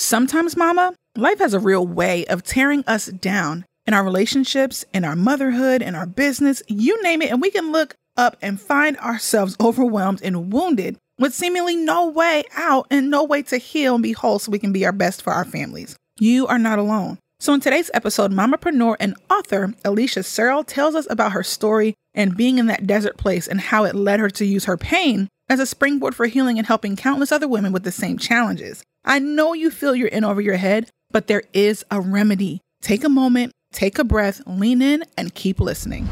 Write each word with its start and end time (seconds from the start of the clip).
Sometimes, 0.00 0.56
mama, 0.56 0.94
life 1.16 1.40
has 1.40 1.54
a 1.54 1.58
real 1.58 1.84
way 1.84 2.24
of 2.26 2.44
tearing 2.44 2.84
us 2.86 3.06
down 3.06 3.64
in 3.84 3.94
our 3.94 4.04
relationships, 4.04 4.84
in 4.94 5.04
our 5.04 5.16
motherhood, 5.16 5.82
in 5.82 5.96
our 5.96 6.06
business, 6.06 6.62
you 6.68 7.02
name 7.02 7.20
it, 7.20 7.32
and 7.32 7.42
we 7.42 7.50
can 7.50 7.72
look 7.72 7.96
up 8.16 8.36
and 8.40 8.60
find 8.60 8.96
ourselves 8.98 9.56
overwhelmed 9.60 10.22
and 10.22 10.52
wounded 10.52 10.98
with 11.18 11.34
seemingly 11.34 11.74
no 11.74 12.06
way 12.06 12.44
out 12.54 12.86
and 12.92 13.10
no 13.10 13.24
way 13.24 13.42
to 13.42 13.58
heal 13.58 13.96
and 13.96 14.04
be 14.04 14.12
whole 14.12 14.38
so 14.38 14.52
we 14.52 14.60
can 14.60 14.72
be 14.72 14.86
our 14.86 14.92
best 14.92 15.20
for 15.20 15.32
our 15.32 15.44
families. 15.44 15.96
You 16.20 16.46
are 16.46 16.60
not 16.60 16.78
alone. 16.78 17.18
So, 17.40 17.52
in 17.52 17.58
today's 17.58 17.90
episode, 17.92 18.30
mamapreneur 18.30 18.94
and 19.00 19.16
author 19.28 19.74
Alicia 19.84 20.22
Searl 20.22 20.62
tells 20.62 20.94
us 20.94 21.08
about 21.10 21.32
her 21.32 21.42
story 21.42 21.94
and 22.14 22.36
being 22.36 22.58
in 22.58 22.66
that 22.66 22.86
desert 22.86 23.16
place 23.16 23.48
and 23.48 23.60
how 23.60 23.82
it 23.82 23.96
led 23.96 24.20
her 24.20 24.30
to 24.30 24.44
use 24.44 24.66
her 24.66 24.76
pain 24.76 25.26
as 25.48 25.58
a 25.58 25.66
springboard 25.66 26.14
for 26.14 26.26
healing 26.26 26.56
and 26.56 26.68
helping 26.68 26.94
countless 26.94 27.32
other 27.32 27.48
women 27.48 27.72
with 27.72 27.82
the 27.82 27.90
same 27.90 28.16
challenges. 28.16 28.84
I 29.08 29.20
know 29.20 29.54
you 29.54 29.70
feel 29.70 29.96
you're 29.96 30.06
in 30.06 30.22
over 30.22 30.38
your 30.38 30.58
head, 30.58 30.90
but 31.12 31.28
there 31.28 31.42
is 31.54 31.82
a 31.90 31.98
remedy. 31.98 32.60
Take 32.82 33.04
a 33.04 33.08
moment, 33.08 33.52
take 33.72 33.98
a 33.98 34.04
breath, 34.04 34.42
lean 34.46 34.82
in, 34.82 35.02
and 35.16 35.34
keep 35.34 35.60
listening. 35.60 36.06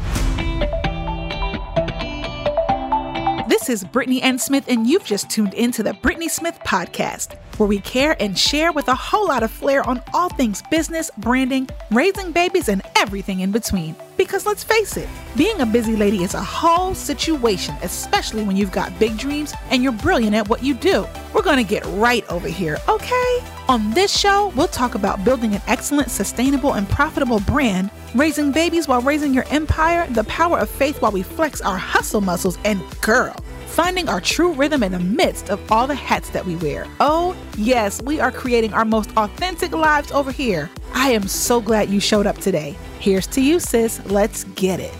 This 3.47 3.69
is 3.69 3.83
Brittnee 3.83 4.23
Ann 4.23 4.39
Smith, 4.39 4.65
and 4.67 4.87
you've 4.87 5.05
just 5.05 5.29
tuned 5.29 5.53
into 5.53 5.83
the 5.83 5.93
Brittnee 5.93 6.27
Smith 6.27 6.57
Podcast, 6.65 7.37
where 7.57 7.69
we 7.69 7.81
care 7.81 8.17
and 8.19 8.37
share 8.37 8.71
with 8.71 8.87
a 8.87 8.95
whole 8.95 9.27
lot 9.27 9.43
of 9.43 9.51
flair 9.51 9.87
on 9.87 10.01
all 10.15 10.29
things 10.29 10.63
business, 10.71 11.11
branding, 11.19 11.69
raising 11.91 12.31
babies, 12.31 12.67
and 12.67 12.81
everything 12.95 13.41
in 13.41 13.51
between. 13.51 13.95
Because 14.17 14.47
let's 14.47 14.63
face 14.63 14.97
it, 14.97 15.07
being 15.35 15.61
a 15.61 15.65
busy 15.65 15.95
lady 15.95 16.23
is 16.23 16.33
a 16.33 16.41
whole 16.41 16.95
situation, 16.95 17.75
especially 17.83 18.43
when 18.43 18.57
you've 18.57 18.71
got 18.71 18.97
big 18.97 19.15
dreams 19.15 19.53
and 19.69 19.83
you're 19.83 19.91
brilliant 19.91 20.35
at 20.35 20.49
what 20.49 20.63
you 20.63 20.73
do. 20.73 21.05
We're 21.33 21.43
going 21.43 21.63
to 21.63 21.69
get 21.69 21.85
right 21.85 22.27
over 22.27 22.47
here, 22.47 22.79
okay? 22.89 23.43
On 23.69 23.91
this 23.91 24.17
show, 24.17 24.51
we'll 24.55 24.67
talk 24.69 24.95
about 24.95 25.23
building 25.23 25.53
an 25.53 25.61
excellent, 25.67 26.09
sustainable, 26.09 26.73
and 26.73 26.89
profitable 26.89 27.39
brand, 27.41 27.91
raising 28.15 28.51
babies 28.51 28.87
while 28.87 29.01
raising 29.01 29.35
your 29.35 29.45
empire, 29.49 30.07
the 30.09 30.23
power 30.23 30.57
of 30.57 30.69
faith 30.69 30.99
while 30.99 31.11
we 31.11 31.21
flex 31.21 31.61
our 31.61 31.77
hustle 31.77 32.21
muscles, 32.21 32.57
and 32.65 32.81
girl, 33.01 33.35
finding 33.67 34.09
our 34.09 34.19
true 34.19 34.51
rhythm 34.53 34.81
in 34.81 34.93
the 34.93 34.99
midst 34.99 35.51
of 35.51 35.71
all 35.71 35.85
the 35.85 35.93
hats 35.93 36.29
that 36.31 36.43
we 36.43 36.55
wear. 36.55 36.87
Oh, 36.99 37.35
yes, 37.55 38.01
we 38.01 38.19
are 38.19 38.31
creating 38.31 38.73
our 38.73 38.85
most 38.85 39.11
authentic 39.15 39.73
lives 39.73 40.11
over 40.11 40.31
here. 40.31 40.71
I 40.93 41.11
am 41.11 41.27
so 41.27 41.61
glad 41.61 41.89
you 41.91 41.99
showed 41.99 42.25
up 42.25 42.39
today. 42.39 42.75
Here's 43.07 43.27
to 43.27 43.41
you, 43.41 43.61
sis. 43.61 44.05
Let's 44.07 44.43
get 44.43 44.81
it. 44.81 44.93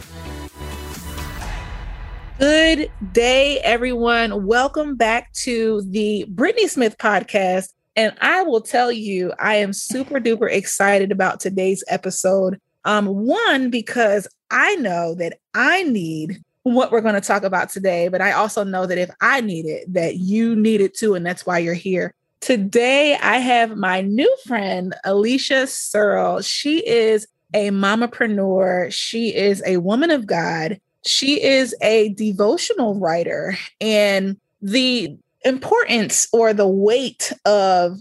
Good 2.40 2.90
day, 3.12 3.60
everyone. 3.60 4.46
Welcome 4.46 4.96
back 4.96 5.34
to 5.44 5.82
the 5.82 6.26
Brittnee 6.34 6.70
Smith 6.70 6.98
podcast. 7.00 7.74
And 7.98 8.16
I 8.22 8.44
will 8.44 8.62
tell 8.62 8.94
you, 8.94 9.34
I 9.42 9.56
am 9.56 9.74
super 9.74 10.22
duper 10.22 10.50
excited 10.50 11.12
about 11.12 11.42
today's 11.42 11.84
episode. 11.90 12.62
Um, 12.86 13.08
one, 13.08 13.70
because 13.70 14.26
I 14.52 14.76
know 14.76 15.14
that 15.16 15.40
I 15.54 15.84
need 15.84 16.42
what 16.64 16.94
we're 16.94 17.02
going 17.02 17.16
to 17.16 17.20
talk 17.20 17.44
about 17.44 17.72
today, 17.72 18.08
but 18.08 18.22
I 18.22 18.32
also 18.32 18.64
know 18.64 18.86
that 18.86 18.98
if 18.98 19.10
I 19.20 19.42
need 19.42 19.66
it, 19.66 19.94
that 19.94 20.16
you 20.16 20.56
need 20.56 20.80
it 20.80 20.96
too, 20.96 21.14
and 21.16 21.26
that's 21.26 21.46
why 21.46 21.58
you're 21.58 21.74
here. 21.74 22.14
Today, 22.40 23.18
I 23.22 23.40
have 23.40 23.76
my 23.76 24.00
new 24.00 24.34
friend, 24.46 24.96
Alicia 25.04 25.68
Searl. 25.68 26.42
She 26.42 26.88
is 26.88 27.28
a 27.58 27.72
mamapreneur. 27.72 28.94
She 28.94 29.36
is 29.36 29.64
a 29.66 29.78
woman 29.78 30.12
of 30.12 30.28
God. 30.28 30.80
She 31.06 31.42
is 31.42 31.76
a 31.82 32.10
devotional 32.10 32.96
writer. 33.00 33.58
And 33.82 34.38
the 34.62 35.18
importance 35.44 36.28
or 36.32 36.54
the 36.54 36.68
weight 36.68 37.34
of 37.46 38.00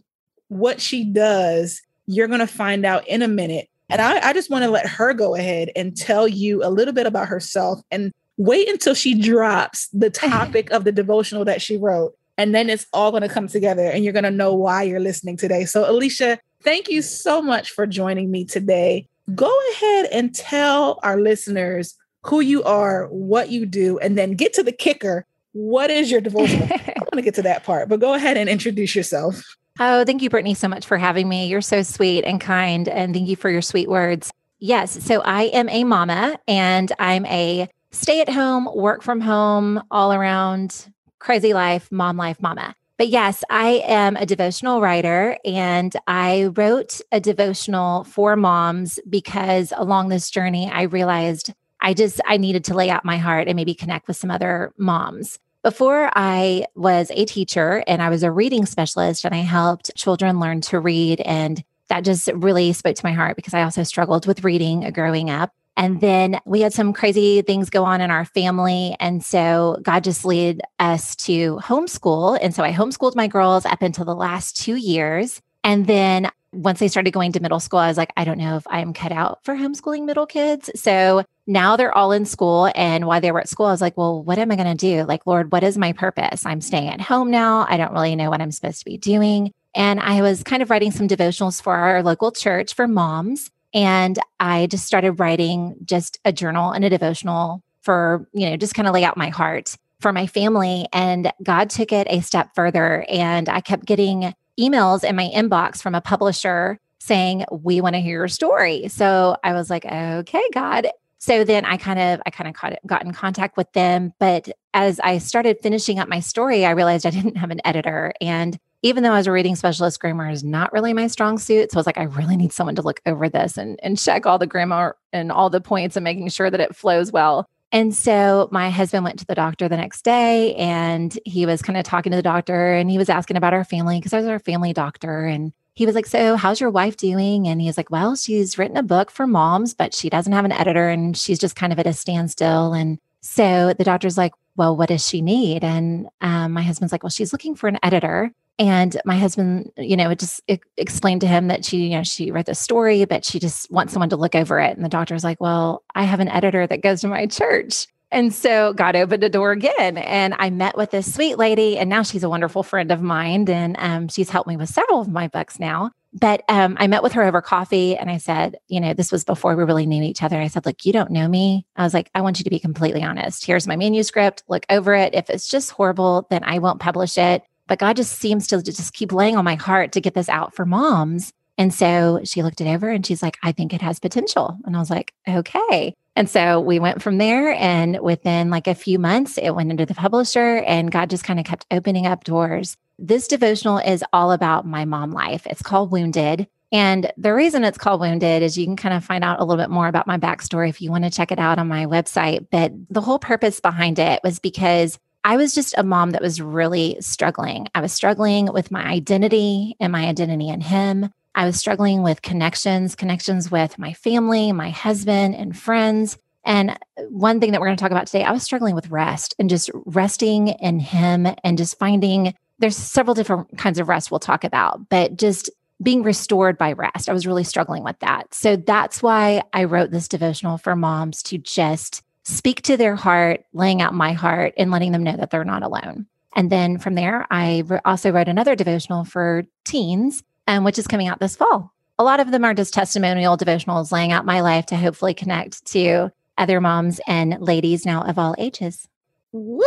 what 0.48 0.80
she 0.80 1.04
does, 1.04 1.80
you're 2.06 2.28
going 2.28 2.40
to 2.40 2.46
find 2.46 2.84
out 2.84 3.06
in 3.08 3.22
a 3.22 3.28
minute. 3.28 3.68
And 3.88 4.02
I, 4.02 4.28
I 4.28 4.32
just 4.32 4.50
want 4.50 4.64
to 4.64 4.70
let 4.70 4.86
her 4.86 5.14
go 5.14 5.34
ahead 5.34 5.70
and 5.76 5.96
tell 5.96 6.26
you 6.28 6.64
a 6.64 6.70
little 6.70 6.94
bit 6.94 7.06
about 7.06 7.28
herself 7.28 7.80
and 7.90 8.12
wait 8.36 8.68
until 8.68 8.94
she 8.94 9.14
drops 9.14 9.88
the 9.88 10.10
topic 10.10 10.70
of 10.70 10.84
the 10.84 10.92
devotional 10.92 11.44
that 11.44 11.62
she 11.62 11.76
wrote. 11.76 12.14
And 12.36 12.54
then 12.54 12.68
it's 12.68 12.86
all 12.92 13.10
going 13.10 13.22
to 13.22 13.28
come 13.28 13.48
together 13.48 13.84
and 13.84 14.04
you're 14.04 14.12
going 14.12 14.24
to 14.24 14.30
know 14.30 14.52
why 14.54 14.82
you're 14.82 15.00
listening 15.00 15.36
today. 15.36 15.64
So, 15.64 15.88
Alicia, 15.88 16.38
thank 16.62 16.90
you 16.90 17.00
so 17.00 17.40
much 17.40 17.70
for 17.70 17.86
joining 17.86 18.30
me 18.30 18.44
today. 18.44 19.08
Go 19.34 19.52
ahead 19.72 20.06
and 20.12 20.34
tell 20.34 21.00
our 21.02 21.18
listeners 21.18 21.96
who 22.22 22.40
you 22.40 22.62
are, 22.64 23.06
what 23.08 23.50
you 23.50 23.66
do, 23.66 23.98
and 23.98 24.16
then 24.16 24.32
get 24.32 24.52
to 24.54 24.62
the 24.62 24.72
kicker. 24.72 25.26
What 25.52 25.90
is 25.90 26.10
your 26.10 26.20
devotional? 26.20 26.64
I 26.70 26.94
want 26.98 27.14
to 27.14 27.22
get 27.22 27.34
to 27.36 27.42
that 27.42 27.64
part, 27.64 27.88
but 27.88 28.00
go 28.00 28.14
ahead 28.14 28.36
and 28.36 28.48
introduce 28.48 28.94
yourself. 28.94 29.42
Oh, 29.78 30.04
thank 30.04 30.22
you, 30.22 30.30
Brittnee, 30.30 30.56
so 30.56 30.68
much 30.68 30.86
for 30.86 30.96
having 30.96 31.28
me. 31.28 31.46
You're 31.46 31.60
so 31.60 31.82
sweet 31.82 32.24
and 32.24 32.40
kind, 32.40 32.88
and 32.88 33.14
thank 33.14 33.28
you 33.28 33.36
for 33.36 33.50
your 33.50 33.62
sweet 33.62 33.88
words. 33.88 34.32
Yes, 34.58 35.04
so 35.04 35.20
I 35.20 35.44
am 35.44 35.68
a 35.68 35.84
mama 35.84 36.38
and 36.48 36.90
I'm 36.98 37.26
a 37.26 37.68
stay 37.90 38.20
at 38.20 38.28
home, 38.28 38.68
work 38.74 39.02
from 39.02 39.20
home, 39.20 39.82
all 39.90 40.12
around 40.12 40.86
crazy 41.18 41.52
life, 41.52 41.90
mom 41.92 42.16
life, 42.16 42.40
mama. 42.40 42.74
But 42.98 43.08
yes, 43.08 43.44
I 43.50 43.82
am 43.86 44.16
a 44.16 44.24
devotional 44.24 44.80
writer 44.80 45.36
and 45.44 45.94
I 46.06 46.46
wrote 46.54 47.00
a 47.12 47.20
devotional 47.20 48.04
for 48.04 48.36
moms 48.36 48.98
because 49.08 49.72
along 49.76 50.08
this 50.08 50.30
journey, 50.30 50.70
I 50.72 50.82
realized 50.82 51.52
I 51.80 51.92
just, 51.92 52.22
I 52.24 52.38
needed 52.38 52.64
to 52.64 52.74
lay 52.74 52.88
out 52.88 53.04
my 53.04 53.18
heart 53.18 53.48
and 53.48 53.56
maybe 53.56 53.74
connect 53.74 54.08
with 54.08 54.16
some 54.16 54.30
other 54.30 54.72
moms. 54.78 55.38
Before 55.62 56.10
I 56.14 56.64
was 56.74 57.10
a 57.10 57.26
teacher 57.26 57.84
and 57.86 58.00
I 58.00 58.08
was 58.08 58.22
a 58.22 58.30
reading 58.30 58.64
specialist 58.64 59.26
and 59.26 59.34
I 59.34 59.38
helped 59.38 59.94
children 59.94 60.40
learn 60.40 60.62
to 60.62 60.80
read 60.80 61.20
and 61.20 61.62
that 61.88 62.02
just 62.02 62.28
really 62.34 62.72
spoke 62.72 62.96
to 62.96 63.04
my 63.04 63.12
heart 63.12 63.36
because 63.36 63.52
I 63.52 63.62
also 63.62 63.82
struggled 63.82 64.26
with 64.26 64.42
reading 64.42 64.90
growing 64.92 65.28
up. 65.28 65.52
And 65.76 66.00
then 66.00 66.40
we 66.46 66.60
had 66.62 66.72
some 66.72 66.92
crazy 66.92 67.42
things 67.42 67.70
go 67.70 67.84
on 67.84 68.00
in 68.00 68.10
our 68.10 68.24
family. 68.24 68.96
And 68.98 69.22
so 69.24 69.78
God 69.82 70.04
just 70.04 70.24
led 70.24 70.60
us 70.78 71.14
to 71.16 71.56
homeschool. 71.56 72.38
And 72.40 72.54
so 72.54 72.62
I 72.62 72.72
homeschooled 72.72 73.14
my 73.14 73.28
girls 73.28 73.66
up 73.66 73.82
until 73.82 74.04
the 74.04 74.14
last 74.14 74.56
two 74.56 74.76
years. 74.76 75.42
And 75.62 75.86
then 75.86 76.30
once 76.52 76.78
they 76.78 76.88
started 76.88 77.10
going 77.10 77.32
to 77.32 77.40
middle 77.40 77.60
school, 77.60 77.80
I 77.80 77.88
was 77.88 77.98
like, 77.98 78.12
I 78.16 78.24
don't 78.24 78.38
know 78.38 78.56
if 78.56 78.66
I'm 78.68 78.94
cut 78.94 79.12
out 79.12 79.44
for 79.44 79.54
homeschooling 79.54 80.06
middle 80.06 80.26
kids. 80.26 80.70
So 80.74 81.24
now 81.46 81.76
they're 81.76 81.96
all 81.96 82.12
in 82.12 82.24
school. 82.24 82.70
And 82.74 83.06
while 83.06 83.20
they 83.20 83.30
were 83.30 83.40
at 83.40 83.48
school, 83.48 83.66
I 83.66 83.72
was 83.72 83.80
like, 83.82 83.96
well, 83.96 84.22
what 84.22 84.38
am 84.38 84.50
I 84.50 84.56
going 84.56 84.74
to 84.74 84.74
do? 84.74 85.04
Like, 85.04 85.26
Lord, 85.26 85.52
what 85.52 85.62
is 85.62 85.76
my 85.76 85.92
purpose? 85.92 86.46
I'm 86.46 86.60
staying 86.60 86.88
at 86.88 87.00
home 87.00 87.30
now. 87.30 87.66
I 87.68 87.76
don't 87.76 87.92
really 87.92 88.16
know 88.16 88.30
what 88.30 88.40
I'm 88.40 88.52
supposed 88.52 88.78
to 88.78 88.84
be 88.84 88.96
doing. 88.96 89.52
And 89.74 90.00
I 90.00 90.22
was 90.22 90.42
kind 90.42 90.62
of 90.62 90.70
writing 90.70 90.90
some 90.90 91.06
devotionals 91.06 91.60
for 91.60 91.74
our 91.74 92.02
local 92.02 92.32
church 92.32 92.72
for 92.72 92.88
moms. 92.88 93.50
And 93.74 94.18
I 94.40 94.66
just 94.66 94.86
started 94.86 95.12
writing 95.12 95.76
just 95.84 96.18
a 96.24 96.32
journal 96.32 96.72
and 96.72 96.84
a 96.84 96.90
devotional 96.90 97.62
for, 97.82 98.28
you 98.32 98.48
know, 98.48 98.56
just 98.56 98.74
kind 98.74 98.88
of 98.88 98.94
lay 98.94 99.04
out 99.04 99.16
my 99.16 99.28
heart 99.28 99.76
for 100.00 100.12
my 100.12 100.26
family. 100.26 100.86
And 100.92 101.32
God 101.42 101.70
took 101.70 101.92
it 101.92 102.06
a 102.10 102.20
step 102.20 102.50
further. 102.54 103.04
And 103.08 103.48
I 103.48 103.60
kept 103.60 103.86
getting 103.86 104.34
emails 104.58 105.04
in 105.04 105.16
my 105.16 105.30
inbox 105.34 105.82
from 105.82 105.94
a 105.94 106.00
publisher 106.00 106.78
saying, 106.98 107.44
We 107.50 107.80
want 107.80 107.94
to 107.94 108.00
hear 108.00 108.18
your 108.18 108.28
story. 108.28 108.88
So 108.88 109.36
I 109.44 109.52
was 109.52 109.70
like, 109.70 109.84
Okay, 109.84 110.42
God. 110.52 110.88
So 111.18 111.44
then 111.44 111.64
I 111.64 111.76
kind 111.76 111.98
of 111.98 112.20
I 112.26 112.30
kind 112.30 112.48
of 112.48 112.76
got, 112.86 113.04
in 113.04 113.12
contact 113.12 113.56
with 113.56 113.72
them. 113.72 114.12
But 114.18 114.48
as 114.76 115.00
I 115.00 115.16
started 115.16 115.58
finishing 115.62 115.98
up 115.98 116.06
my 116.06 116.20
story, 116.20 116.66
I 116.66 116.72
realized 116.72 117.06
I 117.06 117.10
didn't 117.10 117.38
have 117.38 117.50
an 117.50 117.62
editor. 117.64 118.12
And 118.20 118.58
even 118.82 119.02
though 119.02 119.12
I 119.12 119.16
was 119.16 119.26
a 119.26 119.32
reading 119.32 119.56
specialist, 119.56 119.98
grammar 119.98 120.28
is 120.28 120.44
not 120.44 120.70
really 120.70 120.92
my 120.92 121.06
strong 121.06 121.38
suit. 121.38 121.72
So 121.72 121.78
I 121.78 121.80
was 121.80 121.86
like, 121.86 121.96
I 121.96 122.02
really 122.02 122.36
need 122.36 122.52
someone 122.52 122.74
to 122.74 122.82
look 122.82 123.00
over 123.06 123.30
this 123.30 123.56
and, 123.56 123.80
and 123.82 123.98
check 123.98 124.26
all 124.26 124.38
the 124.38 124.46
grammar 124.46 124.94
and 125.14 125.32
all 125.32 125.48
the 125.48 125.62
points 125.62 125.96
and 125.96 126.04
making 126.04 126.28
sure 126.28 126.50
that 126.50 126.60
it 126.60 126.76
flows 126.76 127.10
well. 127.10 127.48
And 127.72 127.94
so 127.94 128.50
my 128.52 128.68
husband 128.68 129.02
went 129.02 129.18
to 129.18 129.26
the 129.26 129.34
doctor 129.34 129.66
the 129.66 129.78
next 129.78 130.02
day 130.02 130.54
and 130.56 131.18
he 131.24 131.46
was 131.46 131.62
kind 131.62 131.78
of 131.78 131.84
talking 131.84 132.10
to 132.10 132.16
the 132.16 132.22
doctor 132.22 132.74
and 132.74 132.90
he 132.90 132.98
was 132.98 133.08
asking 133.08 133.38
about 133.38 133.54
our 133.54 133.64
family 133.64 133.98
because 133.98 134.12
I 134.12 134.18
was 134.18 134.26
our 134.26 134.38
family 134.38 134.74
doctor. 134.74 135.24
And 135.24 135.54
he 135.72 135.86
was 135.86 135.94
like, 135.94 136.06
So, 136.06 136.36
how's 136.36 136.60
your 136.60 136.70
wife 136.70 136.98
doing? 136.98 137.48
And 137.48 137.62
he 137.62 137.66
was 137.66 137.78
like, 137.78 137.90
Well, 137.90 138.14
she's 138.14 138.58
written 138.58 138.76
a 138.76 138.82
book 138.82 139.10
for 139.10 139.26
moms, 139.26 139.72
but 139.72 139.94
she 139.94 140.10
doesn't 140.10 140.34
have 140.34 140.44
an 140.44 140.52
editor 140.52 140.90
and 140.90 141.16
she's 141.16 141.38
just 141.38 141.56
kind 141.56 141.72
of 141.72 141.78
at 141.78 141.86
a 141.86 141.94
standstill. 141.94 142.74
And 142.74 142.98
so 143.22 143.72
the 143.72 143.84
doctor's 143.84 144.18
like, 144.18 144.32
Well, 144.56 144.76
what 144.76 144.88
does 144.88 145.06
she 145.06 145.22
need? 145.22 145.64
And 145.64 146.08
um, 146.20 146.52
my 146.52 146.62
husband's 146.62 146.92
like, 146.92 147.02
Well, 147.02 147.10
she's 147.10 147.32
looking 147.32 147.54
for 147.54 147.68
an 147.68 147.78
editor. 147.82 148.32
And 148.58 148.98
my 149.04 149.18
husband, 149.18 149.70
you 149.76 149.96
know, 149.96 150.08
it 150.10 150.18
just 150.18 150.40
it 150.46 150.60
explained 150.78 151.20
to 151.20 151.26
him 151.26 151.48
that 151.48 151.64
she, 151.64 151.88
you 151.88 151.90
know, 151.90 152.02
she 152.02 152.30
read 152.30 152.46
the 152.46 152.54
story, 152.54 153.04
but 153.04 153.24
she 153.24 153.38
just 153.38 153.70
wants 153.70 153.92
someone 153.92 154.08
to 154.10 154.16
look 154.16 154.34
over 154.34 154.58
it. 154.58 154.74
And 154.76 154.84
the 154.84 154.88
doctor's 154.88 155.24
like, 155.24 155.40
Well, 155.40 155.84
I 155.94 156.04
have 156.04 156.20
an 156.20 156.28
editor 156.28 156.66
that 156.66 156.82
goes 156.82 157.02
to 157.02 157.08
my 157.08 157.26
church. 157.26 157.86
And 158.12 158.32
so 158.32 158.72
God 158.72 158.94
opened 158.94 159.24
a 159.24 159.28
door 159.28 159.50
again. 159.52 159.98
And 159.98 160.34
I 160.38 160.50
met 160.50 160.76
with 160.76 160.90
this 160.90 161.12
sweet 161.12 161.38
lady, 161.38 161.76
and 161.76 161.90
now 161.90 162.02
she's 162.02 162.22
a 162.22 162.28
wonderful 162.28 162.62
friend 162.62 162.90
of 162.92 163.02
mine. 163.02 163.50
And 163.50 163.76
um, 163.78 164.08
she's 164.08 164.30
helped 164.30 164.48
me 164.48 164.56
with 164.56 164.68
several 164.68 165.00
of 165.00 165.08
my 165.08 165.28
books 165.28 165.58
now. 165.58 165.90
But 166.18 166.42
um, 166.48 166.76
I 166.80 166.86
met 166.86 167.02
with 167.02 167.12
her 167.12 167.22
over 167.22 167.42
coffee 167.42 167.96
and 167.96 168.10
I 168.10 168.16
said, 168.16 168.56
you 168.68 168.80
know, 168.80 168.94
this 168.94 169.12
was 169.12 169.24
before 169.24 169.54
we 169.54 169.64
really 169.64 169.86
knew 169.86 170.02
each 170.02 170.22
other. 170.22 170.40
I 170.40 170.48
said, 170.48 170.64
look, 170.64 170.84
you 170.84 170.92
don't 170.92 171.10
know 171.10 171.28
me. 171.28 171.66
I 171.76 171.82
was 171.84 171.94
like, 171.94 172.10
I 172.14 172.22
want 172.22 172.38
you 172.38 172.44
to 172.44 172.50
be 172.50 172.58
completely 172.58 173.02
honest. 173.02 173.44
Here's 173.44 173.66
my 173.66 173.76
manuscript. 173.76 174.42
Look 174.48 174.64
over 174.70 174.94
it. 174.94 175.14
If 175.14 175.28
it's 175.28 175.48
just 175.48 175.72
horrible, 175.72 176.26
then 176.30 176.42
I 176.44 176.58
won't 176.58 176.80
publish 176.80 177.18
it 177.18 177.42
but 177.66 177.78
God 177.78 177.96
just 177.96 178.18
seems 178.18 178.46
to 178.48 178.62
just 178.62 178.94
keep 178.94 179.12
laying 179.12 179.36
on 179.36 179.44
my 179.44 179.56
heart 179.56 179.92
to 179.92 180.00
get 180.00 180.14
this 180.14 180.28
out 180.28 180.54
for 180.54 180.64
moms. 180.64 181.32
And 181.58 181.72
so 181.72 182.20
she 182.24 182.42
looked 182.42 182.60
it 182.60 182.68
over 182.68 182.90
and 182.90 183.04
she's 183.04 183.22
like, 183.22 183.38
I 183.42 183.52
think 183.52 183.72
it 183.72 183.82
has 183.82 183.98
potential. 183.98 184.56
And 184.64 184.76
I 184.76 184.78
was 184.78 184.90
like, 184.90 185.12
okay. 185.26 185.94
And 186.16 186.28
so 186.28 186.60
we 186.60 186.80
went 186.80 187.02
from 187.02 187.18
there. 187.18 187.52
And 187.52 188.00
within 188.00 188.50
like 188.50 188.66
a 188.66 188.74
few 188.74 188.98
months, 188.98 189.38
it 189.38 189.50
went 189.50 189.70
into 189.70 189.86
the 189.86 189.94
publisher, 189.94 190.58
and 190.66 190.90
God 190.90 191.10
just 191.10 191.24
kind 191.24 191.38
of 191.38 191.44
kept 191.44 191.66
opening 191.70 192.06
up 192.06 192.24
doors. 192.24 192.76
This 192.98 193.28
devotional 193.28 193.78
is 193.78 194.02
all 194.12 194.32
about 194.32 194.66
my 194.66 194.86
mom 194.86 195.12
life. 195.12 195.46
It's 195.46 195.62
called 195.62 195.92
Wounded. 195.92 196.48
And 196.72 197.12
the 197.16 197.34
reason 197.34 197.62
it's 197.62 197.78
called 197.78 198.00
Wounded 198.00 198.42
is 198.42 198.58
you 198.58 198.64
can 198.64 198.76
kind 198.76 198.94
of 198.94 199.04
find 199.04 199.22
out 199.22 199.38
a 199.38 199.44
little 199.44 199.62
bit 199.62 199.70
more 199.70 199.86
about 199.86 200.06
my 200.06 200.18
backstory 200.18 200.70
if 200.70 200.80
you 200.80 200.90
want 200.90 201.04
to 201.04 201.10
check 201.10 201.30
it 201.30 201.38
out 201.38 201.58
on 201.58 201.68
my 201.68 201.84
website. 201.84 202.46
But 202.50 202.72
the 202.90 203.02
whole 203.02 203.18
purpose 203.18 203.60
behind 203.60 203.98
it 203.98 204.20
was 204.24 204.38
because 204.38 204.98
I 205.22 205.36
was 205.36 205.54
just 205.54 205.74
a 205.76 205.82
mom 205.82 206.12
that 206.12 206.22
was 206.22 206.40
really 206.40 206.96
struggling. 207.00 207.66
I 207.74 207.80
was 207.80 207.92
struggling 207.92 208.52
with 208.52 208.70
my 208.70 208.84
identity 208.84 209.76
and 209.80 209.92
my 209.92 210.06
identity 210.06 210.48
in 210.48 210.60
Him. 210.60 211.10
I 211.36 211.44
was 211.44 211.58
struggling 211.58 212.02
with 212.02 212.22
connections, 212.22 212.96
connections 212.96 213.50
with 213.50 213.78
my 213.78 213.92
family, 213.92 214.52
my 214.52 214.70
husband, 214.70 215.34
and 215.34 215.56
friends. 215.56 216.16
And 216.44 216.70
uh, 216.70 217.02
one 217.10 217.40
thing 217.40 217.52
that 217.52 217.60
we're 217.60 217.66
going 217.66 217.76
to 217.76 217.82
talk 217.82 217.90
about 217.90 218.06
today, 218.06 218.24
I 218.24 218.32
was 218.32 218.42
struggling 218.42 218.74
with 218.74 218.90
rest 218.90 219.34
and 219.38 219.50
just 219.50 219.70
resting 219.84 220.48
in 220.48 220.80
Him 220.80 221.26
and 221.44 221.58
just 221.58 221.78
finding 221.78 222.34
there's 222.58 222.76
several 222.76 223.14
different 223.14 223.58
kinds 223.58 223.78
of 223.78 223.86
rest 223.86 224.10
we'll 224.10 224.18
talk 224.18 224.44
about, 224.44 224.88
but 224.88 225.16
just 225.18 225.50
being 225.82 226.02
restored 226.02 226.56
by 226.56 226.72
rest. 226.72 227.06
I 227.06 227.12
was 227.12 227.26
really 227.26 227.44
struggling 227.44 227.84
with 227.84 227.98
that. 227.98 228.32
So 228.32 228.56
that's 228.56 229.02
why 229.02 229.42
I 229.52 229.64
wrote 229.64 229.90
this 229.90 230.08
devotional 230.08 230.56
for 230.56 230.74
moms 230.74 231.22
to 231.24 231.36
just 231.36 232.02
speak 232.24 232.62
to 232.62 232.78
their 232.78 232.96
heart, 232.96 233.44
laying 233.52 233.82
out 233.82 233.92
my 233.92 234.14
heart 234.14 234.54
and 234.56 234.70
letting 234.70 234.92
them 234.92 235.02
know 235.02 235.18
that 235.18 235.30
they're 235.30 235.44
not 235.44 235.62
alone. 235.62 236.06
And 236.34 236.50
then 236.50 236.78
from 236.78 236.94
there, 236.94 237.26
I 237.30 237.62
also 237.84 238.10
wrote 238.10 238.28
another 238.28 238.54
devotional 238.54 239.04
for 239.04 239.44
teens 239.64 240.22
um, 240.46 240.64
which 240.64 240.78
is 240.78 240.86
coming 240.86 241.08
out 241.08 241.20
this 241.20 241.36
fall. 241.36 241.72
A 241.98 242.04
lot 242.04 242.20
of 242.20 242.30
them 242.30 242.44
are 242.44 242.54
just 242.54 242.74
testimonial 242.74 243.36
devotionals 243.36 243.90
laying 243.90 244.12
out 244.12 244.26
my 244.26 244.40
life 244.40 244.66
to 244.66 244.76
hopefully 244.76 245.14
connect 245.14 245.64
to 245.66 246.10
other 246.38 246.60
moms 246.60 247.00
and 247.06 247.38
ladies 247.40 247.86
now 247.86 248.02
of 248.02 248.18
all 248.18 248.34
ages. 248.38 248.86
Woo! 249.32 249.62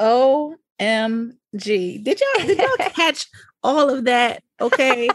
OMG. 0.00 1.34
Did 2.02 2.20
y'all 2.20 2.46
did 2.46 2.58
y'all 2.58 2.76
catch 2.90 3.26
all 3.62 3.90
of 3.90 4.04
that? 4.04 4.42
Okay. 4.60 5.08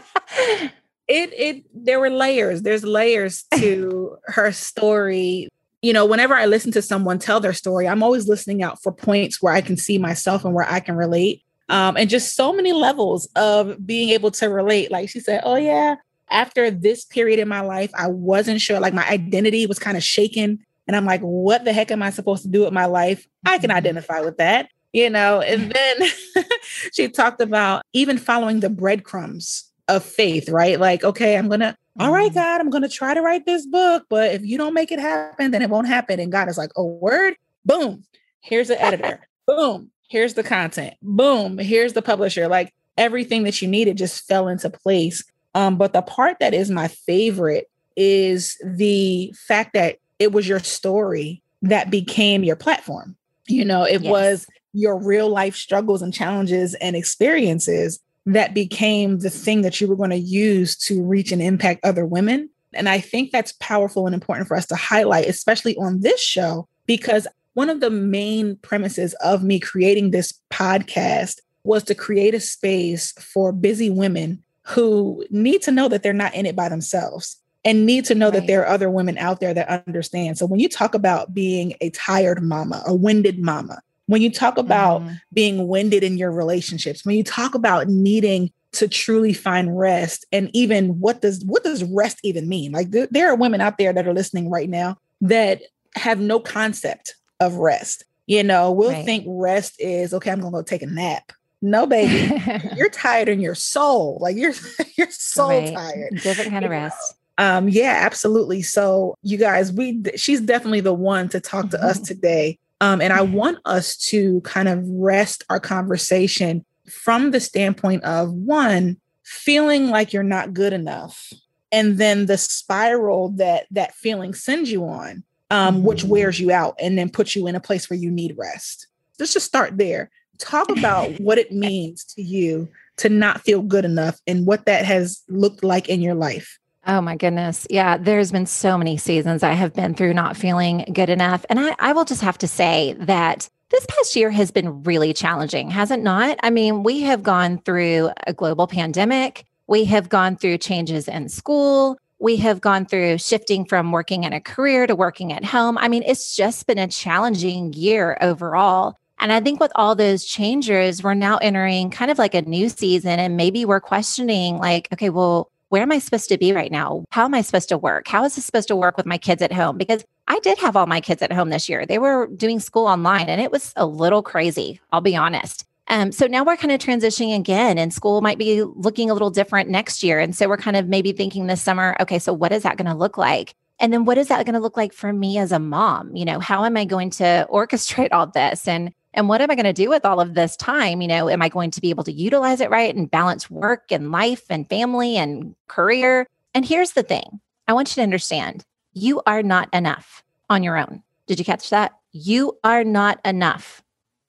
it 1.08 1.32
it 1.32 1.64
there 1.72 2.00
were 2.00 2.10
layers. 2.10 2.62
There's 2.62 2.84
layers 2.84 3.44
to 3.54 4.16
her 4.26 4.52
story. 4.52 5.48
You 5.82 5.92
know, 5.92 6.06
whenever 6.06 6.34
I 6.34 6.46
listen 6.46 6.72
to 6.72 6.82
someone 6.82 7.18
tell 7.18 7.38
their 7.38 7.52
story, 7.52 7.86
I'm 7.86 8.02
always 8.02 8.28
listening 8.28 8.62
out 8.62 8.82
for 8.82 8.90
points 8.90 9.40
where 9.40 9.52
I 9.52 9.60
can 9.60 9.76
see 9.76 9.98
myself 9.98 10.44
and 10.44 10.54
where 10.54 10.68
I 10.68 10.80
can 10.80 10.96
relate 10.96 11.42
um, 11.68 11.96
and 11.96 12.08
just 12.08 12.34
so 12.34 12.52
many 12.52 12.72
levels 12.72 13.28
of 13.36 13.84
being 13.86 14.10
able 14.10 14.30
to 14.32 14.48
relate. 14.48 14.90
Like 14.90 15.08
she 15.08 15.20
said, 15.20 15.42
Oh, 15.44 15.56
yeah, 15.56 15.96
after 16.30 16.70
this 16.70 17.04
period 17.04 17.38
in 17.38 17.48
my 17.48 17.60
life, 17.60 17.90
I 17.94 18.08
wasn't 18.08 18.60
sure, 18.60 18.80
like 18.80 18.94
my 18.94 19.08
identity 19.08 19.66
was 19.66 19.78
kind 19.78 19.96
of 19.96 20.02
shaken. 20.02 20.64
And 20.86 20.96
I'm 20.96 21.04
like, 21.04 21.20
what 21.20 21.64
the 21.64 21.72
heck 21.72 21.90
am 21.90 22.02
I 22.02 22.10
supposed 22.10 22.42
to 22.42 22.48
do 22.48 22.64
with 22.64 22.72
my 22.72 22.86
life? 22.86 23.26
I 23.44 23.58
can 23.58 23.70
mm-hmm. 23.70 23.76
identify 23.76 24.20
with 24.20 24.36
that, 24.38 24.70
you 24.92 25.10
know? 25.10 25.40
And 25.40 25.72
then 25.72 26.08
she 26.92 27.08
talked 27.08 27.40
about 27.40 27.82
even 27.92 28.18
following 28.18 28.60
the 28.60 28.70
breadcrumbs 28.70 29.70
of 29.88 30.04
faith, 30.04 30.48
right? 30.48 30.78
Like, 30.78 31.04
okay, 31.04 31.36
I'm 31.36 31.48
going 31.48 31.60
to, 31.60 31.76
all 31.98 32.12
right, 32.12 32.30
mm-hmm. 32.30 32.38
God, 32.38 32.60
I'm 32.60 32.70
going 32.70 32.82
to 32.82 32.88
try 32.88 33.14
to 33.14 33.22
write 33.22 33.46
this 33.46 33.66
book, 33.66 34.04
but 34.08 34.32
if 34.32 34.44
you 34.44 34.58
don't 34.58 34.74
make 34.74 34.92
it 34.92 35.00
happen, 35.00 35.50
then 35.50 35.62
it 35.62 35.70
won't 35.70 35.88
happen. 35.88 36.20
And 36.20 36.32
God 36.32 36.48
is 36.48 36.58
like, 36.58 36.70
oh, 36.76 36.98
word, 37.00 37.34
boom, 37.64 38.04
here's 38.40 38.68
the 38.68 38.80
editor, 38.80 39.26
boom, 39.46 39.90
here's 40.08 40.34
the 40.34 40.42
content 40.42 40.94
boom 41.02 41.58
here's 41.58 41.92
the 41.92 42.02
publisher. 42.02 42.48
Like 42.48 42.72
everything 42.96 43.42
that 43.44 43.60
you 43.60 43.68
needed 43.68 43.96
just 43.96 44.26
fell 44.26 44.48
into 44.48 44.70
place. 44.70 45.22
Um, 45.54 45.76
but 45.76 45.92
the 45.92 46.02
part 46.02 46.38
that 46.40 46.54
is 46.54 46.70
my 46.70 46.88
favorite 46.88 47.70
is 47.96 48.58
the 48.64 49.32
fact 49.46 49.72
that 49.74 49.96
it 50.18 50.32
was 50.32 50.48
your 50.48 50.60
story 50.60 51.42
that 51.62 51.90
became 51.90 52.44
your 52.44 52.56
platform. 52.56 53.16
You 53.48 53.64
know 53.64 53.84
it 53.84 54.02
yes. 54.02 54.10
was 54.10 54.46
your 54.72 54.98
real 54.98 55.28
life 55.28 55.56
struggles 55.56 56.02
and 56.02 56.12
challenges 56.12 56.74
and 56.74 56.96
experiences 56.96 58.00
that 58.26 58.54
became 58.54 59.20
the 59.20 59.30
thing 59.30 59.62
that 59.62 59.80
you 59.80 59.86
were 59.86 59.96
going 59.96 60.10
to 60.10 60.16
use 60.16 60.76
to 60.76 61.02
reach 61.02 61.32
and 61.32 61.40
impact 61.40 61.84
other 61.84 62.04
women. 62.04 62.50
And 62.74 62.88
i 62.88 62.98
think 62.98 63.30
that's 63.30 63.52
powerful 63.60 64.06
and 64.06 64.14
important 64.14 64.48
for 64.48 64.56
us 64.56 64.66
to 64.66 64.76
highlight 64.76 65.28
especially 65.28 65.76
on 65.76 66.00
this 66.00 66.20
show 66.20 66.68
because 66.84 67.26
one 67.56 67.70
of 67.70 67.80
the 67.80 67.88
main 67.88 68.56
premises 68.56 69.14
of 69.14 69.42
me 69.42 69.58
creating 69.58 70.10
this 70.10 70.38
podcast 70.50 71.40
was 71.64 71.82
to 71.84 71.94
create 71.94 72.34
a 72.34 72.38
space 72.38 73.12
for 73.12 73.50
busy 73.50 73.88
women 73.88 74.44
who 74.66 75.24
need 75.30 75.62
to 75.62 75.70
know 75.70 75.88
that 75.88 76.02
they're 76.02 76.12
not 76.12 76.34
in 76.34 76.44
it 76.44 76.54
by 76.54 76.68
themselves 76.68 77.40
and 77.64 77.86
need 77.86 78.04
to 78.04 78.14
know 78.14 78.26
right. 78.26 78.34
that 78.34 78.46
there 78.46 78.60
are 78.60 78.68
other 78.68 78.90
women 78.90 79.16
out 79.16 79.40
there 79.40 79.54
that 79.54 79.86
understand. 79.86 80.36
So 80.36 80.44
when 80.44 80.60
you 80.60 80.68
talk 80.68 80.94
about 80.94 81.32
being 81.32 81.72
a 81.80 81.88
tired 81.90 82.42
mama, 82.42 82.82
a 82.86 82.94
winded 82.94 83.38
mama, 83.38 83.80
when 84.04 84.20
you 84.20 84.30
talk 84.30 84.58
about 84.58 85.00
mm. 85.00 85.18
being 85.32 85.66
winded 85.66 86.04
in 86.04 86.18
your 86.18 86.32
relationships, 86.32 87.06
when 87.06 87.16
you 87.16 87.24
talk 87.24 87.54
about 87.54 87.88
needing 87.88 88.52
to 88.72 88.86
truly 88.86 89.32
find 89.32 89.78
rest 89.78 90.26
and 90.30 90.50
even 90.52 91.00
what 91.00 91.22
does 91.22 91.42
what 91.46 91.64
does 91.64 91.82
rest 91.84 92.20
even 92.22 92.50
mean? 92.50 92.72
Like 92.72 92.92
th- 92.92 93.08
there 93.12 93.30
are 93.30 93.34
women 93.34 93.62
out 93.62 93.78
there 93.78 93.94
that 93.94 94.06
are 94.06 94.12
listening 94.12 94.50
right 94.50 94.68
now 94.68 94.98
that 95.22 95.62
have 95.94 96.20
no 96.20 96.38
concept 96.38 97.14
of 97.40 97.56
rest. 97.56 98.04
You 98.26 98.42
know, 98.42 98.72
we'll 98.72 98.90
right. 98.90 99.04
think 99.04 99.24
rest 99.28 99.76
is 99.78 100.12
okay, 100.14 100.30
I'm 100.30 100.40
gonna 100.40 100.50
go 100.50 100.62
take 100.62 100.82
a 100.82 100.86
nap. 100.86 101.32
No, 101.62 101.86
baby, 101.86 102.32
you're 102.76 102.90
tired 102.90 103.28
in 103.28 103.40
your 103.40 103.54
soul. 103.54 104.18
Like 104.20 104.36
you're 104.36 104.54
you're 104.96 105.10
so 105.10 105.48
right. 105.48 105.72
tired. 105.72 106.20
Different 106.22 106.50
kind 106.50 106.64
of 106.64 106.70
rest. 106.70 107.14
Um, 107.38 107.68
yeah, 107.68 107.98
absolutely. 108.00 108.62
So 108.62 109.14
you 109.22 109.36
guys, 109.36 109.72
we 109.72 110.02
she's 110.16 110.40
definitely 110.40 110.80
the 110.80 110.94
one 110.94 111.28
to 111.30 111.40
talk 111.40 111.70
to 111.70 111.82
us 111.82 112.00
today. 112.00 112.58
Um, 112.80 113.00
and 113.00 113.12
I 113.12 113.22
want 113.22 113.58
us 113.64 113.96
to 114.08 114.40
kind 114.42 114.68
of 114.68 114.86
rest 114.86 115.44
our 115.48 115.60
conversation 115.60 116.64
from 116.90 117.30
the 117.30 117.40
standpoint 117.40 118.04
of 118.04 118.32
one, 118.32 118.98
feeling 119.24 119.88
like 119.88 120.12
you're 120.12 120.22
not 120.22 120.52
good 120.52 120.72
enough. 120.72 121.32
And 121.72 121.98
then 121.98 122.26
the 122.26 122.38
spiral 122.38 123.30
that 123.36 123.66
that 123.70 123.94
feeling 123.94 124.34
sends 124.34 124.70
you 124.70 124.84
on 124.84 125.24
um, 125.50 125.84
which 125.84 126.00
mm-hmm. 126.00 126.10
wears 126.10 126.40
you 126.40 126.50
out 126.50 126.74
and 126.80 126.98
then 126.98 127.08
puts 127.08 127.36
you 127.36 127.46
in 127.46 127.54
a 127.54 127.60
place 127.60 127.88
where 127.88 127.98
you 127.98 128.10
need 128.10 128.36
rest. 128.36 128.88
Let's 129.18 129.32
just 129.32 129.46
start 129.46 129.78
there. 129.78 130.10
Talk 130.38 130.70
about 130.70 131.10
what 131.20 131.38
it 131.38 131.52
means 131.52 132.04
to 132.14 132.22
you 132.22 132.68
to 132.98 133.08
not 133.08 133.42
feel 133.42 133.62
good 133.62 133.84
enough 133.84 134.20
and 134.26 134.46
what 134.46 134.66
that 134.66 134.84
has 134.84 135.22
looked 135.28 135.62
like 135.62 135.88
in 135.88 136.00
your 136.00 136.14
life. 136.14 136.58
Oh 136.86 137.00
my 137.00 137.16
goodness. 137.16 137.66
Yeah, 137.68 137.96
there's 137.96 138.30
been 138.30 138.46
so 138.46 138.78
many 138.78 138.96
seasons 138.96 139.42
I 139.42 139.52
have 139.52 139.74
been 139.74 139.94
through 139.94 140.14
not 140.14 140.36
feeling 140.36 140.84
good 140.92 141.10
enough. 141.10 141.44
And 141.50 141.58
I, 141.58 141.74
I 141.78 141.92
will 141.92 142.04
just 142.04 142.22
have 142.22 142.38
to 142.38 142.48
say 142.48 142.94
that 143.00 143.48
this 143.70 143.86
past 143.86 144.14
year 144.14 144.30
has 144.30 144.52
been 144.52 144.84
really 144.84 145.12
challenging, 145.12 145.70
has 145.70 145.90
it 145.90 146.00
not? 146.00 146.38
I 146.44 146.50
mean, 146.50 146.84
we 146.84 147.00
have 147.00 147.24
gone 147.24 147.58
through 147.58 148.10
a 148.26 148.32
global 148.32 148.68
pandemic. 148.68 149.44
We 149.66 149.84
have 149.86 150.08
gone 150.08 150.36
through 150.36 150.58
changes 150.58 151.08
in 151.08 151.28
school 151.28 151.98
we 152.18 152.36
have 152.36 152.60
gone 152.60 152.86
through 152.86 153.18
shifting 153.18 153.64
from 153.64 153.92
working 153.92 154.24
in 154.24 154.32
a 154.32 154.40
career 154.40 154.86
to 154.86 154.96
working 154.96 155.32
at 155.32 155.44
home. 155.44 155.76
I 155.78 155.88
mean, 155.88 156.02
it's 156.06 156.34
just 156.34 156.66
been 156.66 156.78
a 156.78 156.88
challenging 156.88 157.72
year 157.72 158.16
overall. 158.20 158.96
And 159.18 159.32
I 159.32 159.40
think 159.40 159.60
with 159.60 159.72
all 159.74 159.94
those 159.94 160.24
changes, 160.24 161.02
we're 161.02 161.14
now 161.14 161.38
entering 161.38 161.90
kind 161.90 162.10
of 162.10 162.18
like 162.18 162.34
a 162.34 162.42
new 162.42 162.68
season. 162.68 163.18
And 163.18 163.36
maybe 163.36 163.64
we're 163.64 163.80
questioning, 163.80 164.58
like, 164.58 164.88
okay, 164.92 165.10
well, 165.10 165.50
where 165.68 165.82
am 165.82 165.92
I 165.92 165.98
supposed 165.98 166.28
to 166.28 166.38
be 166.38 166.52
right 166.52 166.70
now? 166.70 167.04
How 167.10 167.24
am 167.24 167.34
I 167.34 167.40
supposed 167.40 167.68
to 167.70 167.78
work? 167.78 168.06
How 168.06 168.24
is 168.24 168.36
this 168.36 168.44
supposed 168.44 168.68
to 168.68 168.76
work 168.76 168.96
with 168.96 169.06
my 169.06 169.18
kids 169.18 169.42
at 169.42 169.52
home? 169.52 169.78
Because 169.78 170.04
I 170.28 170.38
did 170.40 170.58
have 170.58 170.76
all 170.76 170.86
my 170.86 171.00
kids 171.00 171.22
at 171.22 171.32
home 171.32 171.50
this 171.50 171.68
year. 171.68 171.86
They 171.86 171.98
were 171.98 172.28
doing 172.28 172.60
school 172.60 172.86
online 172.86 173.28
and 173.28 173.40
it 173.40 173.50
was 173.50 173.72
a 173.76 173.86
little 173.86 174.22
crazy, 174.22 174.80
I'll 174.92 175.00
be 175.00 175.16
honest. 175.16 175.64
Um, 175.88 176.10
so 176.12 176.26
now 176.26 176.44
we're 176.44 176.56
kind 176.56 176.72
of 176.72 176.80
transitioning 176.80 177.36
again, 177.36 177.78
and 177.78 177.92
school 177.92 178.20
might 178.20 178.38
be 178.38 178.62
looking 178.62 179.08
a 179.08 179.12
little 179.12 179.30
different 179.30 179.70
next 179.70 180.02
year. 180.02 180.18
And 180.18 180.34
so 180.34 180.48
we're 180.48 180.56
kind 180.56 180.76
of 180.76 180.88
maybe 180.88 181.12
thinking 181.12 181.46
this 181.46 181.62
summer, 181.62 181.96
okay, 182.00 182.18
so 182.18 182.32
what 182.32 182.52
is 182.52 182.64
that 182.64 182.76
going 182.76 182.90
to 182.90 182.96
look 182.96 183.16
like? 183.16 183.54
And 183.78 183.92
then 183.92 184.04
what 184.04 184.18
is 184.18 184.28
that 184.28 184.44
going 184.46 184.54
to 184.54 184.60
look 184.60 184.76
like 184.76 184.92
for 184.92 185.12
me 185.12 185.38
as 185.38 185.52
a 185.52 185.58
mom? 185.58 186.16
You 186.16 186.24
know, 186.24 186.40
how 186.40 186.64
am 186.64 186.76
I 186.76 186.84
going 186.84 187.10
to 187.10 187.46
orchestrate 187.50 188.08
all 188.12 188.26
this? 188.26 188.66
And 188.66 188.92
and 189.14 189.30
what 189.30 189.40
am 189.40 189.50
I 189.50 189.54
going 189.54 189.64
to 189.64 189.72
do 189.72 189.88
with 189.88 190.04
all 190.04 190.20
of 190.20 190.34
this 190.34 190.56
time? 190.56 191.00
You 191.00 191.08
know, 191.08 191.30
am 191.30 191.40
I 191.40 191.48
going 191.48 191.70
to 191.70 191.80
be 191.80 191.88
able 191.88 192.04
to 192.04 192.12
utilize 192.12 192.60
it 192.60 192.68
right 192.68 192.94
and 192.94 193.10
balance 193.10 193.50
work 193.50 193.90
and 193.90 194.12
life 194.12 194.44
and 194.50 194.68
family 194.68 195.16
and 195.16 195.54
career? 195.68 196.26
And 196.52 196.66
here's 196.66 196.92
the 196.92 197.02
thing 197.02 197.40
I 197.66 197.72
want 197.72 197.88
you 197.90 197.94
to 197.94 198.02
understand 198.02 198.64
you 198.92 199.22
are 199.26 199.42
not 199.42 199.72
enough 199.72 200.22
on 200.50 200.62
your 200.62 200.76
own. 200.76 201.02
Did 201.26 201.38
you 201.38 201.44
catch 201.44 201.70
that? 201.70 201.92
You 202.12 202.58
are 202.62 202.84
not 202.84 203.20
enough. 203.24 203.82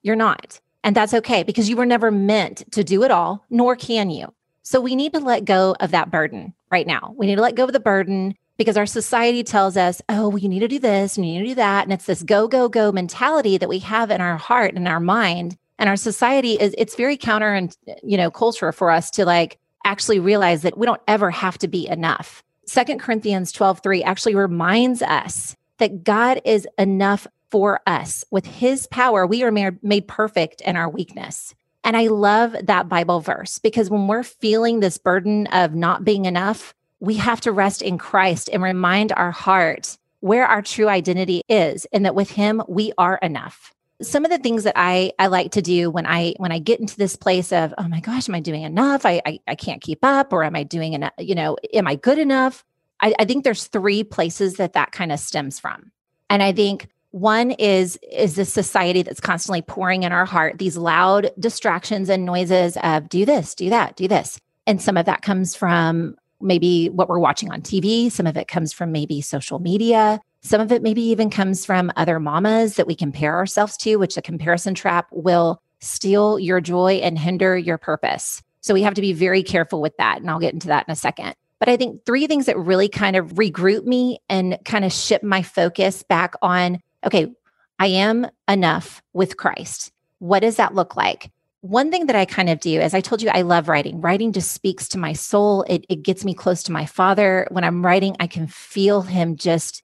You're 0.03 0.15
not. 0.15 0.61
And 0.87 0.95
that's 0.95 1.13
okay 1.13 1.43
because 1.43 1.67
you 1.67 1.75
were 1.75 1.85
never 1.85 2.11
meant 2.11 2.63
to 2.71 2.81
do 2.81 3.03
it 3.03 3.11
all, 3.11 3.45
nor 3.49 3.75
can 3.75 4.09
you. 4.09 4.33
So 4.63 4.79
we 4.79 4.95
need 4.95 5.11
to 5.11 5.19
let 5.19 5.43
go 5.43 5.75
of 5.81 5.91
that 5.91 6.11
burden 6.11 6.53
right 6.71 6.87
now. 6.87 7.13
We 7.17 7.25
need 7.25 7.35
to 7.35 7.41
let 7.41 7.55
go 7.55 7.65
of 7.65 7.73
the 7.73 7.81
burden 7.81 8.35
because 8.55 8.77
our 8.77 8.85
society 8.85 9.43
tells 9.43 9.75
us, 9.75 10.01
oh, 10.07 10.29
well, 10.29 10.37
you 10.37 10.47
need 10.47 10.61
to 10.61 10.67
do 10.69 10.79
this 10.79 11.17
and 11.17 11.25
you 11.25 11.33
need 11.33 11.39
to 11.39 11.49
do 11.49 11.55
that. 11.55 11.83
And 11.83 11.91
it's 11.91 12.05
this 12.05 12.23
go, 12.23 12.47
go, 12.47 12.69
go 12.69 12.93
mentality 12.93 13.57
that 13.57 13.67
we 13.67 13.79
have 13.79 14.09
in 14.11 14.21
our 14.21 14.37
heart 14.37 14.75
and 14.75 14.87
our 14.87 15.01
mind 15.01 15.57
And 15.77 15.89
our 15.89 15.97
society 15.97 16.53
is 16.53 16.73
it's 16.77 16.95
very 16.95 17.17
counter 17.17 17.53
and 17.53 17.75
you 18.01 18.15
know 18.15 18.31
culture 18.31 18.71
for 18.71 18.89
us 18.89 19.11
to 19.11 19.25
like 19.25 19.59
actually 19.83 20.19
realize 20.19 20.61
that 20.61 20.77
we 20.77 20.85
don't 20.85 21.01
ever 21.05 21.31
have 21.31 21.57
to 21.57 21.67
be 21.67 21.85
enough. 21.87 22.43
Second 22.65 22.99
Corinthians 22.99 23.51
12, 23.51 23.81
3 23.81 24.03
actually 24.03 24.35
reminds 24.35 25.01
us 25.01 25.53
that 25.79 26.05
God 26.05 26.41
is 26.45 26.65
enough 26.77 27.27
for 27.51 27.81
us. 27.87 28.23
With 28.31 28.45
his 28.45 28.87
power, 28.87 29.25
we 29.25 29.43
are 29.43 29.51
made 29.51 30.07
perfect 30.07 30.61
in 30.61 30.75
our 30.75 30.89
weakness. 30.89 31.53
And 31.83 31.95
I 31.95 32.07
love 32.07 32.55
that 32.63 32.89
Bible 32.89 33.21
verse 33.21 33.59
because 33.59 33.89
when 33.89 34.07
we're 34.07 34.23
feeling 34.23 34.79
this 34.79 34.97
burden 34.97 35.47
of 35.47 35.73
not 35.73 36.03
being 36.03 36.25
enough, 36.25 36.73
we 36.99 37.15
have 37.15 37.41
to 37.41 37.51
rest 37.51 37.81
in 37.81 37.97
Christ 37.97 38.49
and 38.51 38.61
remind 38.61 39.11
our 39.13 39.31
heart 39.31 39.97
where 40.19 40.45
our 40.45 40.61
true 40.61 40.89
identity 40.89 41.41
is 41.47 41.85
and 41.93 42.03
that 42.05 42.15
with 42.15 42.31
him 42.31 42.61
we 42.67 42.91
are 42.97 43.19
enough 43.21 43.73
some 44.01 44.25
of 44.25 44.31
the 44.31 44.37
things 44.37 44.63
that 44.63 44.75
I, 44.75 45.11
I 45.17 45.27
like 45.27 45.51
to 45.53 45.61
do 45.61 45.89
when 45.89 46.05
I 46.05 46.33
when 46.37 46.51
I 46.51 46.59
get 46.59 46.79
into 46.79 46.97
this 46.97 47.15
place 47.15 47.51
of 47.51 47.73
oh 47.77 47.87
my 47.87 47.99
gosh 47.99 48.29
am 48.29 48.35
I 48.35 48.39
doing 48.39 48.63
enough 48.63 49.05
I 49.05 49.21
I, 49.25 49.39
I 49.47 49.55
can't 49.55 49.81
keep 49.81 49.99
up 50.03 50.33
or 50.33 50.43
am 50.43 50.55
I 50.55 50.63
doing 50.63 50.93
enough 50.93 51.13
you 51.17 51.35
know 51.35 51.57
am 51.73 51.87
I 51.87 51.95
good 51.95 52.19
enough 52.19 52.63
I, 52.99 53.13
I 53.19 53.25
think 53.25 53.43
there's 53.43 53.67
three 53.67 54.03
places 54.03 54.55
that 54.55 54.73
that 54.73 54.91
kind 54.91 55.11
of 55.11 55.19
stems 55.19 55.59
from 55.59 55.91
and 56.29 56.43
I 56.43 56.51
think 56.51 56.87
one 57.11 57.51
is 57.51 57.97
is 58.11 58.35
this 58.35 58.51
society 58.51 59.01
that's 59.01 59.19
constantly 59.19 59.61
pouring 59.61 60.03
in 60.03 60.11
our 60.11 60.25
heart 60.25 60.57
these 60.57 60.77
loud 60.77 61.31
distractions 61.39 62.09
and 62.09 62.25
noises 62.25 62.77
of 62.83 63.07
do 63.09 63.25
this 63.25 63.55
do 63.55 63.69
that 63.69 63.95
do 63.95 64.07
this 64.07 64.39
and 64.65 64.81
some 64.81 64.97
of 64.97 65.05
that 65.05 65.21
comes 65.21 65.55
from 65.55 66.15
maybe 66.41 66.89
what 66.89 67.07
we're 67.07 67.17
watching 67.17 67.51
on 67.51 67.61
TV 67.61 68.11
some 68.11 68.27
of 68.27 68.35
it 68.35 68.47
comes 68.47 68.73
from 68.73 68.91
maybe 68.91 69.21
social 69.21 69.59
media 69.59 70.19
some 70.47 70.61
of 70.61 70.71
it 70.71 70.81
maybe 70.81 71.01
even 71.01 71.29
comes 71.29 71.65
from 71.65 71.91
other 71.97 72.19
mamas 72.19 72.75
that 72.75 72.87
we 72.87 72.95
compare 72.95 73.35
ourselves 73.35 73.75
to, 73.77 73.97
which 73.97 74.15
the 74.15 74.21
comparison 74.21 74.73
trap 74.73 75.07
will 75.11 75.61
steal 75.79 76.39
your 76.39 76.61
joy 76.61 76.93
and 77.03 77.19
hinder 77.19 77.57
your 77.57 77.77
purpose. 77.77 78.41
So 78.61 78.73
we 78.73 78.81
have 78.83 78.93
to 78.95 79.01
be 79.01 79.13
very 79.13 79.43
careful 79.43 79.81
with 79.81 79.97
that. 79.97 80.19
And 80.19 80.29
I'll 80.29 80.39
get 80.39 80.53
into 80.53 80.67
that 80.67 80.87
in 80.87 80.91
a 80.91 80.95
second. 80.95 81.35
But 81.59 81.69
I 81.69 81.75
think 81.75 82.05
three 82.05 82.27
things 82.27 82.45
that 82.45 82.57
really 82.57 82.87
kind 82.87 83.15
of 83.15 83.33
regroup 83.33 83.83
me 83.83 84.19
and 84.29 84.57
kind 84.63 84.85
of 84.85 84.93
shift 84.93 85.23
my 85.23 85.41
focus 85.41 86.03
back 86.03 86.33
on 86.41 86.79
okay, 87.07 87.33
I 87.79 87.87
am 87.87 88.27
enough 88.47 89.01
with 89.13 89.37
Christ. 89.37 89.91
What 90.19 90.41
does 90.41 90.57
that 90.57 90.75
look 90.75 90.95
like? 90.95 91.31
One 91.61 91.89
thing 91.89 92.05
that 92.05 92.15
I 92.15 92.25
kind 92.25 92.49
of 92.49 92.59
do, 92.59 92.79
as 92.79 92.93
I 92.93 93.01
told 93.01 93.21
you, 93.21 93.29
I 93.33 93.41
love 93.41 93.67
writing. 93.67 93.99
Writing 93.99 94.31
just 94.31 94.51
speaks 94.51 94.87
to 94.89 94.97
my 94.97 95.13
soul. 95.13 95.63
It, 95.63 95.85
it 95.89 96.03
gets 96.03 96.23
me 96.23 96.33
close 96.33 96.61
to 96.63 96.71
my 96.71 96.85
father. 96.85 97.47
When 97.49 97.63
I'm 97.63 97.83
writing, 97.83 98.15
I 98.19 98.27
can 98.27 98.47
feel 98.47 99.01
him 99.01 99.35
just 99.35 99.83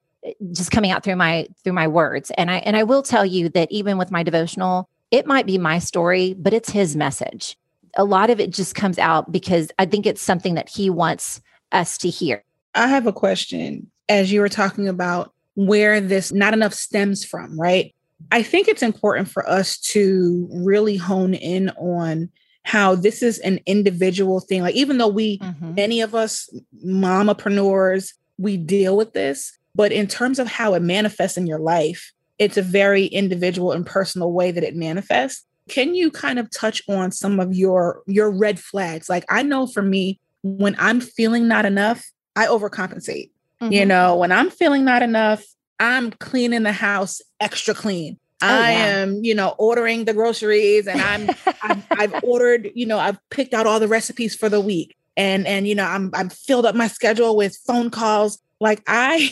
just 0.52 0.70
coming 0.70 0.90
out 0.90 1.04
through 1.04 1.16
my 1.16 1.46
through 1.62 1.74
my 1.74 1.86
words 1.86 2.32
and 2.38 2.50
i 2.50 2.56
and 2.60 2.78
i 2.78 2.82
will 2.82 3.02
tell 3.02 3.26
you 3.26 3.50
that 3.50 3.70
even 3.70 3.98
with 3.98 4.10
my 4.10 4.22
devotional 4.22 4.88
it 5.10 5.26
might 5.26 5.44
be 5.44 5.58
my 5.58 5.78
story 5.78 6.32
but 6.32 6.54
it's 6.54 6.70
his 6.70 6.96
message 6.96 7.58
a 7.96 8.04
lot 8.04 8.30
of 8.30 8.40
it 8.40 8.48
just 8.48 8.74
comes 8.74 8.98
out 8.98 9.30
because 9.30 9.70
i 9.78 9.84
think 9.84 10.06
it's 10.06 10.22
something 10.22 10.54
that 10.54 10.66
he 10.66 10.88
wants 10.88 11.42
us 11.72 11.98
to 11.98 12.08
hear 12.08 12.42
i 12.74 12.86
have 12.86 13.06
a 13.06 13.12
question 13.12 13.90
as 14.08 14.32
you 14.32 14.40
were 14.40 14.48
talking 14.48 14.88
about 14.88 15.33
where 15.54 16.00
this 16.00 16.32
not 16.32 16.52
enough 16.52 16.74
stems 16.74 17.24
from 17.24 17.58
right 17.58 17.94
i 18.32 18.42
think 18.42 18.68
it's 18.68 18.82
important 18.82 19.28
for 19.28 19.48
us 19.48 19.78
to 19.78 20.48
really 20.52 20.96
hone 20.96 21.34
in 21.34 21.70
on 21.70 22.28
how 22.64 22.94
this 22.94 23.22
is 23.22 23.38
an 23.40 23.60
individual 23.66 24.40
thing 24.40 24.62
like 24.62 24.74
even 24.74 24.98
though 24.98 25.08
we 25.08 25.38
mm-hmm. 25.38 25.74
many 25.74 26.00
of 26.00 26.14
us 26.14 26.48
mamapreneurs 26.84 28.12
we 28.38 28.56
deal 28.56 28.96
with 28.96 29.12
this 29.12 29.58
but 29.74 29.92
in 29.92 30.06
terms 30.06 30.38
of 30.38 30.46
how 30.46 30.74
it 30.74 30.82
manifests 30.82 31.36
in 31.36 31.46
your 31.46 31.58
life, 31.58 32.12
it's 32.38 32.56
a 32.56 32.62
very 32.62 33.06
individual 33.06 33.72
and 33.72 33.84
personal 33.84 34.32
way 34.32 34.50
that 34.50 34.64
it 34.64 34.76
manifests. 34.76 35.44
Can 35.68 35.94
you 35.94 36.10
kind 36.10 36.38
of 36.38 36.50
touch 36.50 36.82
on 36.88 37.10
some 37.10 37.40
of 37.40 37.54
your 37.54 38.02
your 38.06 38.30
red 38.30 38.60
flags? 38.60 39.08
Like 39.08 39.24
I 39.28 39.42
know 39.42 39.66
for 39.66 39.82
me, 39.82 40.20
when 40.42 40.76
I'm 40.78 41.00
feeling 41.00 41.48
not 41.48 41.64
enough, 41.64 42.04
I 42.36 42.46
overcompensate. 42.46 43.30
Mm-hmm. 43.60 43.72
You 43.72 43.86
know, 43.86 44.16
when 44.16 44.32
I'm 44.32 44.50
feeling 44.50 44.84
not 44.84 45.02
enough, 45.02 45.44
I'm 45.80 46.10
cleaning 46.10 46.62
the 46.62 46.72
house 46.72 47.20
extra 47.40 47.74
clean. 47.74 48.18
Oh, 48.42 48.46
I 48.46 48.72
yeah. 48.72 48.86
am, 48.86 49.24
you 49.24 49.34
know, 49.34 49.54
ordering 49.58 50.04
the 50.04 50.12
groceries 50.12 50.86
and 50.86 51.00
I'm 51.00 51.30
I've, 51.62 51.86
I've 51.90 52.24
ordered, 52.24 52.70
you 52.74 52.84
know, 52.84 52.98
I've 52.98 53.18
picked 53.30 53.54
out 53.54 53.66
all 53.66 53.80
the 53.80 53.88
recipes 53.88 54.34
for 54.34 54.48
the 54.48 54.60
week 54.60 54.96
and 55.16 55.46
and 55.46 55.66
you 55.66 55.74
know, 55.74 55.84
I'm 55.84 56.10
I'm 56.14 56.28
filled 56.28 56.66
up 56.66 56.74
my 56.74 56.88
schedule 56.88 57.36
with 57.36 57.56
phone 57.66 57.90
calls 57.90 58.38
like 58.60 58.82
I 58.86 59.30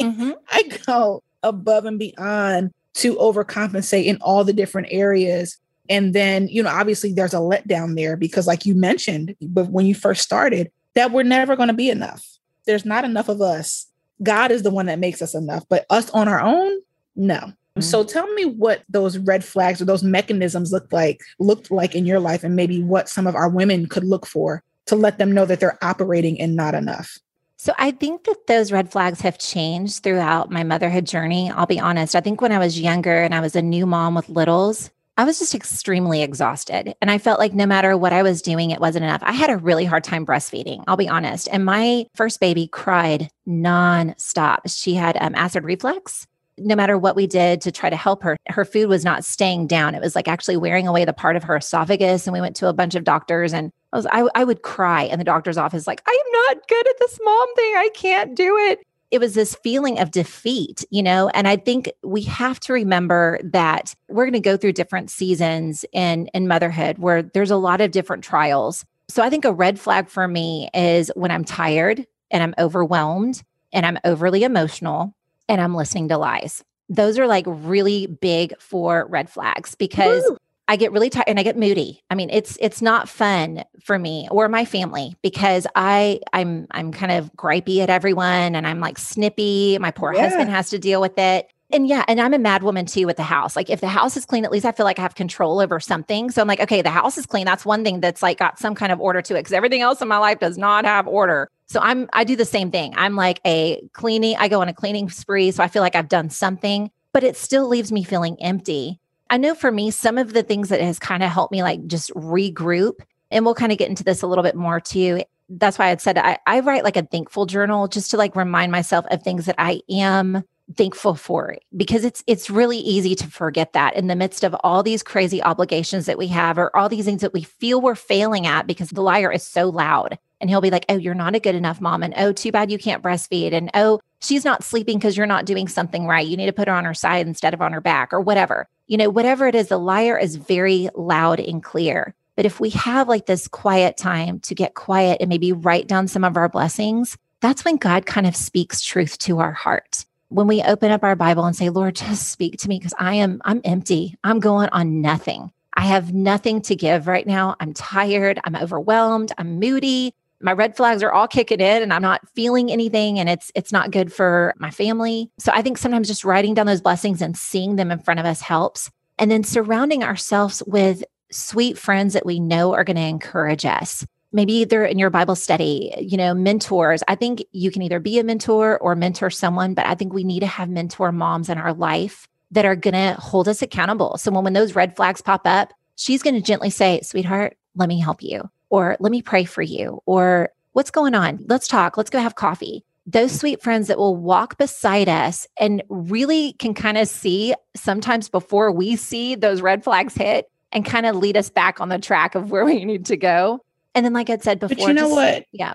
mm-hmm. 0.00 0.30
I 0.48 0.62
go 0.86 1.22
above 1.42 1.84
and 1.84 1.98
beyond 1.98 2.72
to 2.94 3.16
overcompensate 3.16 4.04
in 4.04 4.18
all 4.20 4.44
the 4.44 4.52
different 4.52 4.88
areas. 4.90 5.58
And 5.88 6.14
then, 6.14 6.48
you 6.48 6.62
know, 6.62 6.70
obviously 6.70 7.12
there's 7.12 7.34
a 7.34 7.38
letdown 7.38 7.96
there 7.96 8.16
because, 8.16 8.46
like 8.46 8.64
you 8.64 8.74
mentioned, 8.74 9.36
but 9.42 9.68
when 9.68 9.84
you 9.84 9.94
first 9.94 10.22
started, 10.22 10.70
that 10.94 11.10
we're 11.10 11.24
never 11.24 11.56
going 11.56 11.68
to 11.68 11.74
be 11.74 11.90
enough. 11.90 12.24
There's 12.66 12.84
not 12.84 13.04
enough 13.04 13.28
of 13.28 13.40
us. 13.40 13.86
God 14.22 14.50
is 14.50 14.62
the 14.62 14.70
one 14.70 14.86
that 14.86 14.98
makes 14.98 15.20
us 15.22 15.34
enough, 15.34 15.64
but 15.68 15.86
us 15.90 16.10
on 16.10 16.28
our 16.28 16.40
own, 16.40 16.80
no. 17.16 17.36
Mm-hmm. 17.36 17.80
So 17.80 18.04
tell 18.04 18.32
me 18.34 18.44
what 18.44 18.82
those 18.88 19.18
red 19.18 19.44
flags 19.44 19.82
or 19.82 19.84
those 19.84 20.04
mechanisms 20.04 20.72
look 20.72 20.92
like, 20.92 21.20
looked 21.38 21.70
like 21.70 21.94
in 21.94 22.06
your 22.06 22.20
life, 22.20 22.44
and 22.44 22.54
maybe 22.54 22.82
what 22.82 23.08
some 23.08 23.26
of 23.26 23.34
our 23.34 23.48
women 23.48 23.86
could 23.86 24.04
look 24.04 24.26
for 24.26 24.62
to 24.86 24.96
let 24.96 25.18
them 25.18 25.32
know 25.32 25.46
that 25.46 25.60
they're 25.60 25.82
operating 25.82 26.36
in 26.36 26.54
not 26.54 26.74
enough. 26.74 27.18
So 27.56 27.72
I 27.78 27.92
think 27.92 28.24
that 28.24 28.46
those 28.46 28.70
red 28.70 28.92
flags 28.92 29.22
have 29.22 29.38
changed 29.38 30.02
throughout 30.02 30.50
my 30.50 30.62
motherhood 30.62 31.06
journey. 31.06 31.50
I'll 31.50 31.66
be 31.66 31.80
honest. 31.80 32.14
I 32.14 32.20
think 32.20 32.40
when 32.40 32.52
I 32.52 32.58
was 32.58 32.78
younger 32.78 33.22
and 33.22 33.34
I 33.34 33.40
was 33.40 33.56
a 33.56 33.62
new 33.62 33.86
mom 33.86 34.14
with 34.14 34.28
littles, 34.28 34.90
I 35.16 35.24
was 35.24 35.38
just 35.38 35.54
extremely 35.54 36.22
exhausted. 36.22 36.94
And 37.00 37.10
I 37.10 37.18
felt 37.18 37.38
like 37.38 37.54
no 37.54 37.66
matter 37.66 37.96
what 37.96 38.12
I 38.12 38.22
was 38.22 38.42
doing, 38.42 38.70
it 38.70 38.80
wasn't 38.80 39.04
enough. 39.04 39.22
I 39.22 39.32
had 39.32 39.50
a 39.50 39.56
really 39.56 39.84
hard 39.84 40.02
time 40.02 40.26
breastfeeding, 40.26 40.82
I'll 40.88 40.96
be 40.96 41.08
honest. 41.08 41.48
And 41.52 41.64
my 41.64 42.06
first 42.14 42.40
baby 42.40 42.66
cried 42.66 43.30
nonstop. 43.46 44.60
She 44.66 44.94
had 44.94 45.16
um, 45.20 45.34
acid 45.34 45.64
reflux 45.64 46.26
no 46.58 46.76
matter 46.76 46.96
what 46.96 47.16
we 47.16 47.26
did 47.26 47.60
to 47.62 47.72
try 47.72 47.90
to 47.90 47.96
help 47.96 48.22
her, 48.22 48.36
her 48.48 48.64
food 48.64 48.88
was 48.88 49.04
not 49.04 49.24
staying 49.24 49.66
down. 49.66 49.94
It 49.94 50.00
was 50.00 50.14
like 50.14 50.28
actually 50.28 50.56
wearing 50.56 50.86
away 50.86 51.04
the 51.04 51.12
part 51.12 51.36
of 51.36 51.42
her 51.44 51.56
esophagus. 51.56 52.26
And 52.26 52.34
we 52.34 52.40
went 52.40 52.56
to 52.56 52.68
a 52.68 52.72
bunch 52.72 52.94
of 52.94 53.04
doctors 53.04 53.52
and 53.52 53.70
I 53.92 53.96
was, 53.96 54.06
I, 54.06 54.26
I 54.34 54.44
would 54.44 54.62
cry 54.62 55.02
in 55.02 55.18
the 55.18 55.24
doctor's 55.24 55.58
office, 55.58 55.86
like, 55.86 56.02
I 56.06 56.10
am 56.10 56.56
not 56.56 56.68
good 56.68 56.88
at 56.88 56.96
this 56.98 57.18
mom 57.22 57.54
thing. 57.54 57.74
I 57.76 57.90
can't 57.94 58.34
do 58.34 58.56
it. 58.56 58.80
It 59.14 59.20
was 59.20 59.34
this 59.34 59.54
feeling 59.54 60.00
of 60.00 60.10
defeat, 60.10 60.84
you 60.90 61.00
know? 61.00 61.28
And 61.28 61.46
I 61.46 61.54
think 61.54 61.88
we 62.02 62.22
have 62.22 62.58
to 62.58 62.72
remember 62.72 63.38
that 63.44 63.94
we're 64.08 64.24
going 64.24 64.32
to 64.32 64.40
go 64.40 64.56
through 64.56 64.72
different 64.72 65.08
seasons 65.08 65.84
in, 65.92 66.26
in 66.34 66.48
motherhood 66.48 66.98
where 66.98 67.22
there's 67.22 67.52
a 67.52 67.56
lot 67.56 67.80
of 67.80 67.92
different 67.92 68.24
trials. 68.24 68.84
So 69.08 69.22
I 69.22 69.30
think 69.30 69.44
a 69.44 69.52
red 69.52 69.78
flag 69.78 70.08
for 70.08 70.26
me 70.26 70.68
is 70.74 71.12
when 71.14 71.30
I'm 71.30 71.44
tired 71.44 72.04
and 72.32 72.42
I'm 72.42 72.56
overwhelmed 72.58 73.44
and 73.72 73.86
I'm 73.86 74.00
overly 74.04 74.42
emotional 74.42 75.14
and 75.48 75.60
I'm 75.60 75.76
listening 75.76 76.08
to 76.08 76.18
lies. 76.18 76.64
Those 76.88 77.16
are 77.16 77.28
like 77.28 77.44
really 77.46 78.08
big 78.08 78.58
for 78.58 79.06
red 79.08 79.30
flags 79.30 79.76
because 79.76 80.24
Woo! 80.28 80.38
I 80.66 80.76
get 80.76 80.92
really 80.92 81.10
tired 81.10 81.28
and 81.28 81.38
I 81.38 81.42
get 81.42 81.56
moody. 81.58 82.02
I 82.10 82.14
mean, 82.14 82.30
it's 82.30 82.56
it's 82.60 82.80
not 82.80 83.08
fun 83.08 83.64
for 83.82 83.98
me 83.98 84.28
or 84.30 84.48
my 84.48 84.64
family 84.64 85.16
because 85.22 85.66
I 85.74 86.20
I'm 86.32 86.66
I'm 86.70 86.92
kind 86.92 87.12
of 87.12 87.32
gripey 87.34 87.80
at 87.80 87.90
everyone 87.90 88.54
and 88.54 88.66
I'm 88.66 88.80
like 88.80 88.98
snippy. 88.98 89.76
My 89.78 89.90
poor 89.90 90.14
yeah. 90.14 90.22
husband 90.22 90.50
has 90.50 90.70
to 90.70 90.78
deal 90.78 91.00
with 91.00 91.18
it 91.18 91.50
and 91.74 91.88
yeah, 91.88 92.04
and 92.06 92.20
I'm 92.20 92.32
a 92.32 92.38
mad 92.38 92.62
woman 92.62 92.86
too 92.86 93.06
with 93.06 93.16
the 93.16 93.24
house. 93.24 93.56
Like 93.56 93.68
if 93.68 93.80
the 93.80 93.88
house 93.88 94.16
is 94.16 94.24
clean, 94.24 94.44
at 94.44 94.52
least 94.52 94.64
I 94.64 94.72
feel 94.72 94.84
like 94.84 94.98
I 94.98 95.02
have 95.02 95.14
control 95.14 95.60
over 95.60 95.80
something. 95.80 96.30
So 96.30 96.40
I'm 96.40 96.48
like, 96.48 96.60
okay, 96.60 96.82
the 96.82 96.90
house 96.90 97.18
is 97.18 97.26
clean. 97.26 97.44
That's 97.46 97.64
one 97.64 97.82
thing 97.82 98.00
that's 98.00 98.22
like 98.22 98.38
got 98.38 98.58
some 98.58 98.74
kind 98.74 98.92
of 98.92 99.00
order 99.00 99.20
to 99.22 99.34
it 99.34 99.40
because 99.40 99.52
everything 99.52 99.80
else 99.80 100.00
in 100.00 100.08
my 100.08 100.18
life 100.18 100.38
does 100.38 100.56
not 100.56 100.84
have 100.84 101.08
order. 101.08 101.48
So 101.66 101.80
I'm 101.80 102.08
I 102.12 102.24
do 102.24 102.36
the 102.36 102.44
same 102.44 102.70
thing. 102.70 102.94
I'm 102.96 103.16
like 103.16 103.40
a 103.44 103.82
cleaning, 103.92 104.36
I 104.38 104.48
go 104.48 104.60
on 104.60 104.68
a 104.68 104.74
cleaning 104.74 105.10
spree. 105.10 105.50
So 105.50 105.62
I 105.62 105.68
feel 105.68 105.82
like 105.82 105.96
I've 105.96 106.08
done 106.08 106.30
something, 106.30 106.90
but 107.12 107.24
it 107.24 107.36
still 107.36 107.66
leaves 107.66 107.90
me 107.90 108.04
feeling 108.04 108.40
empty. 108.40 109.00
I 109.34 109.36
know 109.36 109.56
for 109.56 109.72
me, 109.72 109.90
some 109.90 110.16
of 110.16 110.32
the 110.32 110.44
things 110.44 110.68
that 110.68 110.80
has 110.80 111.00
kind 111.00 111.24
of 111.24 111.28
helped 111.28 111.50
me 111.50 111.64
like 111.64 111.84
just 111.88 112.14
regroup, 112.14 113.00
and 113.32 113.44
we'll 113.44 113.56
kind 113.56 113.72
of 113.72 113.78
get 113.78 113.88
into 113.88 114.04
this 114.04 114.22
a 114.22 114.28
little 114.28 114.44
bit 114.44 114.54
more 114.54 114.78
too. 114.78 115.24
That's 115.48 115.76
why 115.76 115.90
I 115.90 115.96
said 115.96 116.18
I, 116.18 116.38
I 116.46 116.60
write 116.60 116.84
like 116.84 116.96
a 116.96 117.02
thankful 117.02 117.44
journal 117.46 117.88
just 117.88 118.12
to 118.12 118.16
like 118.16 118.36
remind 118.36 118.70
myself 118.70 119.04
of 119.10 119.24
things 119.24 119.46
that 119.46 119.56
I 119.58 119.80
am 119.90 120.44
thankful 120.76 121.16
for 121.16 121.56
because 121.76 122.04
it's 122.04 122.22
it's 122.28 122.48
really 122.48 122.78
easy 122.78 123.16
to 123.16 123.26
forget 123.26 123.72
that 123.72 123.96
in 123.96 124.06
the 124.06 124.14
midst 124.14 124.44
of 124.44 124.54
all 124.62 124.84
these 124.84 125.02
crazy 125.02 125.42
obligations 125.42 126.06
that 126.06 126.16
we 126.16 126.28
have 126.28 126.56
or 126.56 126.74
all 126.76 126.88
these 126.88 127.04
things 127.04 127.20
that 127.20 127.34
we 127.34 127.42
feel 127.42 127.80
we're 127.80 127.96
failing 127.96 128.46
at 128.46 128.68
because 128.68 128.90
the 128.90 129.02
liar 129.02 129.30
is 129.30 129.42
so 129.42 129.68
loud 129.68 130.16
and 130.40 130.48
he'll 130.48 130.62
be 130.62 130.70
like 130.70 130.86
oh 130.88 130.96
you're 130.96 131.12
not 131.12 131.34
a 131.34 131.40
good 131.40 131.54
enough 131.54 131.82
mom 131.82 132.02
and 132.02 132.14
oh 132.16 132.32
too 132.32 132.50
bad 132.50 132.70
you 132.70 132.78
can't 132.78 133.02
breastfeed 133.02 133.52
and 133.52 133.70
oh 133.74 134.00
she's 134.24 134.44
not 134.44 134.64
sleeping 134.64 134.98
because 134.98 135.16
you're 135.16 135.26
not 135.26 135.44
doing 135.44 135.68
something 135.68 136.06
right 136.06 136.26
you 136.26 136.36
need 136.36 136.46
to 136.46 136.52
put 136.52 136.68
her 136.68 136.74
on 136.74 136.84
her 136.84 136.94
side 136.94 137.26
instead 137.26 137.54
of 137.54 137.62
on 137.62 137.72
her 137.72 137.80
back 137.80 138.12
or 138.12 138.20
whatever 138.20 138.68
you 138.86 138.96
know 138.96 139.10
whatever 139.10 139.46
it 139.46 139.54
is 139.54 139.68
the 139.68 139.78
liar 139.78 140.18
is 140.18 140.36
very 140.36 140.88
loud 140.94 141.40
and 141.40 141.62
clear 141.62 142.14
but 142.36 142.46
if 142.46 142.58
we 142.58 142.70
have 142.70 143.08
like 143.08 143.26
this 143.26 143.46
quiet 143.48 143.96
time 143.96 144.40
to 144.40 144.54
get 144.54 144.74
quiet 144.74 145.18
and 145.20 145.28
maybe 145.28 145.52
write 145.52 145.86
down 145.86 146.08
some 146.08 146.24
of 146.24 146.36
our 146.36 146.48
blessings 146.48 147.16
that's 147.40 147.64
when 147.64 147.76
God 147.76 148.06
kind 148.06 148.26
of 148.26 148.34
speaks 148.34 148.80
truth 148.80 149.18
to 149.18 149.38
our 149.40 149.52
heart 149.52 150.06
when 150.34 150.48
we 150.48 150.62
open 150.62 150.90
up 150.90 151.04
our 151.04 151.14
Bible 151.14 151.44
and 151.44 151.54
say, 151.54 151.70
Lord, 151.70 151.94
just 151.94 152.28
speak 152.30 152.58
to 152.58 152.68
me 152.68 152.78
because 152.78 152.94
I 152.98 153.14
am, 153.14 153.40
I'm 153.44 153.60
empty. 153.64 154.16
I'm 154.24 154.40
going 154.40 154.68
on 154.72 155.00
nothing. 155.00 155.52
I 155.74 155.82
have 155.82 156.12
nothing 156.12 156.60
to 156.62 156.76
give 156.76 157.06
right 157.06 157.26
now. 157.26 157.54
I'm 157.60 157.72
tired. 157.72 158.40
I'm 158.44 158.56
overwhelmed. 158.56 159.32
I'm 159.38 159.60
moody. 159.60 160.14
My 160.44 160.52
red 160.52 160.76
flags 160.76 161.02
are 161.02 161.10
all 161.10 161.26
kicking 161.26 161.60
in 161.60 161.82
and 161.82 161.90
I'm 161.90 162.02
not 162.02 162.28
feeling 162.34 162.70
anything 162.70 163.18
and 163.18 163.30
it's 163.30 163.50
it's 163.54 163.72
not 163.72 163.90
good 163.90 164.12
for 164.12 164.52
my 164.58 164.70
family. 164.70 165.30
So 165.38 165.50
I 165.54 165.62
think 165.62 165.78
sometimes 165.78 166.06
just 166.06 166.22
writing 166.22 166.52
down 166.52 166.66
those 166.66 166.82
blessings 166.82 167.22
and 167.22 167.34
seeing 167.34 167.76
them 167.76 167.90
in 167.90 167.98
front 167.98 168.20
of 168.20 168.26
us 168.26 168.42
helps. 168.42 168.90
And 169.18 169.30
then 169.30 169.42
surrounding 169.42 170.04
ourselves 170.04 170.62
with 170.66 171.02
sweet 171.30 171.78
friends 171.78 172.12
that 172.12 172.26
we 172.26 172.40
know 172.40 172.74
are 172.74 172.84
going 172.84 172.96
to 172.96 173.02
encourage 173.02 173.64
us. 173.64 174.06
Maybe 174.32 174.66
they're 174.66 174.84
in 174.84 174.98
your 174.98 175.08
Bible 175.08 175.34
study, 175.34 175.94
you 175.98 176.18
know, 176.18 176.34
mentors. 176.34 177.02
I 177.08 177.14
think 177.14 177.42
you 177.52 177.70
can 177.70 177.80
either 177.80 177.98
be 177.98 178.18
a 178.18 178.24
mentor 178.24 178.78
or 178.80 178.94
mentor 178.94 179.30
someone, 179.30 179.72
but 179.72 179.86
I 179.86 179.94
think 179.94 180.12
we 180.12 180.24
need 180.24 180.40
to 180.40 180.46
have 180.46 180.68
mentor 180.68 181.10
moms 181.10 181.48
in 181.48 181.56
our 181.56 181.72
life 181.72 182.28
that 182.50 182.66
are 182.66 182.76
going 182.76 182.94
to 182.94 183.18
hold 183.18 183.48
us 183.48 183.62
accountable. 183.62 184.18
So 184.18 184.30
when, 184.30 184.44
when 184.44 184.52
those 184.52 184.74
red 184.74 184.94
flags 184.94 185.22
pop 185.22 185.42
up, 185.46 185.72
she's 185.96 186.22
going 186.22 186.34
to 186.34 186.42
gently 186.42 186.68
say, 186.68 187.00
sweetheart, 187.02 187.56
let 187.76 187.88
me 187.88 187.98
help 187.98 188.22
you, 188.22 188.50
or 188.74 188.96
let 188.98 189.12
me 189.12 189.22
pray 189.22 189.44
for 189.44 189.62
you, 189.62 190.02
or 190.04 190.50
what's 190.72 190.90
going 190.90 191.14
on? 191.14 191.38
Let's 191.46 191.68
talk. 191.68 191.96
Let's 191.96 192.10
go 192.10 192.18
have 192.18 192.34
coffee. 192.34 192.84
Those 193.06 193.30
sweet 193.30 193.62
friends 193.62 193.86
that 193.86 193.98
will 193.98 194.16
walk 194.16 194.58
beside 194.58 195.08
us 195.08 195.46
and 195.60 195.80
really 195.88 196.54
can 196.54 196.74
kind 196.74 196.98
of 196.98 197.06
see 197.06 197.54
sometimes 197.76 198.28
before 198.28 198.72
we 198.72 198.96
see 198.96 199.36
those 199.36 199.60
red 199.60 199.84
flags 199.84 200.14
hit 200.14 200.50
and 200.72 200.84
kind 200.84 201.06
of 201.06 201.14
lead 201.14 201.36
us 201.36 201.50
back 201.50 201.80
on 201.80 201.88
the 201.88 202.00
track 202.00 202.34
of 202.34 202.50
where 202.50 202.64
we 202.64 202.84
need 202.84 203.06
to 203.06 203.16
go. 203.16 203.60
And 203.94 204.04
then, 204.04 204.12
like 204.12 204.28
I 204.28 204.38
said 204.38 204.58
before, 204.58 204.74
but 204.74 204.88
you 204.88 204.92
know 204.92 205.02
just, 205.02 205.12
what? 205.12 205.46
Yeah. 205.52 205.74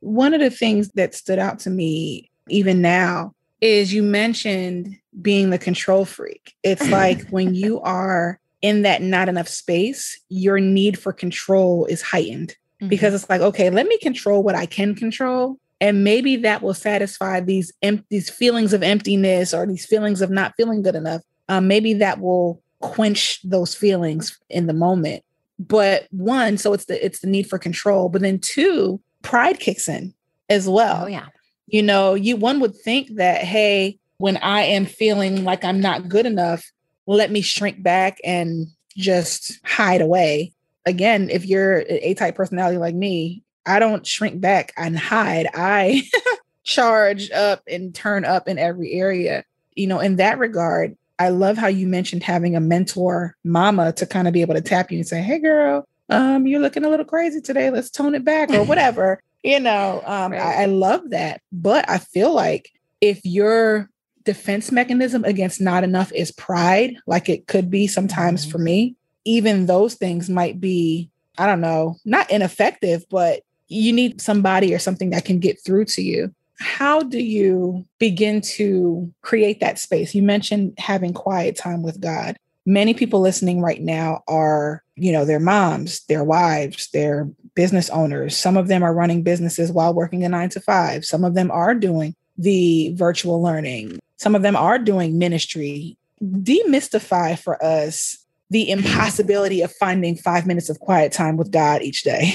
One 0.00 0.32
of 0.32 0.40
the 0.40 0.48
things 0.48 0.88
that 0.92 1.14
stood 1.14 1.38
out 1.38 1.58
to 1.60 1.70
me, 1.70 2.30
even 2.48 2.80
now, 2.80 3.34
is 3.60 3.92
you 3.92 4.02
mentioned 4.02 4.96
being 5.20 5.50
the 5.50 5.58
control 5.58 6.06
freak. 6.06 6.54
It's 6.62 6.88
like 6.90 7.28
when 7.28 7.54
you 7.54 7.78
are 7.82 8.40
in 8.62 8.82
that 8.82 9.02
not 9.02 9.28
enough 9.28 9.48
space, 9.48 10.20
your 10.28 10.58
need 10.58 10.98
for 10.98 11.12
control 11.12 11.86
is 11.86 12.02
heightened 12.02 12.56
mm-hmm. 12.80 12.88
because 12.88 13.14
it's 13.14 13.28
like, 13.28 13.40
okay, 13.40 13.70
let 13.70 13.86
me 13.86 13.98
control 13.98 14.42
what 14.42 14.54
I 14.54 14.66
can 14.66 14.94
control. 14.94 15.58
And 15.80 16.02
maybe 16.02 16.36
that 16.36 16.60
will 16.62 16.74
satisfy 16.74 17.40
these 17.40 17.72
em- 17.82 18.04
these 18.10 18.28
feelings 18.28 18.72
of 18.72 18.82
emptiness 18.82 19.54
or 19.54 19.64
these 19.64 19.86
feelings 19.86 20.20
of 20.20 20.30
not 20.30 20.54
feeling 20.56 20.82
good 20.82 20.96
enough. 20.96 21.22
Um, 21.48 21.68
maybe 21.68 21.94
that 21.94 22.20
will 22.20 22.60
quench 22.80 23.40
those 23.42 23.74
feelings 23.74 24.38
in 24.48 24.66
the 24.66 24.72
moment. 24.72 25.22
But 25.58 26.08
one, 26.10 26.58
so 26.58 26.72
it's 26.72 26.86
the 26.86 27.04
it's 27.04 27.20
the 27.20 27.28
need 27.28 27.48
for 27.48 27.58
control. 27.58 28.08
But 28.08 28.22
then 28.22 28.40
two, 28.40 29.00
pride 29.22 29.60
kicks 29.60 29.88
in 29.88 30.14
as 30.48 30.68
well. 30.68 31.04
Oh 31.04 31.06
yeah. 31.06 31.26
You 31.68 31.82
know, 31.82 32.14
you 32.14 32.36
one 32.36 32.60
would 32.60 32.74
think 32.76 33.14
that, 33.16 33.44
hey, 33.44 33.98
when 34.16 34.36
I 34.38 34.62
am 34.62 34.84
feeling 34.84 35.44
like 35.44 35.64
I'm 35.64 35.80
not 35.80 36.08
good 36.08 36.26
enough, 36.26 36.64
let 37.08 37.30
me 37.30 37.40
shrink 37.40 37.82
back 37.82 38.18
and 38.22 38.66
just 38.96 39.58
hide 39.64 40.02
away. 40.02 40.52
Again, 40.84 41.30
if 41.30 41.46
you're 41.46 41.78
an 41.78 41.98
A 42.02 42.14
type 42.14 42.36
personality 42.36 42.76
like 42.76 42.94
me, 42.94 43.42
I 43.66 43.78
don't 43.78 44.06
shrink 44.06 44.40
back 44.40 44.72
and 44.76 44.98
hide. 44.98 45.48
I 45.54 46.02
charge 46.64 47.30
up 47.30 47.62
and 47.66 47.94
turn 47.94 48.24
up 48.24 48.46
in 48.46 48.58
every 48.58 48.92
area. 48.92 49.44
You 49.74 49.86
know, 49.86 50.00
in 50.00 50.16
that 50.16 50.38
regard, 50.38 50.96
I 51.18 51.30
love 51.30 51.56
how 51.56 51.66
you 51.66 51.86
mentioned 51.86 52.22
having 52.22 52.54
a 52.54 52.60
mentor 52.60 53.36
mama 53.42 53.92
to 53.94 54.06
kind 54.06 54.28
of 54.28 54.34
be 54.34 54.42
able 54.42 54.54
to 54.54 54.60
tap 54.60 54.92
you 54.92 54.98
and 54.98 55.08
say, 55.08 55.22
Hey 55.22 55.38
girl, 55.38 55.88
um, 56.10 56.46
you're 56.46 56.60
looking 56.60 56.84
a 56.84 56.90
little 56.90 57.06
crazy 57.06 57.40
today. 57.40 57.70
Let's 57.70 57.90
tone 57.90 58.14
it 58.14 58.24
back 58.24 58.50
or 58.50 58.62
whatever. 58.64 59.22
you 59.42 59.60
know, 59.60 60.02
um, 60.04 60.32
right. 60.32 60.40
I, 60.40 60.62
I 60.62 60.66
love 60.66 61.10
that. 61.10 61.40
But 61.52 61.88
I 61.88 61.98
feel 61.98 62.34
like 62.34 62.70
if 63.00 63.20
your 63.24 63.88
defense 64.24 64.70
mechanism 64.72 65.24
against 65.24 65.60
not 65.60 65.84
enough 65.84 66.12
is 66.12 66.30
pride, 66.32 66.96
like 67.06 67.28
it 67.28 67.46
could 67.46 67.70
be 67.70 67.86
sometimes 67.86 68.42
mm-hmm. 68.42 68.50
for 68.50 68.58
me, 68.58 68.96
even 69.24 69.66
those 69.66 69.94
things 69.94 70.28
might 70.30 70.60
be, 70.60 71.10
I 71.36 71.46
don't 71.46 71.60
know, 71.60 71.96
not 72.04 72.30
ineffective, 72.30 73.04
but 73.10 73.42
you 73.68 73.92
need 73.92 74.20
somebody 74.20 74.74
or 74.74 74.78
something 74.78 75.10
that 75.10 75.24
can 75.24 75.38
get 75.38 75.62
through 75.64 75.84
to 75.86 76.02
you. 76.02 76.34
How 76.58 77.02
do 77.02 77.22
you 77.22 77.86
begin 77.98 78.40
to 78.40 79.12
create 79.22 79.60
that 79.60 79.78
space? 79.78 80.14
You 80.14 80.22
mentioned 80.22 80.74
having 80.78 81.12
quiet 81.12 81.56
time 81.56 81.82
with 81.82 82.00
God. 82.00 82.36
Many 82.66 82.94
people 82.94 83.20
listening 83.20 83.60
right 83.60 83.80
now 83.80 84.22
are, 84.26 84.82
you 84.96 85.12
know, 85.12 85.24
their 85.24 85.40
moms, 85.40 86.04
their 86.06 86.24
wives, 86.24 86.90
their 86.90 87.30
business 87.54 87.88
owners. 87.90 88.36
Some 88.36 88.56
of 88.56 88.68
them 88.68 88.82
are 88.82 88.92
running 88.92 89.22
businesses 89.22 89.70
while 89.72 89.94
working 89.94 90.24
a 90.24 90.28
nine 90.28 90.48
to 90.50 90.60
five. 90.60 91.04
Some 91.04 91.24
of 91.24 91.34
them 91.34 91.50
are 91.50 91.74
doing 91.74 92.14
the 92.36 92.92
virtual 92.94 93.42
learning. 93.42 93.98
Some 94.18 94.34
of 94.34 94.42
them 94.42 94.56
are 94.56 94.78
doing 94.78 95.18
ministry. 95.18 95.96
Demystify 96.22 97.38
for 97.38 97.62
us 97.64 98.18
the 98.50 98.70
impossibility 98.70 99.62
of 99.62 99.72
finding 99.72 100.16
five 100.16 100.46
minutes 100.46 100.68
of 100.68 100.80
quiet 100.80 101.12
time 101.12 101.36
with 101.36 101.50
God 101.50 101.82
each 101.82 102.02
day. 102.02 102.34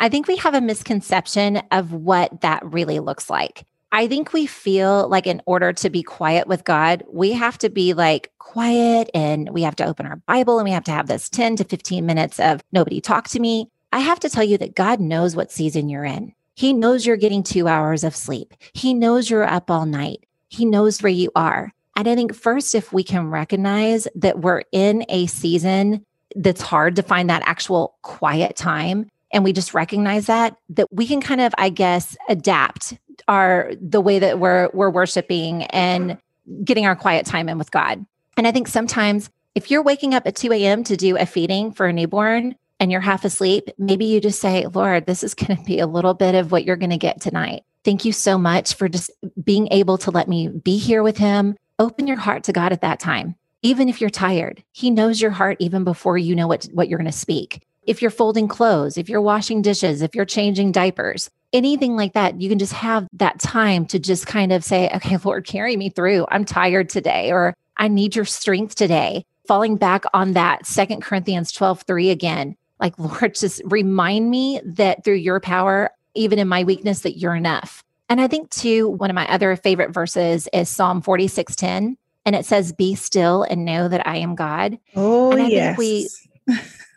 I 0.00 0.08
think 0.08 0.28
we 0.28 0.36
have 0.36 0.54
a 0.54 0.60
misconception 0.60 1.60
of 1.72 1.92
what 1.92 2.40
that 2.42 2.64
really 2.64 3.00
looks 3.00 3.28
like. 3.28 3.64
I 3.90 4.06
think 4.06 4.32
we 4.32 4.46
feel 4.46 5.08
like 5.08 5.26
in 5.26 5.42
order 5.46 5.72
to 5.72 5.90
be 5.90 6.02
quiet 6.02 6.46
with 6.46 6.64
God, 6.64 7.02
we 7.10 7.32
have 7.32 7.58
to 7.58 7.70
be 7.70 7.94
like 7.94 8.30
quiet 8.38 9.10
and 9.14 9.48
we 9.50 9.62
have 9.62 9.76
to 9.76 9.86
open 9.86 10.06
our 10.06 10.16
Bible 10.16 10.58
and 10.58 10.64
we 10.64 10.72
have 10.72 10.84
to 10.84 10.92
have 10.92 11.08
this 11.08 11.28
10 11.28 11.56
to 11.56 11.64
15 11.64 12.06
minutes 12.06 12.38
of 12.38 12.62
nobody 12.70 13.00
talk 13.00 13.28
to 13.28 13.40
me. 13.40 13.70
I 13.92 14.00
have 14.00 14.20
to 14.20 14.28
tell 14.28 14.44
you 14.44 14.58
that 14.58 14.76
God 14.76 15.00
knows 15.00 15.34
what 15.34 15.50
season 15.50 15.88
you're 15.88 16.04
in. 16.04 16.32
He 16.54 16.72
knows 16.72 17.06
you're 17.06 17.16
getting 17.16 17.42
two 17.42 17.66
hours 17.66 18.04
of 18.04 18.14
sleep. 18.14 18.52
He 18.74 18.92
knows 18.92 19.30
you're 19.30 19.44
up 19.44 19.70
all 19.70 19.86
night. 19.86 20.24
He 20.48 20.64
knows 20.64 21.02
where 21.02 21.12
you 21.12 21.30
are. 21.34 21.72
And 21.96 22.08
I 22.08 22.14
think 22.14 22.34
first, 22.34 22.74
if 22.74 22.92
we 22.92 23.02
can 23.02 23.28
recognize 23.28 24.06
that 24.14 24.40
we're 24.40 24.62
in 24.72 25.04
a 25.08 25.26
season 25.26 26.04
that's 26.36 26.60
hard 26.60 26.96
to 26.96 27.02
find 27.02 27.28
that 27.28 27.42
actual 27.44 27.96
quiet 28.02 28.56
time, 28.56 29.10
and 29.32 29.44
we 29.44 29.52
just 29.52 29.74
recognize 29.74 30.26
that 30.26 30.56
that 30.70 30.92
we 30.92 31.06
can 31.06 31.20
kind 31.20 31.40
of 31.40 31.54
i 31.58 31.68
guess 31.68 32.16
adapt 32.28 32.94
our 33.26 33.72
the 33.80 34.00
way 34.00 34.18
that 34.18 34.38
we're 34.38 34.70
we're 34.72 34.90
worshiping 34.90 35.64
and 35.64 36.18
getting 36.64 36.86
our 36.86 36.96
quiet 36.96 37.26
time 37.26 37.48
in 37.48 37.58
with 37.58 37.70
god 37.70 38.04
and 38.36 38.46
i 38.46 38.52
think 38.52 38.68
sometimes 38.68 39.30
if 39.54 39.70
you're 39.70 39.82
waking 39.82 40.14
up 40.14 40.26
at 40.26 40.36
2 40.36 40.52
a.m 40.52 40.84
to 40.84 40.96
do 40.96 41.16
a 41.16 41.26
feeding 41.26 41.72
for 41.72 41.86
a 41.86 41.92
newborn 41.92 42.54
and 42.80 42.90
you're 42.90 43.00
half 43.00 43.24
asleep 43.24 43.68
maybe 43.78 44.04
you 44.04 44.20
just 44.20 44.40
say 44.40 44.66
lord 44.66 45.06
this 45.06 45.22
is 45.22 45.34
going 45.34 45.56
to 45.56 45.64
be 45.64 45.78
a 45.78 45.86
little 45.86 46.14
bit 46.14 46.34
of 46.34 46.52
what 46.52 46.64
you're 46.64 46.76
going 46.76 46.90
to 46.90 46.96
get 46.96 47.20
tonight 47.20 47.64
thank 47.84 48.04
you 48.04 48.12
so 48.12 48.38
much 48.38 48.74
for 48.74 48.88
just 48.88 49.10
being 49.42 49.68
able 49.70 49.98
to 49.98 50.10
let 50.10 50.28
me 50.28 50.48
be 50.48 50.78
here 50.78 51.02
with 51.02 51.18
him 51.18 51.56
open 51.78 52.06
your 52.06 52.16
heart 52.16 52.44
to 52.44 52.52
god 52.52 52.72
at 52.72 52.80
that 52.80 53.00
time 53.00 53.34
even 53.62 53.88
if 53.88 54.00
you're 54.00 54.10
tired 54.10 54.62
he 54.72 54.90
knows 54.90 55.20
your 55.20 55.30
heart 55.30 55.56
even 55.60 55.84
before 55.84 56.18
you 56.18 56.34
know 56.34 56.46
what, 56.46 56.64
what 56.72 56.88
you're 56.88 56.98
going 56.98 57.10
to 57.10 57.16
speak 57.16 57.62
if 57.88 58.02
you're 58.02 58.10
folding 58.10 58.48
clothes, 58.48 58.98
if 58.98 59.08
you're 59.08 59.22
washing 59.22 59.62
dishes, 59.62 60.02
if 60.02 60.14
you're 60.14 60.26
changing 60.26 60.72
diapers, 60.72 61.30
anything 61.54 61.96
like 61.96 62.12
that, 62.12 62.38
you 62.38 62.50
can 62.50 62.58
just 62.58 62.74
have 62.74 63.08
that 63.14 63.40
time 63.40 63.86
to 63.86 63.98
just 63.98 64.26
kind 64.26 64.52
of 64.52 64.62
say, 64.62 64.90
okay, 64.94 65.16
Lord, 65.24 65.46
carry 65.46 65.74
me 65.74 65.88
through. 65.88 66.26
I'm 66.30 66.44
tired 66.44 66.90
today, 66.90 67.32
or 67.32 67.54
I 67.78 67.88
need 67.88 68.14
your 68.14 68.26
strength 68.26 68.74
today. 68.74 69.24
Falling 69.46 69.76
back 69.76 70.04
on 70.12 70.34
that 70.34 70.66
Second 70.66 71.02
Corinthians 71.02 71.50
12 71.50 71.82
3 71.86 72.10
again, 72.10 72.56
like, 72.78 72.98
Lord, 72.98 73.34
just 73.34 73.62
remind 73.64 74.30
me 74.30 74.60
that 74.64 75.02
through 75.02 75.14
your 75.14 75.40
power, 75.40 75.90
even 76.18 76.38
in 76.38 76.48
my 76.48 76.64
weakness, 76.64 77.00
that 77.00 77.18
you're 77.18 77.34
enough. 77.34 77.84
And 78.08 78.20
I 78.20 78.26
think 78.26 78.50
too, 78.50 78.88
one 78.88 79.10
of 79.10 79.14
my 79.14 79.26
other 79.28 79.54
favorite 79.56 79.92
verses 79.92 80.48
is 80.52 80.68
Psalm 80.68 81.02
46 81.02 81.54
10. 81.56 81.96
And 82.24 82.36
it 82.36 82.44
says, 82.44 82.72
Be 82.72 82.94
still 82.94 83.42
and 83.44 83.64
know 83.64 83.88
that 83.88 84.06
I 84.06 84.16
am 84.16 84.34
God. 84.34 84.78
Oh, 84.94 85.32
and 85.32 85.42
I 85.42 85.48
yes. 85.48 85.76
think 85.76 85.78
we 85.78 86.08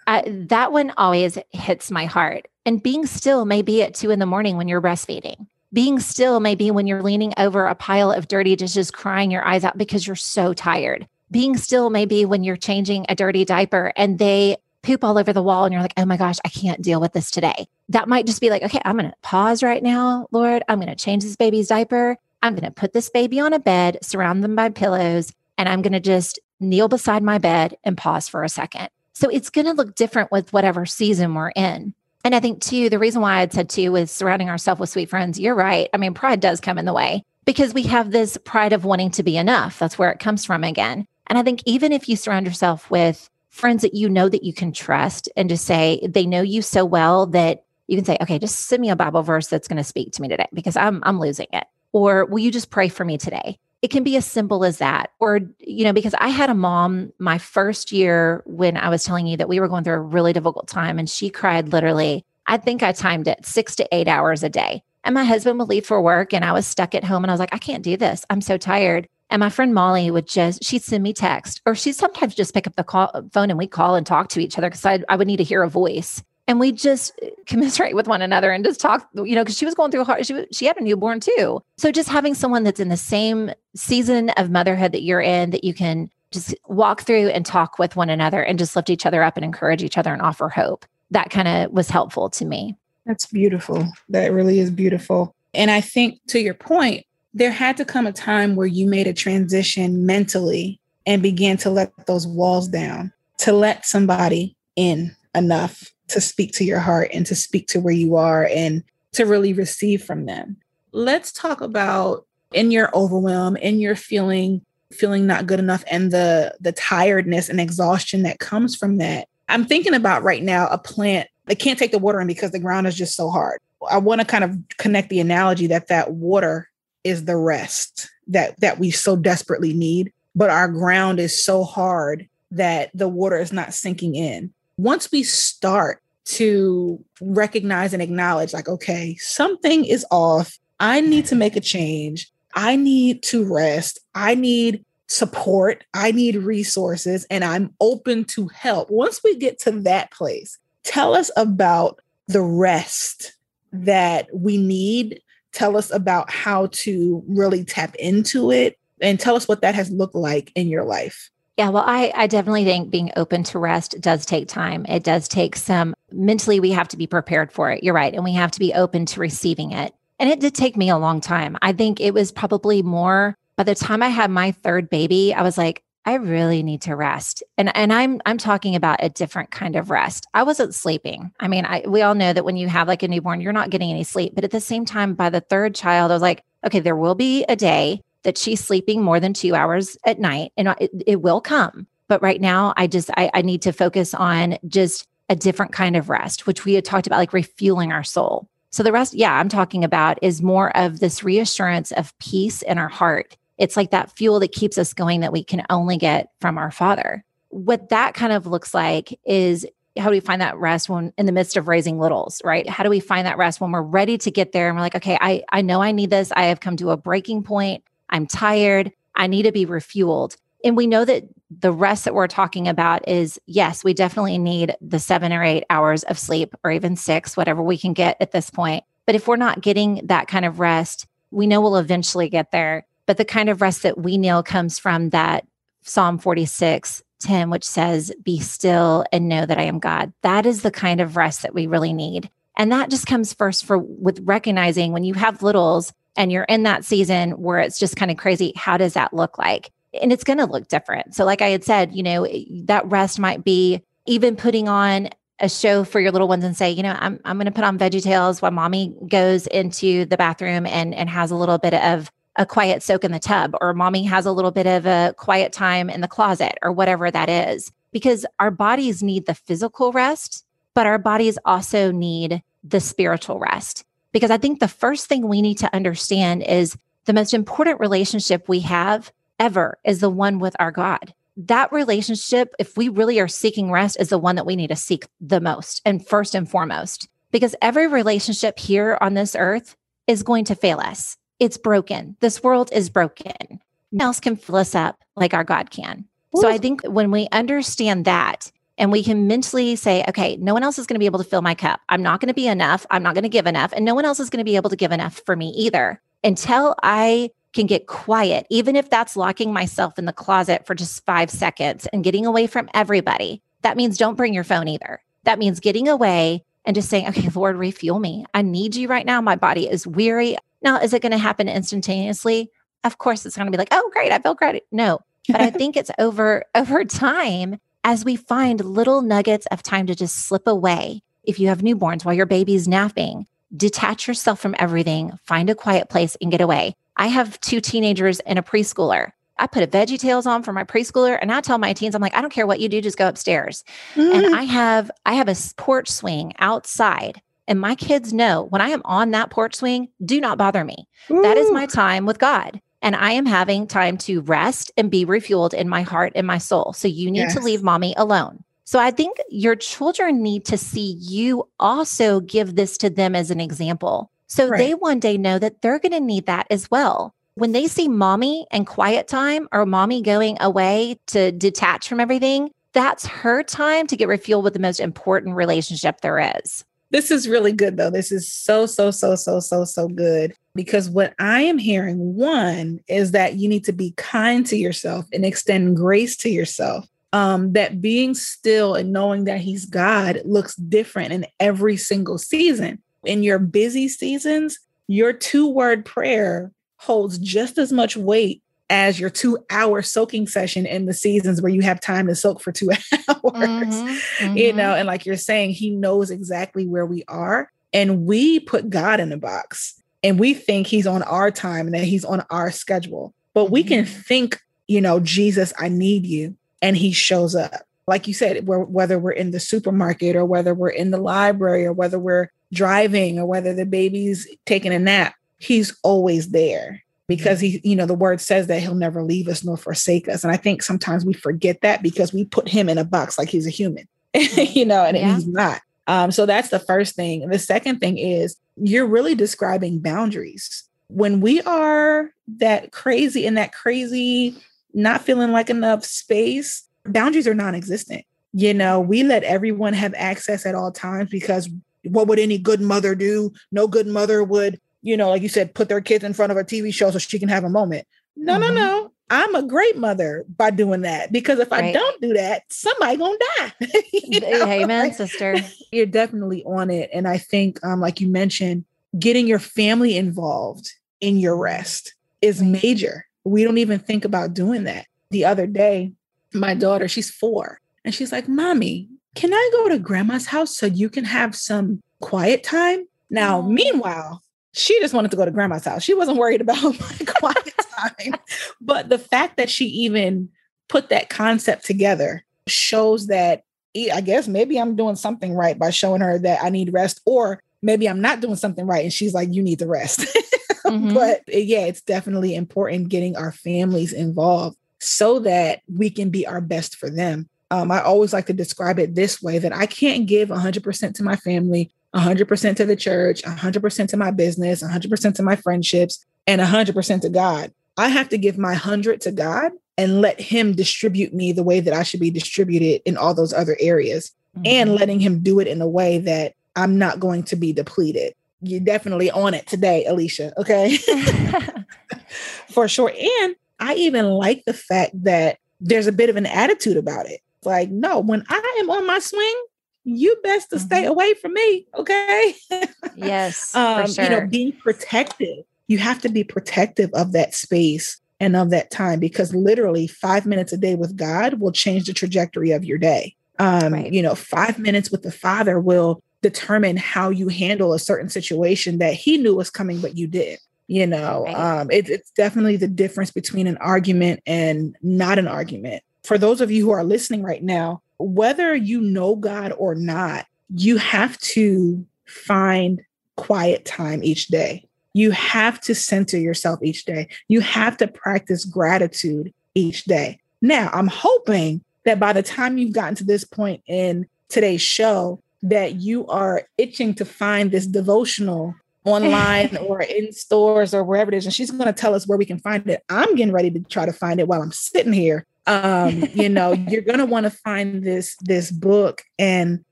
uh, 0.07 0.21
that 0.27 0.71
one 0.71 0.93
always 0.97 1.37
hits 1.51 1.91
my 1.91 2.05
heart. 2.05 2.47
And 2.65 2.81
being 2.81 3.05
still 3.05 3.45
may 3.45 3.61
be 3.61 3.81
at 3.81 3.93
two 3.93 4.11
in 4.11 4.19
the 4.19 4.25
morning 4.25 4.57
when 4.57 4.67
you're 4.67 4.81
breastfeeding. 4.81 5.47
Being 5.73 5.99
still 5.99 6.39
may 6.39 6.55
be 6.55 6.69
when 6.69 6.85
you're 6.85 7.01
leaning 7.01 7.33
over 7.37 7.65
a 7.65 7.75
pile 7.75 8.11
of 8.11 8.27
dirty 8.27 8.55
dishes, 8.55 8.91
crying 8.91 9.31
your 9.31 9.45
eyes 9.45 9.63
out 9.63 9.77
because 9.77 10.05
you're 10.05 10.17
so 10.17 10.53
tired. 10.53 11.07
Being 11.31 11.55
still 11.55 11.89
may 11.89 12.05
be 12.05 12.25
when 12.25 12.43
you're 12.43 12.57
changing 12.57 13.05
a 13.07 13.15
dirty 13.15 13.45
diaper 13.45 13.93
and 13.95 14.19
they 14.19 14.57
poop 14.81 15.03
all 15.03 15.17
over 15.17 15.33
the 15.33 15.43
wall 15.43 15.65
and 15.65 15.73
you're 15.73 15.81
like, 15.81 15.93
oh 15.97 16.05
my 16.05 16.17
gosh, 16.17 16.37
I 16.43 16.49
can't 16.49 16.81
deal 16.81 16.99
with 16.99 17.13
this 17.13 17.31
today. 17.31 17.67
That 17.89 18.07
might 18.07 18.25
just 18.25 18.41
be 18.41 18.49
like, 18.49 18.63
okay, 18.63 18.81
I'm 18.83 18.97
going 18.97 19.09
to 19.09 19.15
pause 19.21 19.63
right 19.63 19.83
now, 19.83 20.27
Lord. 20.31 20.63
I'm 20.67 20.79
going 20.79 20.89
to 20.89 20.95
change 20.95 21.23
this 21.23 21.35
baby's 21.35 21.67
diaper. 21.67 22.17
I'm 22.43 22.53
going 22.53 22.65
to 22.65 22.71
put 22.71 22.93
this 22.93 23.09
baby 23.09 23.39
on 23.39 23.53
a 23.53 23.59
bed, 23.59 23.99
surround 24.01 24.43
them 24.43 24.55
by 24.55 24.69
pillows, 24.69 25.31
and 25.57 25.69
I'm 25.69 25.81
going 25.81 25.93
to 25.93 25.99
just 25.99 26.39
kneel 26.59 26.87
beside 26.87 27.23
my 27.23 27.37
bed 27.37 27.77
and 27.83 27.97
pause 27.97 28.27
for 28.27 28.43
a 28.43 28.49
second. 28.49 28.89
So 29.13 29.29
it's 29.29 29.49
going 29.49 29.65
to 29.65 29.73
look 29.73 29.95
different 29.95 30.31
with 30.31 30.53
whatever 30.53 30.85
season 30.85 31.35
we're 31.35 31.51
in. 31.55 31.93
And 32.23 32.35
I 32.35 32.39
think, 32.39 32.61
too, 32.61 32.89
the 32.89 32.99
reason 32.99 33.21
why 33.21 33.39
I'd 33.39 33.53
said, 33.53 33.69
too, 33.69 33.95
is 33.95 34.11
surrounding 34.11 34.49
ourselves 34.49 34.79
with 34.79 34.89
sweet 34.89 35.09
friends. 35.09 35.39
You're 35.39 35.55
right. 35.55 35.89
I 35.93 35.97
mean, 35.97 36.13
pride 36.13 36.39
does 36.39 36.61
come 36.61 36.77
in 36.77 36.85
the 36.85 36.93
way 36.93 37.23
because 37.45 37.73
we 37.73 37.83
have 37.83 38.11
this 38.11 38.37
pride 38.37 38.73
of 38.73 38.85
wanting 38.85 39.11
to 39.11 39.23
be 39.23 39.37
enough. 39.37 39.79
That's 39.79 39.97
where 39.97 40.11
it 40.11 40.19
comes 40.19 40.45
from 40.45 40.63
again. 40.63 41.07
And 41.27 41.37
I 41.37 41.43
think 41.43 41.63
even 41.65 41.91
if 41.91 42.07
you 42.09 42.15
surround 42.15 42.45
yourself 42.45 42.91
with 42.91 43.29
friends 43.51 43.83
that 43.83 43.93
you 43.93 44.09
know 44.09 44.27
that 44.27 44.43
you 44.43 44.53
can 44.53 44.71
trust 44.71 45.29
and 45.35 45.49
just 45.49 45.65
say 45.65 46.05
they 46.07 46.25
know 46.25 46.41
you 46.41 46.61
so 46.61 46.83
well 46.83 47.27
that 47.27 47.63
you 47.87 47.95
can 47.95 48.05
say, 48.05 48.17
okay, 48.21 48.39
just 48.39 48.67
send 48.67 48.81
me 48.81 48.89
a 48.89 48.95
Bible 48.95 49.21
verse 49.21 49.47
that's 49.47 49.67
going 49.67 49.77
to 49.77 49.83
speak 49.83 50.11
to 50.13 50.21
me 50.21 50.27
today 50.27 50.47
because 50.53 50.75
I'm 50.75 51.03
I'm 51.03 51.19
losing 51.19 51.47
it. 51.53 51.65
Or 51.93 52.25
will 52.25 52.39
you 52.39 52.51
just 52.51 52.71
pray 52.71 52.87
for 52.87 53.05
me 53.05 53.17
today? 53.17 53.59
it 53.81 53.89
can 53.89 54.03
be 54.03 54.15
as 54.15 54.25
simple 54.25 54.63
as 54.63 54.77
that. 54.77 55.11
Or, 55.19 55.39
you 55.59 55.83
know, 55.83 55.93
because 55.93 56.13
I 56.19 56.27
had 56.29 56.49
a 56.49 56.55
mom 56.55 57.11
my 57.17 57.37
first 57.37 57.91
year 57.91 58.43
when 58.45 58.77
I 58.77 58.89
was 58.89 59.03
telling 59.03 59.25
you 59.25 59.37
that 59.37 59.49
we 59.49 59.59
were 59.59 59.67
going 59.67 59.83
through 59.83 59.95
a 59.95 59.99
really 59.99 60.33
difficult 60.33 60.67
time, 60.67 60.99
and 60.99 61.09
she 61.09 61.29
cried 61.29 61.69
literally, 61.69 62.23
I 62.45 62.57
think 62.57 62.83
I 62.83 62.91
timed 62.91 63.27
it 63.27 63.45
six 63.45 63.75
to 63.77 63.87
eight 63.91 64.07
hours 64.07 64.43
a 64.43 64.49
day. 64.49 64.83
And 65.03 65.15
my 65.15 65.23
husband 65.23 65.57
would 65.57 65.69
leave 65.69 65.85
for 65.85 65.99
work, 65.99 66.31
and 66.31 66.45
I 66.45 66.51
was 66.51 66.67
stuck 66.67 66.93
at 66.93 67.03
home, 67.03 67.23
and 67.23 67.31
I 67.31 67.33
was 67.33 67.39
like, 67.39 67.53
I 67.53 67.57
can't 67.57 67.83
do 67.83 67.97
this. 67.97 68.23
I'm 68.29 68.41
so 68.41 68.57
tired. 68.57 69.07
And 69.31 69.39
my 69.39 69.49
friend 69.49 69.73
Molly 69.73 70.11
would 70.11 70.27
just, 70.27 70.63
she'd 70.63 70.83
send 70.83 71.03
me 71.03 71.13
text, 71.13 71.61
or 71.65 71.73
she'd 71.73 71.93
sometimes 71.93 72.35
just 72.35 72.53
pick 72.53 72.67
up 72.67 72.75
the 72.75 72.83
call, 72.83 73.09
phone 73.31 73.49
and 73.49 73.57
we'd 73.57 73.71
call 73.71 73.95
and 73.95 74.05
talk 74.05 74.27
to 74.29 74.41
each 74.41 74.57
other 74.57 74.69
because 74.69 74.85
I, 74.85 74.99
I 75.07 75.15
would 75.15 75.25
need 75.25 75.37
to 75.37 75.43
hear 75.43 75.63
a 75.63 75.69
voice. 75.69 76.21
And 76.47 76.59
we 76.59 76.73
just 76.73 77.13
eh, 77.21 77.29
commiserate 77.45 77.95
with 77.95 78.07
one 78.07 78.21
another 78.21 78.51
and 78.51 78.65
just 78.65 78.81
talk 78.81 79.09
you 79.13 79.35
know 79.35 79.43
because 79.43 79.57
she 79.57 79.65
was 79.65 79.73
going 79.73 79.89
through 79.89 80.01
a 80.01 80.03
hard 80.03 80.25
she, 80.25 80.45
she 80.51 80.65
had 80.65 80.77
a 80.77 80.83
newborn 80.83 81.21
too. 81.21 81.63
So 81.77 81.91
just 81.91 82.09
having 82.09 82.33
someone 82.33 82.63
that's 82.63 82.79
in 82.79 82.89
the 82.89 82.97
same 82.97 83.51
season 83.73 84.29
of 84.31 84.51
motherhood 84.51 84.91
that 84.91 85.03
you're 85.03 85.21
in 85.21 85.51
that 85.51 85.63
you 85.63 85.73
can 85.73 86.09
just 86.31 86.53
walk 86.67 87.03
through 87.03 87.29
and 87.29 87.45
talk 87.45 87.79
with 87.79 87.95
one 87.95 88.09
another 88.09 88.43
and 88.43 88.59
just 88.59 88.75
lift 88.75 88.89
each 88.89 89.05
other 89.05 89.23
up 89.23 89.37
and 89.37 89.45
encourage 89.45 89.81
each 89.81 89.97
other 89.97 90.11
and 90.11 90.21
offer 90.21 90.49
hope 90.49 90.85
that 91.11 91.29
kind 91.29 91.47
of 91.47 91.71
was 91.71 91.89
helpful 91.89 92.29
to 92.29 92.45
me. 92.45 92.75
That's 93.05 93.25
beautiful. 93.25 93.85
That 94.09 94.31
really 94.31 94.59
is 94.59 94.71
beautiful. 94.71 95.35
And 95.53 95.69
i 95.69 95.81
think 95.81 96.19
to 96.27 96.39
your 96.39 96.53
point 96.53 97.05
there 97.33 97.51
had 97.51 97.77
to 97.77 97.85
come 97.85 98.07
a 98.07 98.11
time 98.11 98.55
where 98.55 98.67
you 98.67 98.87
made 98.87 99.07
a 99.07 99.13
transition 99.13 100.05
mentally 100.05 100.79
and 101.05 101.21
began 101.21 101.57
to 101.57 101.69
let 101.69 101.91
those 102.05 102.27
walls 102.27 102.67
down 102.67 103.11
to 103.39 103.53
let 103.53 103.85
somebody 103.85 104.55
in 104.75 105.15
enough 105.33 105.91
to 106.07 106.21
speak 106.21 106.51
to 106.53 106.63
your 106.63 106.79
heart 106.79 107.09
and 107.13 107.25
to 107.25 107.35
speak 107.35 107.67
to 107.67 107.79
where 107.79 107.93
you 107.93 108.15
are 108.15 108.47
and 108.47 108.83
to 109.13 109.25
really 109.25 109.53
receive 109.53 110.03
from 110.03 110.25
them. 110.25 110.57
Let's 110.91 111.31
talk 111.31 111.61
about 111.61 112.25
in 112.53 112.71
your 112.71 112.89
overwhelm, 112.95 113.55
in 113.57 113.79
your 113.79 113.95
feeling 113.95 114.61
feeling 114.91 115.25
not 115.25 115.47
good 115.47 115.59
enough 115.59 115.85
and 115.89 116.11
the 116.11 116.53
the 116.59 116.73
tiredness 116.73 117.47
and 117.47 117.61
exhaustion 117.61 118.23
that 118.23 118.39
comes 118.39 118.75
from 118.75 118.97
that. 118.97 119.27
I'm 119.47 119.65
thinking 119.65 119.93
about 119.93 120.23
right 120.23 120.43
now 120.43 120.67
a 120.67 120.77
plant 120.77 121.29
that 121.47 121.59
can't 121.59 121.79
take 121.79 121.91
the 121.91 121.99
water 121.99 122.19
in 122.19 122.27
because 122.27 122.51
the 122.51 122.59
ground 122.59 122.87
is 122.87 122.95
just 122.95 123.15
so 123.15 123.29
hard. 123.29 123.59
I 123.89 123.97
want 123.97 124.21
to 124.21 124.27
kind 124.27 124.43
of 124.43 124.57
connect 124.77 125.09
the 125.09 125.21
analogy 125.21 125.67
that 125.67 125.87
that 125.87 126.11
water 126.11 126.69
is 127.03 127.25
the 127.25 127.37
rest 127.37 128.09
that 128.27 128.59
that 128.61 128.79
we 128.79 128.91
so 128.91 129.15
desperately 129.15 129.73
need, 129.73 130.11
but 130.35 130.49
our 130.49 130.67
ground 130.67 131.19
is 131.19 131.43
so 131.43 131.63
hard 131.63 132.27
that 132.51 132.91
the 132.93 133.07
water 133.07 133.37
is 133.37 133.53
not 133.53 133.73
sinking 133.73 134.15
in 134.15 134.53
once 134.81 135.11
we 135.11 135.23
start 135.23 136.01
to 136.25 137.03
recognize 137.19 137.93
and 137.93 138.01
acknowledge, 138.01 138.53
like, 138.53 138.67
okay, 138.67 139.15
something 139.17 139.85
is 139.85 140.05
off. 140.11 140.57
I 140.79 141.01
need 141.01 141.25
to 141.27 141.35
make 141.35 141.55
a 141.55 141.61
change. 141.61 142.31
I 142.55 142.75
need 142.75 143.23
to 143.23 143.43
rest. 143.51 143.99
I 144.15 144.35
need 144.35 144.83
support. 145.07 145.83
I 145.93 146.11
need 146.11 146.35
resources, 146.35 147.25
and 147.29 147.43
I'm 147.43 147.73
open 147.79 148.25
to 148.25 148.47
help. 148.47 148.89
Once 148.89 149.21
we 149.23 149.37
get 149.37 149.59
to 149.59 149.71
that 149.81 150.11
place, 150.11 150.57
tell 150.83 151.15
us 151.15 151.29
about 151.37 151.99
the 152.27 152.41
rest 152.41 153.33
that 153.71 154.27
we 154.33 154.57
need. 154.57 155.21
Tell 155.53 155.77
us 155.77 155.91
about 155.91 156.29
how 156.29 156.67
to 156.71 157.23
really 157.27 157.63
tap 157.63 157.95
into 157.95 158.51
it 158.51 158.77
and 159.01 159.19
tell 159.19 159.35
us 159.35 159.47
what 159.47 159.61
that 159.61 159.75
has 159.75 159.89
looked 159.89 160.15
like 160.15 160.51
in 160.55 160.67
your 160.67 160.83
life. 160.83 161.29
Yeah, 161.57 161.69
well, 161.69 161.83
I, 161.85 162.11
I 162.15 162.27
definitely 162.27 162.63
think 162.63 162.89
being 162.89 163.11
open 163.15 163.43
to 163.43 163.59
rest 163.59 163.99
does 163.99 164.25
take 164.25 164.47
time. 164.47 164.85
It 164.87 165.03
does 165.03 165.27
take 165.27 165.55
some 165.55 165.93
mentally, 166.11 166.59
we 166.59 166.71
have 166.71 166.87
to 166.89 166.97
be 166.97 167.07
prepared 167.07 167.51
for 167.51 167.69
it. 167.71 167.83
You're 167.83 167.93
right. 167.93 168.13
And 168.13 168.23
we 168.23 168.33
have 168.33 168.51
to 168.51 168.59
be 168.59 168.73
open 168.73 169.05
to 169.07 169.19
receiving 169.19 169.71
it. 169.71 169.93
And 170.17 170.29
it 170.29 170.39
did 170.39 170.55
take 170.55 170.77
me 170.77 170.89
a 170.89 170.97
long 170.97 171.19
time. 171.19 171.57
I 171.61 171.73
think 171.73 171.99
it 171.99 172.13
was 172.13 172.31
probably 172.31 172.81
more 172.81 173.35
by 173.57 173.63
the 173.63 173.75
time 173.75 174.01
I 174.01 174.09
had 174.09 174.31
my 174.31 174.51
third 174.51 174.89
baby, 174.89 175.33
I 175.33 175.43
was 175.43 175.57
like, 175.57 175.83
I 176.05 176.15
really 176.15 176.63
need 176.63 176.81
to 176.83 176.95
rest. 176.95 177.43
And 177.57 177.75
and 177.75 177.93
I'm 177.93 178.21
I'm 178.25 178.37
talking 178.37 178.75
about 178.75 179.03
a 179.03 179.09
different 179.09 179.51
kind 179.51 179.75
of 179.75 179.91
rest. 179.91 180.27
I 180.33 180.43
wasn't 180.43 180.73
sleeping. 180.73 181.31
I 181.39 181.47
mean, 181.47 181.65
I 181.65 181.83
we 181.87 182.01
all 182.01 182.15
know 182.15 182.33
that 182.33 182.45
when 182.45 182.57
you 182.57 182.67
have 182.67 182.87
like 182.87 183.03
a 183.03 183.07
newborn, 183.07 183.41
you're 183.41 183.53
not 183.53 183.69
getting 183.69 183.91
any 183.91 184.03
sleep. 184.03 184.33
But 184.33 184.43
at 184.43 184.51
the 184.51 184.61
same 184.61 184.85
time, 184.85 185.13
by 185.13 185.29
the 185.29 185.41
third 185.41 185.75
child, 185.75 186.11
I 186.11 186.15
was 186.15 186.21
like, 186.21 186.43
okay, 186.65 186.79
there 186.79 186.95
will 186.95 187.15
be 187.15 187.43
a 187.45 187.55
day 187.55 188.01
that 188.23 188.37
she's 188.37 188.63
sleeping 188.63 189.01
more 189.01 189.19
than 189.19 189.33
two 189.33 189.55
hours 189.55 189.97
at 190.05 190.19
night 190.19 190.51
and 190.57 190.75
it, 190.79 190.91
it 191.07 191.21
will 191.21 191.41
come. 191.41 191.87
But 192.07 192.21
right 192.21 192.41
now, 192.41 192.73
I 192.77 192.87
just, 192.87 193.09
I, 193.15 193.31
I 193.33 193.41
need 193.41 193.61
to 193.63 193.71
focus 193.71 194.13
on 194.13 194.57
just 194.67 195.07
a 195.29 195.35
different 195.35 195.71
kind 195.71 195.95
of 195.95 196.09
rest, 196.09 196.45
which 196.45 196.65
we 196.65 196.73
had 196.73 196.85
talked 196.85 197.07
about, 197.07 197.17
like 197.17 197.33
refueling 197.33 197.91
our 197.91 198.03
soul. 198.03 198.47
So 198.69 198.83
the 198.83 198.91
rest, 198.91 199.13
yeah, 199.13 199.33
I'm 199.33 199.49
talking 199.49 199.83
about 199.83 200.19
is 200.21 200.41
more 200.41 200.75
of 200.77 200.99
this 200.99 201.23
reassurance 201.23 201.91
of 201.93 202.17
peace 202.19 202.61
in 202.61 202.77
our 202.77 202.89
heart. 202.89 203.37
It's 203.61 203.77
like 203.77 203.91
that 203.91 204.11
fuel 204.17 204.39
that 204.39 204.51
keeps 204.51 204.79
us 204.79 204.91
going 204.91 205.19
that 205.19 205.31
we 205.31 205.43
can 205.43 205.63
only 205.69 205.95
get 205.95 206.31
from 206.41 206.57
our 206.57 206.71
Father. 206.71 207.23
What 207.49 207.89
that 207.89 208.15
kind 208.15 208.33
of 208.33 208.47
looks 208.47 208.73
like 208.73 209.19
is 209.23 209.67
how 209.97 210.05
do 210.05 210.11
we 210.11 210.19
find 210.19 210.41
that 210.41 210.57
rest 210.57 210.89
when 210.89 211.13
in 211.15 211.27
the 211.27 211.31
midst 211.31 211.55
of 211.57 211.67
raising 211.67 211.99
littles, 211.99 212.41
right? 212.43 212.67
How 212.67 212.83
do 212.83 212.89
we 212.89 212.99
find 212.99 213.27
that 213.27 213.37
rest 213.37 213.61
when 213.61 213.71
we're 213.71 213.83
ready 213.83 214.17
to 214.17 214.31
get 214.31 214.51
there 214.51 214.67
and 214.67 214.75
we're 214.75 214.81
like, 214.81 214.95
okay, 214.95 215.15
I 215.21 215.43
I 215.51 215.61
know 215.61 215.79
I 215.79 215.91
need 215.91 216.09
this. 216.09 216.31
I 216.35 216.45
have 216.45 216.59
come 216.59 216.75
to 216.77 216.89
a 216.89 216.97
breaking 216.97 217.43
point. 217.43 217.83
I'm 218.09 218.25
tired. 218.25 218.91
I 219.15 219.27
need 219.27 219.43
to 219.43 219.51
be 219.51 219.67
refueled. 219.67 220.37
And 220.65 220.75
we 220.75 220.87
know 220.87 221.05
that 221.05 221.25
the 221.59 221.71
rest 221.71 222.05
that 222.05 222.15
we're 222.15 222.27
talking 222.27 222.67
about 222.67 223.07
is 223.07 223.39
yes, 223.45 223.83
we 223.83 223.93
definitely 223.93 224.39
need 224.39 224.75
the 224.81 224.99
seven 224.99 225.31
or 225.33 225.43
eight 225.43 225.65
hours 225.69 226.01
of 226.03 226.17
sleep, 226.17 226.55
or 226.63 226.71
even 226.71 226.95
six, 226.95 227.37
whatever 227.37 227.61
we 227.61 227.77
can 227.77 227.93
get 227.93 228.17
at 228.19 228.31
this 228.31 228.49
point. 228.49 228.83
But 229.05 229.13
if 229.13 229.27
we're 229.27 229.35
not 229.35 229.61
getting 229.61 230.01
that 230.05 230.27
kind 230.27 230.45
of 230.45 230.59
rest, 230.59 231.05
we 231.29 231.45
know 231.45 231.61
we'll 231.61 231.77
eventually 231.77 232.27
get 232.29 232.51
there. 232.51 232.87
But 233.05 233.17
the 233.17 233.25
kind 233.25 233.49
of 233.49 233.61
rest 233.61 233.83
that 233.83 233.97
we 233.97 234.17
know 234.17 234.43
comes 234.43 234.79
from 234.79 235.09
that 235.09 235.45
Psalm 235.83 236.17
46, 236.17 237.03
10, 237.19 237.49
which 237.49 237.63
says, 237.63 238.11
Be 238.23 238.39
still 238.39 239.05
and 239.11 239.27
know 239.27 239.45
that 239.45 239.57
I 239.57 239.63
am 239.63 239.79
God. 239.79 240.13
That 240.21 240.45
is 240.45 240.61
the 240.61 240.71
kind 240.71 241.01
of 241.01 241.15
rest 241.15 241.41
that 241.41 241.53
we 241.53 241.67
really 241.67 241.93
need. 241.93 242.29
And 242.57 242.71
that 242.71 242.89
just 242.89 243.07
comes 243.07 243.33
first 243.33 243.65
for 243.65 243.77
with 243.77 244.19
recognizing 244.23 244.91
when 244.91 245.03
you 245.03 245.13
have 245.13 245.41
littles, 245.41 245.93
and 246.15 246.31
you're 246.31 246.43
in 246.43 246.63
that 246.63 246.85
season 246.85 247.31
where 247.31 247.59
it's 247.59 247.79
just 247.79 247.95
kind 247.95 248.11
of 248.11 248.17
crazy, 248.17 248.53
how 248.55 248.77
does 248.77 248.93
that 248.93 249.13
look 249.13 249.37
like? 249.37 249.71
And 250.01 250.11
it's 250.11 250.23
going 250.23 250.39
to 250.39 250.45
look 250.45 250.67
different. 250.67 251.15
So, 251.15 251.25
like 251.25 251.41
I 251.41 251.49
had 251.49 251.63
said, 251.63 251.95
you 251.95 252.03
know, 252.03 252.27
that 252.65 252.85
rest 252.85 253.19
might 253.19 253.43
be 253.43 253.81
even 254.05 254.35
putting 254.35 254.67
on 254.67 255.09
a 255.39 255.49
show 255.49 255.83
for 255.83 255.99
your 255.99 256.11
little 256.11 256.27
ones 256.27 256.43
and 256.43 256.55
say, 256.55 256.69
you 256.69 256.83
know, 256.83 256.95
I'm 256.99 257.19
I'm 257.25 257.37
going 257.37 257.45
to 257.45 257.51
put 257.51 257.63
on 257.63 257.77
Veggie 257.77 258.03
Tales 258.03 258.41
while 258.41 258.51
mommy 258.51 258.95
goes 259.07 259.47
into 259.47 260.05
the 260.05 260.17
bathroom 260.17 260.65
and 260.65 260.93
and 260.93 261.09
has 261.09 261.31
a 261.31 261.35
little 261.35 261.57
bit 261.57 261.73
of 261.73 262.11
a 262.35 262.45
quiet 262.45 262.81
soak 262.81 263.03
in 263.03 263.11
the 263.11 263.19
tub, 263.19 263.55
or 263.61 263.73
mommy 263.73 264.03
has 264.03 264.25
a 264.25 264.31
little 264.31 264.51
bit 264.51 264.67
of 264.67 264.85
a 264.85 265.13
quiet 265.17 265.51
time 265.51 265.89
in 265.89 266.01
the 266.01 266.07
closet, 266.07 266.57
or 266.61 266.71
whatever 266.71 267.11
that 267.11 267.29
is. 267.29 267.71
Because 267.91 268.25
our 268.39 268.51
bodies 268.51 269.03
need 269.03 269.25
the 269.25 269.35
physical 269.35 269.91
rest, 269.91 270.45
but 270.73 270.85
our 270.85 270.97
bodies 270.97 271.37
also 271.45 271.91
need 271.91 272.41
the 272.63 272.79
spiritual 272.79 273.39
rest. 273.39 273.83
Because 274.13 274.31
I 274.31 274.37
think 274.37 274.59
the 274.59 274.67
first 274.67 275.07
thing 275.07 275.27
we 275.27 275.41
need 275.41 275.57
to 275.59 275.73
understand 275.73 276.43
is 276.43 276.77
the 277.05 277.13
most 277.13 277.33
important 277.33 277.79
relationship 277.79 278.47
we 278.47 278.61
have 278.61 279.11
ever 279.39 279.77
is 279.83 279.99
the 279.99 280.09
one 280.09 280.39
with 280.39 280.55
our 280.59 280.71
God. 280.71 281.13
That 281.37 281.71
relationship, 281.71 282.53
if 282.59 282.77
we 282.77 282.89
really 282.89 283.19
are 283.19 283.27
seeking 283.27 283.71
rest, 283.71 283.97
is 283.99 284.09
the 284.09 284.17
one 284.17 284.35
that 284.35 284.45
we 284.45 284.55
need 284.55 284.67
to 284.67 284.75
seek 284.75 285.07
the 285.19 285.41
most 285.41 285.81
and 285.85 286.05
first 286.05 286.35
and 286.35 286.49
foremost. 286.49 287.07
Because 287.31 287.55
every 287.61 287.87
relationship 287.87 288.59
here 288.59 288.97
on 289.01 289.13
this 289.13 289.35
earth 289.37 289.75
is 290.07 290.23
going 290.23 290.45
to 290.45 290.55
fail 290.55 290.79
us. 290.79 291.17
It's 291.41 291.57
broken. 291.57 292.15
This 292.19 292.43
world 292.43 292.69
is 292.71 292.91
broken. 292.91 293.59
No 293.91 294.05
else 294.05 294.19
can 294.19 294.35
fill 294.35 294.57
us 294.57 294.75
up 294.75 295.03
like 295.15 295.33
our 295.33 295.43
God 295.43 295.71
can. 295.71 296.05
Ooh. 296.37 296.41
So 296.41 296.47
I 296.47 296.59
think 296.59 296.83
when 296.83 297.09
we 297.09 297.27
understand 297.31 298.05
that, 298.05 298.51
and 298.77 298.91
we 298.91 299.03
can 299.03 299.27
mentally 299.27 299.75
say, 299.75 300.05
okay, 300.07 300.37
no 300.37 300.53
one 300.53 300.63
else 300.63 300.77
is 300.77 300.85
going 300.85 300.95
to 300.95 300.99
be 300.99 301.07
able 301.07 301.17
to 301.17 301.27
fill 301.27 301.41
my 301.41 301.55
cup. 301.55 301.81
I'm 301.89 302.03
not 302.03 302.19
going 302.19 302.27
to 302.27 302.33
be 302.35 302.47
enough. 302.47 302.85
I'm 302.91 303.01
not 303.01 303.15
going 303.15 303.23
to 303.23 303.29
give 303.29 303.47
enough. 303.47 303.73
And 303.75 303.83
no 303.83 303.95
one 303.95 304.05
else 304.05 304.19
is 304.19 304.29
going 304.29 304.39
to 304.39 304.49
be 304.49 304.55
able 304.55 304.69
to 304.69 304.75
give 304.75 304.91
enough 304.91 305.21
for 305.25 305.35
me 305.35 305.49
either 305.49 305.99
until 306.23 306.75
I 306.83 307.31
can 307.53 307.65
get 307.65 307.87
quiet, 307.87 308.45
even 308.51 308.75
if 308.75 308.89
that's 308.89 309.17
locking 309.17 309.51
myself 309.51 309.97
in 309.97 310.05
the 310.05 310.13
closet 310.13 310.65
for 310.65 310.75
just 310.75 311.03
five 311.05 311.29
seconds 311.31 311.87
and 311.91 312.03
getting 312.03 312.25
away 312.25 312.47
from 312.47 312.69
everybody. 312.73 313.41
That 313.63 313.77
means 313.77 313.97
don't 313.97 314.15
bring 314.15 314.33
your 314.33 314.43
phone 314.43 314.67
either. 314.67 315.01
That 315.23 315.39
means 315.39 315.59
getting 315.59 315.87
away 315.87 316.43
and 316.65 316.75
just 316.75 316.89
saying, 316.89 317.07
okay, 317.09 317.29
Lord, 317.35 317.57
refuel 317.57 317.99
me. 317.99 318.25
I 318.33 318.41
need 318.41 318.75
you 318.75 318.87
right 318.87 319.05
now. 319.05 319.21
My 319.21 319.35
body 319.35 319.67
is 319.67 319.85
weary. 319.85 320.37
Now, 320.61 320.79
is 320.79 320.93
it 320.93 321.01
going 321.01 321.11
to 321.11 321.17
happen 321.17 321.49
instantaneously? 321.49 322.49
Of 322.83 322.97
course, 322.97 323.25
it's 323.25 323.35
going 323.35 323.45
to 323.47 323.51
be 323.51 323.57
like, 323.57 323.69
oh, 323.71 323.89
great, 323.93 324.11
I 324.11 324.19
feel 324.19 324.33
great. 324.33 324.63
No, 324.71 324.99
but 325.27 325.41
I 325.41 325.49
think 325.49 325.77
it's 325.77 325.91
over 325.99 326.45
over 326.55 326.83
time 326.85 327.59
as 327.83 328.05
we 328.05 328.15
find 328.15 328.63
little 328.63 329.01
nuggets 329.01 329.47
of 329.47 329.63
time 329.63 329.87
to 329.87 329.95
just 329.95 330.15
slip 330.25 330.47
away. 330.47 331.01
If 331.23 331.39
you 331.39 331.47
have 331.49 331.59
newborns 331.59 332.03
while 332.03 332.15
your 332.15 332.25
baby's 332.25 332.67
napping, 332.67 333.27
detach 333.55 334.07
yourself 334.07 334.39
from 334.39 334.55
everything, 334.57 335.11
find 335.23 335.49
a 335.49 335.55
quiet 335.55 335.89
place 335.89 336.17
and 336.21 336.31
get 336.31 336.41
away. 336.41 336.75
I 336.97 337.07
have 337.07 337.39
two 337.41 337.61
teenagers 337.61 338.19
and 338.21 338.39
a 338.39 338.41
preschooler. 338.41 339.11
I 339.37 339.47
put 339.47 339.63
a 339.63 339.67
veggie 339.67 339.99
tales 339.99 340.27
on 340.27 340.43
for 340.43 340.53
my 340.53 340.63
preschooler 340.63 341.17
and 341.19 341.31
I 341.31 341.41
tell 341.41 341.57
my 341.57 341.73
teens, 341.73 341.95
I'm 341.95 342.01
like, 342.01 342.15
I 342.15 342.21
don't 342.21 342.33
care 342.33 342.45
what 342.45 342.59
you 342.59 342.69
do, 342.69 342.81
just 342.81 342.97
go 342.97 343.07
upstairs. 343.07 343.63
Mm. 343.95 344.13
And 344.13 344.35
I 344.35 344.43
have 344.43 344.91
I 345.05 345.13
have 345.13 345.27
a 345.27 345.35
porch 345.57 345.89
swing 345.89 346.33
outside. 346.39 347.21
And 347.47 347.59
my 347.59 347.75
kids 347.75 348.13
know 348.13 348.43
when 348.49 348.61
I 348.61 348.69
am 348.69 348.81
on 348.85 349.11
that 349.11 349.29
porch 349.29 349.55
swing, 349.55 349.89
do 350.05 350.21
not 350.21 350.37
bother 350.37 350.63
me. 350.63 350.87
Ooh. 351.09 351.21
That 351.21 351.37
is 351.37 351.51
my 351.51 351.65
time 351.65 352.05
with 352.05 352.19
God. 352.19 352.61
and 352.81 352.95
I 352.95 353.11
am 353.11 353.25
having 353.25 353.67
time 353.67 353.97
to 353.99 354.21
rest 354.21 354.71
and 354.75 354.89
be 354.89 355.05
refueled 355.05 355.53
in 355.53 355.69
my 355.69 355.83
heart 355.83 356.13
and 356.15 356.25
my 356.25 356.37
soul. 356.37 356.73
So 356.73 356.87
you 356.87 357.11
need 357.11 357.19
yes. 357.19 357.35
to 357.35 357.41
leave 357.41 357.63
mommy 357.63 357.93
alone. 357.97 358.43
So 358.63 358.79
I 358.79 358.91
think 358.91 359.17
your 359.29 359.55
children 359.55 360.23
need 360.23 360.45
to 360.45 360.57
see 360.57 360.95
you 360.99 361.47
also 361.59 362.21
give 362.21 362.55
this 362.55 362.77
to 362.79 362.89
them 362.89 363.15
as 363.15 363.29
an 363.29 363.39
example. 363.41 364.11
So 364.27 364.47
right. 364.47 364.57
they 364.57 364.73
one 364.73 364.99
day 364.99 365.17
know 365.17 365.39
that 365.39 365.61
they're 365.61 365.79
going 365.79 365.91
to 365.91 365.99
need 365.99 366.25
that 366.27 366.47
as 366.49 366.71
well. 366.71 367.13
When 367.35 367.51
they 367.51 367.67
see 367.67 367.87
mommy 367.87 368.45
and 368.51 368.65
quiet 368.67 369.07
time 369.07 369.47
or 369.51 369.65
mommy 369.65 370.01
going 370.01 370.37
away 370.39 370.97
to 371.07 371.31
detach 371.31 371.87
from 371.87 371.99
everything, 371.99 372.51
that's 372.73 373.05
her 373.05 373.43
time 373.43 373.87
to 373.87 373.97
get 373.97 374.07
refueled 374.07 374.43
with 374.43 374.53
the 374.53 374.59
most 374.59 374.79
important 374.79 375.35
relationship 375.35 376.01
there 376.01 376.33
is. 376.37 376.63
This 376.91 377.09
is 377.09 377.27
really 377.27 377.53
good, 377.53 377.77
though. 377.77 377.89
This 377.89 378.11
is 378.11 378.31
so, 378.31 378.65
so, 378.65 378.91
so, 378.91 379.15
so, 379.15 379.39
so, 379.39 379.63
so 379.63 379.87
good. 379.87 380.33
Because 380.53 380.89
what 380.89 381.13
I 381.19 381.41
am 381.41 381.57
hearing, 381.57 382.15
one, 382.15 382.81
is 382.87 383.11
that 383.11 383.35
you 383.35 383.47
need 383.47 383.63
to 383.65 383.71
be 383.71 383.93
kind 383.95 384.45
to 384.47 384.57
yourself 384.57 385.05
and 385.13 385.25
extend 385.25 385.77
grace 385.77 386.17
to 386.17 386.29
yourself. 386.29 386.85
Um, 387.13 387.53
that 387.53 387.81
being 387.81 388.13
still 388.13 388.75
and 388.75 388.93
knowing 388.93 389.25
that 389.25 389.41
He's 389.41 389.65
God 389.65 390.21
looks 390.23 390.55
different 390.55 391.11
in 391.13 391.25
every 391.39 391.77
single 391.77 392.17
season. 392.17 392.81
In 393.03 393.23
your 393.23 393.39
busy 393.39 393.87
seasons, 393.87 394.59
your 394.87 395.11
two 395.13 395.49
word 395.49 395.85
prayer 395.85 396.51
holds 396.77 397.17
just 397.17 397.57
as 397.57 397.71
much 397.71 397.95
weight 397.95 398.43
as 398.71 398.97
your 398.97 399.09
two 399.09 399.37
hour 399.49 399.81
soaking 399.81 400.27
session 400.27 400.65
in 400.65 400.85
the 400.85 400.93
seasons 400.93 401.41
where 401.41 401.51
you 401.51 401.61
have 401.61 401.81
time 401.81 402.07
to 402.07 402.15
soak 402.15 402.41
for 402.41 402.53
two 402.53 402.71
hours. 402.71 402.79
Mm-hmm, 403.25 404.23
mm-hmm. 404.23 404.37
You 404.37 404.53
know, 404.53 404.73
and 404.73 404.87
like 404.87 405.05
you're 405.05 405.17
saying, 405.17 405.51
he 405.51 405.69
knows 405.69 406.09
exactly 406.09 406.65
where 406.65 406.85
we 406.85 407.03
are. 407.09 407.51
And 407.73 408.05
we 408.05 408.39
put 408.39 408.69
God 408.69 409.01
in 409.01 409.11
a 409.11 409.17
box 409.17 409.79
and 410.03 410.17
we 410.17 410.33
think 410.33 410.67
he's 410.67 410.87
on 410.87 411.03
our 411.03 411.31
time 411.31 411.67
and 411.67 411.75
that 411.75 411.83
he's 411.83 412.05
on 412.05 412.25
our 412.29 412.49
schedule. 412.49 413.13
But 413.33 413.51
we 413.51 413.63
can 413.63 413.83
mm-hmm. 413.83 414.01
think, 414.01 414.39
you 414.67 414.79
know, 414.79 415.01
Jesus, 415.01 415.53
I 415.59 415.67
need 415.67 416.05
you. 416.05 416.37
And 416.61 416.77
he 416.77 416.93
shows 416.93 417.35
up. 417.35 417.51
Like 417.87 418.07
you 418.07 418.13
said, 418.13 418.47
whether 418.47 418.97
we're 418.97 419.11
in 419.11 419.31
the 419.31 419.39
supermarket 419.39 420.15
or 420.15 420.23
whether 420.23 420.53
we're 420.53 420.69
in 420.69 420.91
the 420.91 420.97
library 420.97 421.65
or 421.65 421.73
whether 421.73 421.99
we're 421.99 422.29
driving 422.53 423.19
or 423.19 423.25
whether 423.25 423.53
the 423.53 423.65
baby's 423.65 424.27
taking 424.45 424.73
a 424.73 424.79
nap, 424.79 425.15
he's 425.39 425.77
always 425.83 426.29
there 426.29 426.83
because 427.15 427.41
he, 427.41 427.59
you 427.65 427.75
know, 427.75 427.85
the 427.85 427.93
word 427.93 428.21
says 428.21 428.47
that 428.47 428.61
he'll 428.61 428.73
never 428.73 429.03
leave 429.03 429.27
us 429.27 429.43
nor 429.43 429.57
forsake 429.57 430.07
us. 430.07 430.23
And 430.23 430.31
I 430.31 430.37
think 430.37 430.63
sometimes 430.63 431.03
we 431.03 431.11
forget 431.11 431.59
that 431.59 431.83
because 431.83 432.13
we 432.13 432.23
put 432.23 432.47
him 432.47 432.69
in 432.69 432.77
a 432.77 432.85
box 432.85 433.17
like 433.17 433.27
he's 433.27 433.45
a 433.45 433.49
human, 433.49 433.85
you 434.13 434.63
know, 434.63 434.85
and 434.85 434.95
yeah. 434.95 435.13
he's 435.13 435.27
not. 435.27 435.61
Um, 435.87 436.11
so 436.11 436.25
that's 436.25 436.47
the 436.47 436.59
first 436.59 436.95
thing. 436.95 437.21
And 437.21 437.33
the 437.33 437.37
second 437.37 437.79
thing 437.79 437.97
is 437.97 438.37
you're 438.55 438.85
really 438.85 439.13
describing 439.13 439.79
boundaries. 439.79 440.63
When 440.87 441.19
we 441.19 441.41
are 441.41 442.11
that 442.37 442.71
crazy 442.71 443.25
in 443.25 443.33
that 443.33 443.53
crazy, 443.53 444.37
not 444.73 445.01
feeling 445.01 445.33
like 445.33 445.49
enough 445.49 445.83
space, 445.83 446.63
boundaries 446.85 447.27
are 447.27 447.33
non 447.33 447.55
existent. 447.55 448.05
You 448.31 448.53
know, 448.53 448.79
we 448.79 449.03
let 449.03 449.25
everyone 449.25 449.73
have 449.73 449.93
access 449.97 450.45
at 450.45 450.55
all 450.55 450.71
times 450.71 451.09
because 451.09 451.49
what 451.83 452.07
would 452.07 452.19
any 452.19 452.37
good 452.37 452.61
mother 452.61 452.95
do? 452.95 453.33
No 453.51 453.67
good 453.67 453.87
mother 453.87 454.23
would 454.23 454.61
you 454.81 454.97
know, 454.97 455.09
like 455.09 455.21
you 455.21 455.29
said, 455.29 455.53
put 455.53 455.69
their 455.69 455.81
kids 455.81 456.03
in 456.03 456.13
front 456.13 456.31
of 456.31 456.37
a 456.37 456.43
TV 456.43 456.73
show 456.73 456.91
so 456.91 456.99
she 456.99 457.19
can 457.19 457.29
have 457.29 457.43
a 457.43 457.49
moment. 457.49 457.87
No, 458.15 458.33
mm-hmm. 458.33 458.53
no, 458.53 458.53
no. 458.53 458.91
I'm 459.09 459.35
a 459.35 459.43
great 459.43 459.77
mother 459.77 460.23
by 460.37 460.51
doing 460.51 460.81
that 460.81 461.11
because 461.11 461.37
if 461.39 461.51
right. 461.51 461.65
I 461.65 461.71
don't 461.73 462.01
do 462.01 462.13
that, 462.13 462.43
somebody 462.49 462.95
gonna 462.95 463.17
die. 463.37 463.53
know? 464.21 464.45
Amen, 464.47 464.93
sister. 464.93 465.35
You're 465.71 465.85
definitely 465.85 466.43
on 466.45 466.69
it, 466.69 466.89
and 466.93 467.07
I 467.07 467.17
think, 467.17 467.63
um, 467.63 467.81
like 467.81 467.99
you 467.99 468.07
mentioned, 468.07 468.63
getting 468.97 469.27
your 469.27 469.39
family 469.39 469.97
involved 469.97 470.71
in 471.01 471.17
your 471.17 471.35
rest 471.35 471.93
is 472.21 472.41
major. 472.41 473.05
We 473.25 473.43
don't 473.43 473.57
even 473.57 473.79
think 473.79 474.05
about 474.05 474.33
doing 474.33 474.63
that. 474.63 474.85
The 475.09 475.25
other 475.25 475.45
day, 475.45 475.91
my 476.33 476.53
daughter, 476.53 476.87
she's 476.87 477.11
four, 477.11 477.59
and 477.83 477.93
she's 477.93 478.13
like, 478.13 478.29
"Mommy, 478.29 478.87
can 479.13 479.33
I 479.33 479.49
go 479.51 479.67
to 479.67 479.77
grandma's 479.77 480.27
house 480.27 480.55
so 480.55 480.67
you 480.67 480.89
can 480.89 481.03
have 481.03 481.35
some 481.35 481.81
quiet 481.99 482.43
time?" 482.43 482.87
Now, 483.09 483.41
meanwhile, 483.41 484.23
she 484.53 484.79
just 484.79 484.93
wanted 484.93 485.11
to 485.11 485.17
go 485.17 485.25
to 485.25 485.31
grandma's 485.31 485.65
house. 485.65 485.83
She 485.83 485.93
wasn't 485.93 486.17
worried 486.17 486.41
about 486.41 486.61
my 486.63 487.05
quiet 487.05 487.53
time. 487.77 488.15
But 488.59 488.89
the 488.89 488.99
fact 488.99 489.37
that 489.37 489.49
she 489.49 489.65
even 489.65 490.29
put 490.67 490.89
that 490.89 491.09
concept 491.09 491.65
together 491.65 492.23
shows 492.47 493.07
that 493.07 493.43
I 493.75 494.01
guess 494.01 494.27
maybe 494.27 494.57
I'm 494.57 494.75
doing 494.75 494.95
something 494.95 495.33
right 495.33 495.57
by 495.57 495.69
showing 495.69 496.01
her 496.01 496.19
that 496.19 496.43
I 496.43 496.49
need 496.49 496.73
rest, 496.73 496.99
or 497.05 497.41
maybe 497.61 497.87
I'm 497.87 498.01
not 498.01 498.19
doing 498.19 498.35
something 498.35 498.67
right. 498.67 498.83
And 498.83 498.91
she's 498.91 499.13
like, 499.13 499.33
you 499.33 499.41
need 499.41 499.59
the 499.59 499.67
rest. 499.67 499.99
mm-hmm. 500.65 500.93
But 500.93 501.21
eh, 501.31 501.39
yeah, 501.39 501.65
it's 501.65 501.81
definitely 501.81 502.35
important 502.35 502.89
getting 502.89 503.15
our 503.15 503.31
families 503.31 503.93
involved 503.93 504.57
so 504.79 505.19
that 505.19 505.61
we 505.73 505.89
can 505.89 506.09
be 506.09 506.27
our 506.27 506.41
best 506.41 506.75
for 506.75 506.89
them. 506.89 507.29
Um, 507.49 507.71
I 507.71 507.81
always 507.81 508.13
like 508.13 508.25
to 508.27 508.33
describe 508.33 508.79
it 508.79 508.95
this 508.95 509.21
way 509.21 509.37
that 509.37 509.55
I 509.55 509.65
can't 509.65 510.05
give 510.05 510.29
100% 510.29 510.93
to 510.95 511.03
my 511.03 511.15
family 511.17 511.71
100% 511.95 512.55
to 512.55 512.65
the 512.65 512.75
church, 512.75 513.21
100% 513.23 513.87
to 513.89 513.97
my 513.97 514.11
business, 514.11 514.63
100% 514.63 515.15
to 515.15 515.23
my 515.23 515.35
friendships, 515.35 516.05
and 516.27 516.41
100% 516.41 517.01
to 517.01 517.09
God. 517.09 517.51
I 517.77 517.89
have 517.89 518.09
to 518.09 518.17
give 518.17 518.37
my 518.37 518.51
100 518.51 519.01
to 519.01 519.11
God 519.11 519.51
and 519.77 520.01
let 520.01 520.19
Him 520.19 520.53
distribute 520.53 521.13
me 521.13 521.31
the 521.31 521.43
way 521.43 521.59
that 521.59 521.73
I 521.73 521.83
should 521.83 521.99
be 521.99 522.11
distributed 522.11 522.81
in 522.85 522.97
all 522.97 523.13
those 523.13 523.33
other 523.33 523.57
areas, 523.59 524.11
mm-hmm. 524.37 524.43
and 524.45 524.75
letting 524.75 524.99
Him 524.99 525.19
do 525.19 525.39
it 525.39 525.47
in 525.47 525.61
a 525.61 525.67
way 525.67 525.97
that 525.99 526.33
I'm 526.55 526.77
not 526.77 526.99
going 526.99 527.23
to 527.23 527.35
be 527.35 527.53
depleted. 527.53 528.13
You're 528.41 528.59
definitely 528.59 529.11
on 529.11 529.33
it 529.33 529.47
today, 529.47 529.85
Alicia. 529.85 530.33
Okay. 530.37 530.77
For 532.49 532.67
sure. 532.67 532.91
And 532.91 533.35
I 533.59 533.75
even 533.75 534.05
like 534.09 534.43
the 534.45 534.53
fact 534.53 534.91
that 535.03 535.37
there's 535.61 535.87
a 535.87 535.91
bit 535.91 536.09
of 536.09 536.15
an 536.15 536.25
attitude 536.25 536.77
about 536.77 537.07
it. 537.07 537.21
Like, 537.43 537.69
no, 537.69 537.99
when 537.99 538.23
I 538.29 538.57
am 538.59 538.69
on 538.69 538.85
my 538.85 538.99
swing, 538.99 539.43
you 539.83 540.15
best 540.23 540.49
to 540.51 540.57
mm-hmm. 540.57 540.65
stay 540.65 540.85
away 540.85 541.13
from 541.15 541.33
me. 541.33 541.67
Okay. 541.75 542.35
Yes. 542.95 543.55
um, 543.55 543.91
sure. 543.91 544.03
You 544.03 544.09
know, 544.09 544.27
being 544.27 544.51
protective. 544.51 545.43
You 545.67 545.79
have 545.79 546.01
to 546.01 546.09
be 546.09 546.23
protective 546.23 546.91
of 546.93 547.13
that 547.13 547.33
space 547.33 547.99
and 548.19 548.35
of 548.35 548.51
that 548.51 548.69
time 548.69 548.99
because 548.99 549.33
literally 549.33 549.87
five 549.87 550.25
minutes 550.25 550.53
a 550.53 550.57
day 550.57 550.75
with 550.75 550.95
God 550.95 551.39
will 551.39 551.51
change 551.51 551.85
the 551.85 551.93
trajectory 551.93 552.51
of 552.51 552.63
your 552.63 552.77
day. 552.77 553.15
Um, 553.39 553.73
right. 553.73 553.91
You 553.91 554.03
know, 554.03 554.13
five 554.13 554.59
minutes 554.59 554.91
with 554.91 555.01
the 555.01 555.11
Father 555.11 555.59
will 555.59 556.03
determine 556.21 556.77
how 556.77 557.09
you 557.09 557.29
handle 557.29 557.73
a 557.73 557.79
certain 557.79 558.09
situation 558.09 558.77
that 558.77 558.93
He 558.93 559.17
knew 559.17 559.35
was 559.35 559.49
coming, 559.49 559.81
but 559.81 559.97
you 559.97 560.05
did. 560.05 560.37
You 560.67 560.85
know, 560.87 561.23
right. 561.25 561.61
um, 561.61 561.71
it, 561.71 561.89
it's 561.89 562.11
definitely 562.11 562.57
the 562.57 562.67
difference 562.67 563.11
between 563.11 563.47
an 563.47 563.57
argument 563.57 564.21
and 564.25 564.75
not 564.81 565.17
an 565.17 565.27
argument. 565.27 565.83
For 566.03 566.17
those 566.17 566.39
of 566.39 566.51
you 566.51 566.63
who 566.63 566.71
are 566.71 566.83
listening 566.83 567.23
right 567.23 567.43
now, 567.43 567.80
whether 568.01 568.55
you 568.55 568.81
know 568.81 569.15
God 569.15 569.53
or 569.57 569.75
not, 569.75 570.25
you 570.53 570.77
have 570.77 571.17
to 571.19 571.85
find 572.05 572.81
quiet 573.15 573.65
time 573.65 574.03
each 574.03 574.27
day. 574.27 574.67
You 574.93 575.11
have 575.11 575.61
to 575.61 575.75
center 575.75 576.17
yourself 576.17 576.59
each 576.61 576.85
day. 576.85 577.07
You 577.27 577.39
have 577.41 577.77
to 577.77 577.87
practice 577.87 578.43
gratitude 578.45 579.33
each 579.55 579.85
day. 579.85 580.19
Now, 580.41 580.69
I'm 580.73 580.87
hoping 580.87 581.63
that 581.85 581.99
by 581.99 582.13
the 582.13 582.23
time 582.23 582.57
you've 582.57 582.73
gotten 582.73 582.95
to 582.95 583.03
this 583.03 583.23
point 583.23 583.61
in 583.67 584.07
today's 584.27 584.61
show, 584.61 585.21
that 585.43 585.75
you 585.75 586.05
are 586.07 586.43
itching 586.57 586.93
to 586.95 587.05
find 587.05 587.51
this 587.51 587.65
devotional 587.65 588.53
online 588.83 589.57
or 589.67 589.81
in 589.81 590.11
stores 590.11 590.73
or 590.73 590.83
wherever 590.83 591.11
it 591.11 591.17
is. 591.17 591.25
And 591.25 591.33
she's 591.33 591.51
going 591.51 591.65
to 591.65 591.73
tell 591.73 591.95
us 591.95 592.07
where 592.07 592.17
we 592.17 592.25
can 592.25 592.39
find 592.39 592.67
it. 592.69 592.83
I'm 592.89 593.15
getting 593.15 593.33
ready 593.33 593.49
to 593.51 593.59
try 593.61 593.85
to 593.85 593.93
find 593.93 594.19
it 594.19 594.27
while 594.27 594.41
I'm 594.41 594.51
sitting 594.51 594.93
here 594.93 595.25
um 595.47 596.03
you 596.13 596.29
know 596.29 596.51
you're 596.69 596.81
going 596.81 596.99
to 596.99 597.05
want 597.05 597.25
to 597.25 597.29
find 597.29 597.83
this 597.83 598.15
this 598.21 598.51
book 598.51 599.03
and 599.17 599.63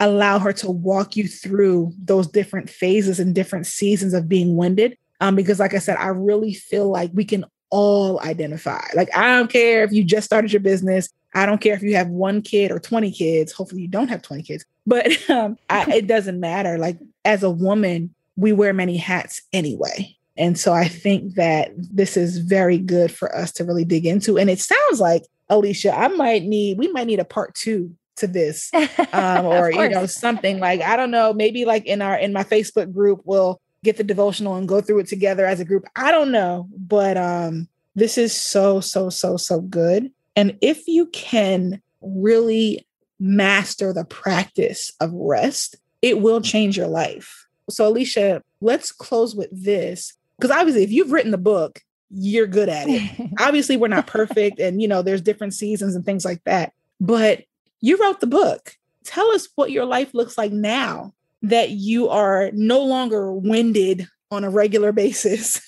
allow 0.00 0.38
her 0.38 0.52
to 0.52 0.70
walk 0.70 1.16
you 1.16 1.28
through 1.28 1.92
those 2.02 2.26
different 2.26 2.68
phases 2.68 3.20
and 3.20 3.34
different 3.34 3.66
seasons 3.66 4.12
of 4.12 4.28
being 4.28 4.56
winded. 4.56 4.96
Um 5.20 5.36
because 5.36 5.60
like 5.60 5.74
i 5.74 5.78
said 5.78 5.96
i 5.96 6.08
really 6.08 6.54
feel 6.54 6.90
like 6.90 7.10
we 7.14 7.24
can 7.24 7.44
all 7.70 8.20
identify. 8.20 8.84
Like 8.94 9.14
i 9.16 9.36
don't 9.36 9.50
care 9.50 9.84
if 9.84 9.92
you 9.92 10.04
just 10.04 10.26
started 10.26 10.52
your 10.52 10.60
business. 10.60 11.08
I 11.36 11.46
don't 11.46 11.60
care 11.60 11.74
if 11.74 11.82
you 11.82 11.96
have 11.96 12.08
one 12.08 12.42
kid 12.42 12.70
or 12.70 12.78
20 12.78 13.10
kids. 13.10 13.52
Hopefully 13.52 13.82
you 13.82 13.88
don't 13.88 14.08
have 14.08 14.22
20 14.22 14.42
kids. 14.42 14.64
But 14.86 15.30
um 15.30 15.58
I, 15.70 15.90
it 15.94 16.06
doesn't 16.06 16.40
matter. 16.40 16.78
Like 16.78 16.98
as 17.24 17.42
a 17.42 17.50
woman 17.50 18.14
we 18.36 18.52
wear 18.52 18.72
many 18.72 18.96
hats 18.96 19.42
anyway. 19.52 20.16
And 20.36 20.58
so 20.58 20.72
I 20.72 20.88
think 20.88 21.34
that 21.34 21.70
this 21.76 22.16
is 22.16 22.38
very 22.38 22.78
good 22.78 23.12
for 23.12 23.34
us 23.34 23.52
to 23.52 23.64
really 23.64 23.84
dig 23.84 24.06
into. 24.06 24.36
And 24.36 24.50
it 24.50 24.58
sounds 24.58 25.00
like 25.00 25.22
Alicia, 25.48 25.96
I 25.96 26.08
might 26.08 26.42
need, 26.44 26.78
we 26.78 26.88
might 26.88 27.06
need 27.06 27.20
a 27.20 27.24
part 27.24 27.54
two 27.54 27.94
to 28.16 28.26
this 28.26 28.70
um, 29.12 29.44
or 29.44 29.72
you 29.72 29.88
know 29.88 30.06
something 30.06 30.60
like 30.60 30.80
i 30.82 30.94
don't 30.94 31.10
know 31.10 31.32
maybe 31.32 31.64
like 31.64 31.84
in 31.84 32.00
our 32.00 32.16
in 32.16 32.32
my 32.32 32.44
facebook 32.44 32.92
group 32.92 33.20
we'll 33.24 33.60
get 33.84 33.98
the 33.98 34.02
devotional 34.02 34.56
and 34.56 34.66
go 34.66 34.80
through 34.80 34.98
it 34.98 35.06
together 35.06 35.46
as 35.46 35.60
a 35.60 35.64
group. 35.64 35.84
I 35.94 36.10
don't 36.10 36.32
know 36.32 36.68
but 36.76 37.16
um 37.16 37.68
this 37.94 38.18
is 38.18 38.32
so 38.32 38.80
so 38.80 39.10
so 39.10 39.36
so 39.36 39.60
good. 39.60 40.10
And 40.34 40.58
if 40.60 40.88
you 40.88 41.06
can 41.06 41.80
really 42.00 42.84
master 43.20 43.92
the 43.92 44.04
practice 44.04 44.90
of 45.00 45.12
rest 45.12 45.76
it 46.02 46.20
will 46.20 46.40
change 46.40 46.76
your 46.76 46.88
life. 46.88 47.46
So 47.70 47.86
alicia 47.86 48.42
let's 48.60 48.90
close 48.90 49.36
with 49.36 49.50
this 49.52 50.14
because 50.38 50.50
obviously 50.50 50.82
if 50.82 50.90
you've 50.90 51.12
written 51.12 51.30
the 51.30 51.38
book 51.38 51.80
you're 52.14 52.46
good 52.46 52.68
at 52.68 52.86
it. 52.88 53.30
Obviously, 53.40 53.76
we're 53.76 53.88
not 53.88 54.06
perfect 54.06 54.60
and 54.60 54.80
you 54.80 54.88
know, 54.88 55.02
there's 55.02 55.20
different 55.20 55.54
seasons 55.54 55.94
and 55.94 56.04
things 56.04 56.24
like 56.24 56.42
that. 56.44 56.72
But 57.00 57.44
you 57.80 57.96
wrote 57.98 58.20
the 58.20 58.26
book. 58.26 58.76
Tell 59.04 59.30
us 59.32 59.48
what 59.54 59.70
your 59.70 59.84
life 59.84 60.14
looks 60.14 60.38
like 60.38 60.52
now 60.52 61.12
that 61.42 61.70
you 61.70 62.08
are 62.08 62.50
no 62.54 62.82
longer 62.82 63.32
winded 63.32 64.08
on 64.30 64.44
a 64.44 64.50
regular 64.50 64.92
basis. 64.92 65.60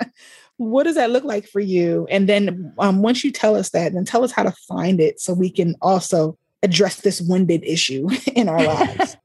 what 0.58 0.84
does 0.84 0.96
that 0.96 1.10
look 1.10 1.24
like 1.24 1.46
for 1.46 1.60
you? 1.60 2.06
And 2.10 2.28
then 2.28 2.74
um, 2.78 3.00
once 3.00 3.24
you 3.24 3.30
tell 3.30 3.56
us 3.56 3.70
that, 3.70 3.94
then 3.94 4.04
tell 4.04 4.22
us 4.22 4.32
how 4.32 4.42
to 4.42 4.54
find 4.68 5.00
it 5.00 5.20
so 5.20 5.32
we 5.32 5.48
can 5.48 5.76
also 5.80 6.36
address 6.62 7.00
this 7.00 7.22
winded 7.22 7.64
issue 7.64 8.08
in 8.34 8.48
our 8.50 8.62
lives. 8.62 9.16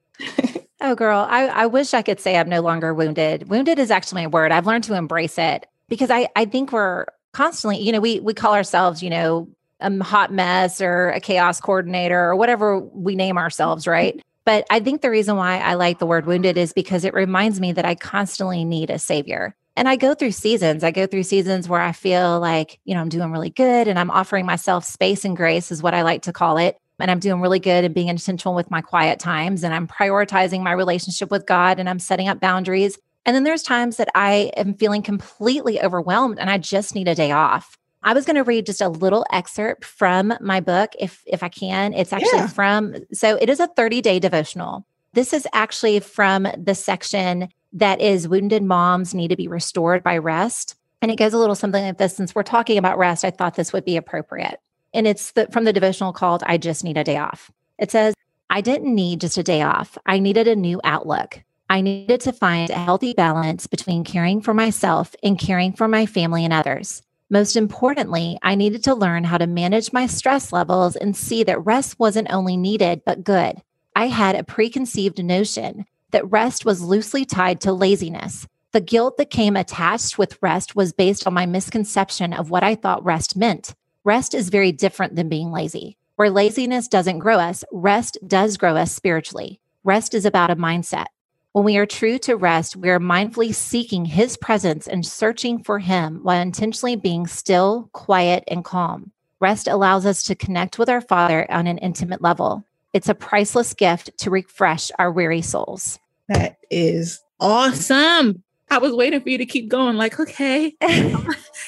oh, 0.80 0.96
girl, 0.96 1.28
I, 1.30 1.48
I 1.48 1.66
wish 1.66 1.94
I 1.94 2.02
could 2.02 2.22
say 2.22 2.38
I'm 2.38 2.50
no 2.50 2.62
longer 2.62 2.94
wounded. 2.94 3.50
Wounded 3.50 3.78
is 3.78 3.92
actually 3.92 4.24
a 4.24 4.30
word. 4.30 4.54
I've 4.54 4.68
learned 4.68 4.86
to 4.86 4.94
embrace 4.94 5.38
it 5.38 5.66
because 5.90 6.10
I, 6.10 6.30
I 6.36 6.46
think 6.46 6.72
we're 6.72 7.06
constantly, 7.34 7.82
you 7.82 7.92
know, 7.92 8.00
we 8.00 8.20
we 8.20 8.34
call 8.34 8.54
ourselves, 8.54 9.04
you 9.04 9.10
know, 9.10 9.50
a 9.82 10.04
hot 10.04 10.32
mess 10.32 10.82
or 10.82 11.10
a 11.10 11.20
chaos 11.20 11.60
coordinator 11.60 12.20
or 12.20 12.36
whatever 12.36 12.80
we 12.80 13.16
name 13.16 13.38
ourselves, 13.38 13.88
right? 13.88 14.22
But 14.46 14.66
I 14.70 14.80
think 14.80 15.02
the 15.02 15.10
reason 15.10 15.36
why 15.36 15.60
I 15.60 15.76
like 15.76 16.00
the 16.00 16.06
word 16.06 16.26
wounded 16.26 16.58
is 16.58 16.74
because 16.74 17.06
it 17.06 17.14
reminds 17.14 17.60
me 17.60 17.74
that 17.74 17.86
I 17.86 17.96
constantly 17.96 18.66
need 18.66 18.90
a 18.90 18.98
savior. 18.98 19.56
And 19.76 19.88
I 19.88 19.96
go 19.96 20.14
through 20.14 20.32
seasons. 20.32 20.84
I 20.84 20.92
go 20.92 21.06
through 21.06 21.24
seasons 21.24 21.70
where 21.70 21.80
I 21.80 21.92
feel 21.92 22.40
like, 22.40 22.80
you 22.84 22.96
know, 22.96 23.02
I'm 23.02 23.10
doing 23.10 23.32
really 23.32 23.50
good 23.50 23.88
and 23.88 23.98
I'm 23.98 24.12
offering 24.12 24.46
myself 24.46 24.84
space 24.84 25.24
and 25.24 25.38
grace, 25.38 25.72
is 25.72 25.84
what 25.84 25.94
I 25.94 26.02
like 26.02 26.24
to 26.24 26.34
call 26.34 26.58
it. 26.58 26.78
And 27.00 27.10
I'm 27.10 27.20
doing 27.20 27.40
really 27.40 27.60
good 27.60 27.86
and 27.86 27.94
being 27.94 28.10
intentional 28.10 28.56
with 28.56 28.70
my 28.70 28.82
quiet 28.82 29.20
times. 29.20 29.64
And 29.64 29.74
I'm 29.74 29.88
prioritizing 29.88 30.62
my 30.62 30.74
relationship 30.74 31.32
with 31.32 31.46
God 31.46 31.80
and 31.80 31.88
I'm 31.88 32.00
setting 32.00 32.28
up 32.28 32.42
boundaries. 32.42 32.98
And 33.30 33.36
then 33.36 33.44
there's 33.44 33.62
times 33.62 33.98
that 33.98 34.10
I 34.16 34.52
am 34.58 34.74
feeling 34.74 35.04
completely 35.04 35.80
overwhelmed 35.80 36.40
and 36.40 36.50
I 36.50 36.58
just 36.58 36.96
need 36.96 37.08
a 37.08 37.14
day 37.14 37.32
off. 37.32 37.78
I 38.02 38.16
was 38.16 38.26
going 38.26 38.38
to 38.38 38.44
read 38.44 38.66
just 38.66 38.82
a 38.82 38.90
little 38.90 39.24
excerpt 39.32 39.86
from 39.86 40.34
my 40.42 40.60
book 40.60 40.94
if 40.98 41.22
if 41.28 41.44
I 41.44 41.50
can. 41.50 41.94
It's 41.94 42.12
actually 42.12 42.40
yeah. 42.40 42.48
from 42.48 42.96
so 43.14 43.38
it 43.40 43.48
is 43.48 43.60
a 43.60 43.68
30-day 43.68 44.18
devotional. 44.18 44.84
This 45.14 45.32
is 45.32 45.48
actually 45.54 46.00
from 46.00 46.48
the 46.58 46.74
section 46.74 47.50
that 47.74 48.02
is 48.02 48.28
wounded 48.28 48.64
moms 48.64 49.14
need 49.14 49.28
to 49.28 49.36
be 49.36 49.48
restored 49.48 50.02
by 50.02 50.18
rest. 50.18 50.74
And 51.00 51.12
it 51.12 51.18
goes 51.18 51.34
a 51.34 51.38
little 51.38 51.54
something 51.54 51.86
like 51.86 52.00
this 52.00 52.16
since 52.16 52.34
we're 52.34 52.42
talking 52.42 52.80
about 52.80 52.98
rest, 52.98 53.24
I 53.24 53.30
thought 53.30 53.54
this 53.54 53.74
would 53.74 53.86
be 53.86 53.96
appropriate. 53.96 54.60
And 54.92 55.06
it's 55.06 55.34
the, 55.34 55.48
from 55.52 55.66
the 55.66 55.74
devotional 55.74 56.14
called 56.14 56.42
I 56.48 56.58
just 56.58 56.84
need 56.84 56.98
a 56.98 57.04
day 57.04 57.18
off. 57.18 57.52
It 57.78 57.92
says, 57.92 58.16
I 58.50 58.62
didn't 58.62 58.96
need 58.96 59.22
just 59.22 59.38
a 59.38 59.44
day 59.44 59.62
off. 59.62 60.00
I 60.08 60.18
needed 60.18 60.48
a 60.48 60.56
new 60.56 60.82
outlook. 60.84 61.44
I 61.72 61.82
needed 61.82 62.22
to 62.22 62.34
find 62.34 62.72
a 62.72 62.80
healthy 62.80 63.14
balance 63.14 63.68
between 63.68 64.04
caring 64.04 64.42
for 64.42 64.56
myself 64.56 65.16
and 65.22 65.38
caring 65.38 65.74
for 65.74 65.88
my 65.88 66.08
family 66.08 66.44
and 66.44 66.52
others. 66.52 67.04
Most 67.30 67.56
importantly, 67.56 68.40
I 68.42 68.56
needed 68.56 68.84
to 68.86 68.96
learn 68.96 69.24
how 69.24 69.38
to 69.38 69.46
manage 69.46 69.94
my 69.94 70.08
stress 70.08 70.52
levels 70.52 70.96
and 70.96 71.16
see 71.16 71.44
that 71.44 71.64
rest 71.64 72.00
wasn't 72.00 72.32
only 72.32 72.58
needed, 72.58 73.04
but 73.06 73.24
good. 73.24 73.62
I 73.96 74.08
had 74.08 74.36
a 74.36 74.44
preconceived 74.44 75.24
notion 75.24 75.86
that 76.10 76.30
rest 76.32 76.66
was 76.66 76.82
loosely 76.82 77.24
tied 77.24 77.62
to 77.62 77.72
laziness. 77.72 78.48
The 78.72 78.82
guilt 78.82 79.18
that 79.18 79.30
came 79.30 79.56
attached 79.56 80.18
with 80.18 80.42
rest 80.42 80.76
was 80.76 80.92
based 80.92 81.28
on 81.28 81.36
my 81.36 81.46
misconception 81.46 82.34
of 82.34 82.50
what 82.50 82.64
I 82.64 82.74
thought 82.74 83.06
rest 83.06 83.38
meant. 83.38 83.76
Rest 84.04 84.34
is 84.34 84.50
very 84.50 84.72
different 84.72 85.16
than 85.16 85.30
being 85.30 85.52
lazy. 85.52 85.98
Where 86.16 86.32
laziness 86.32 86.88
doesn't 86.88 87.20
grow 87.20 87.38
us, 87.38 87.64
rest 87.72 88.18
does 88.26 88.58
grow 88.58 88.76
us 88.76 88.92
spiritually. 88.92 89.60
Rest 89.84 90.16
is 90.16 90.26
about 90.26 90.50
a 90.50 90.56
mindset. 90.56 91.06
When 91.54 91.66
we 91.66 91.78
are 91.78 91.88
true 91.88 92.20
to 92.20 92.36
rest, 92.36 92.76
we 92.76 92.92
are 92.92 93.00
mindfully 93.00 93.56
seeking 93.56 94.06
His 94.06 94.38
presence 94.38 94.88
and 94.88 95.04
searching 95.04 95.64
for 95.64 95.80
Him 95.80 96.20
while 96.22 96.40
intentionally 96.40 96.96
being 96.96 97.26
still, 97.26 97.90
quiet, 97.92 98.44
and 98.48 98.64
calm. 98.64 99.12
Rest 99.40 99.68
allows 99.68 100.06
us 100.06 100.22
to 100.24 100.36
connect 100.36 100.78
with 100.78 100.90
our 100.90 101.02
Father 101.02 101.50
on 101.52 101.66
an 101.66 101.80
intimate 101.80 102.22
level. 102.22 102.64
It's 102.94 103.10
a 103.10 103.16
priceless 103.16 103.74
gift 103.74 104.16
to 104.20 104.30
refresh 104.30 104.92
our 105.00 105.12
weary 105.12 105.42
souls. 105.42 105.98
That 106.28 106.58
is 106.70 107.20
awesome. 107.40 108.44
I 108.70 108.78
was 108.78 108.94
waiting 108.94 109.20
for 109.20 109.30
you 109.30 109.40
to 109.40 109.46
keep 109.48 109.70
going, 109.70 109.98
like, 109.98 110.20
okay. 110.20 110.76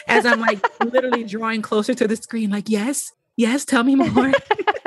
As 0.07 0.27
I'm 0.27 0.41
like 0.41 0.63
literally 0.83 1.23
drawing 1.23 1.63
closer 1.63 1.95
to 1.95 2.07
the 2.07 2.17
screen, 2.17 2.51
like, 2.51 2.69
yes, 2.69 3.13
yes, 3.35 3.65
tell 3.65 3.83
me 3.83 3.95
more. 3.95 4.31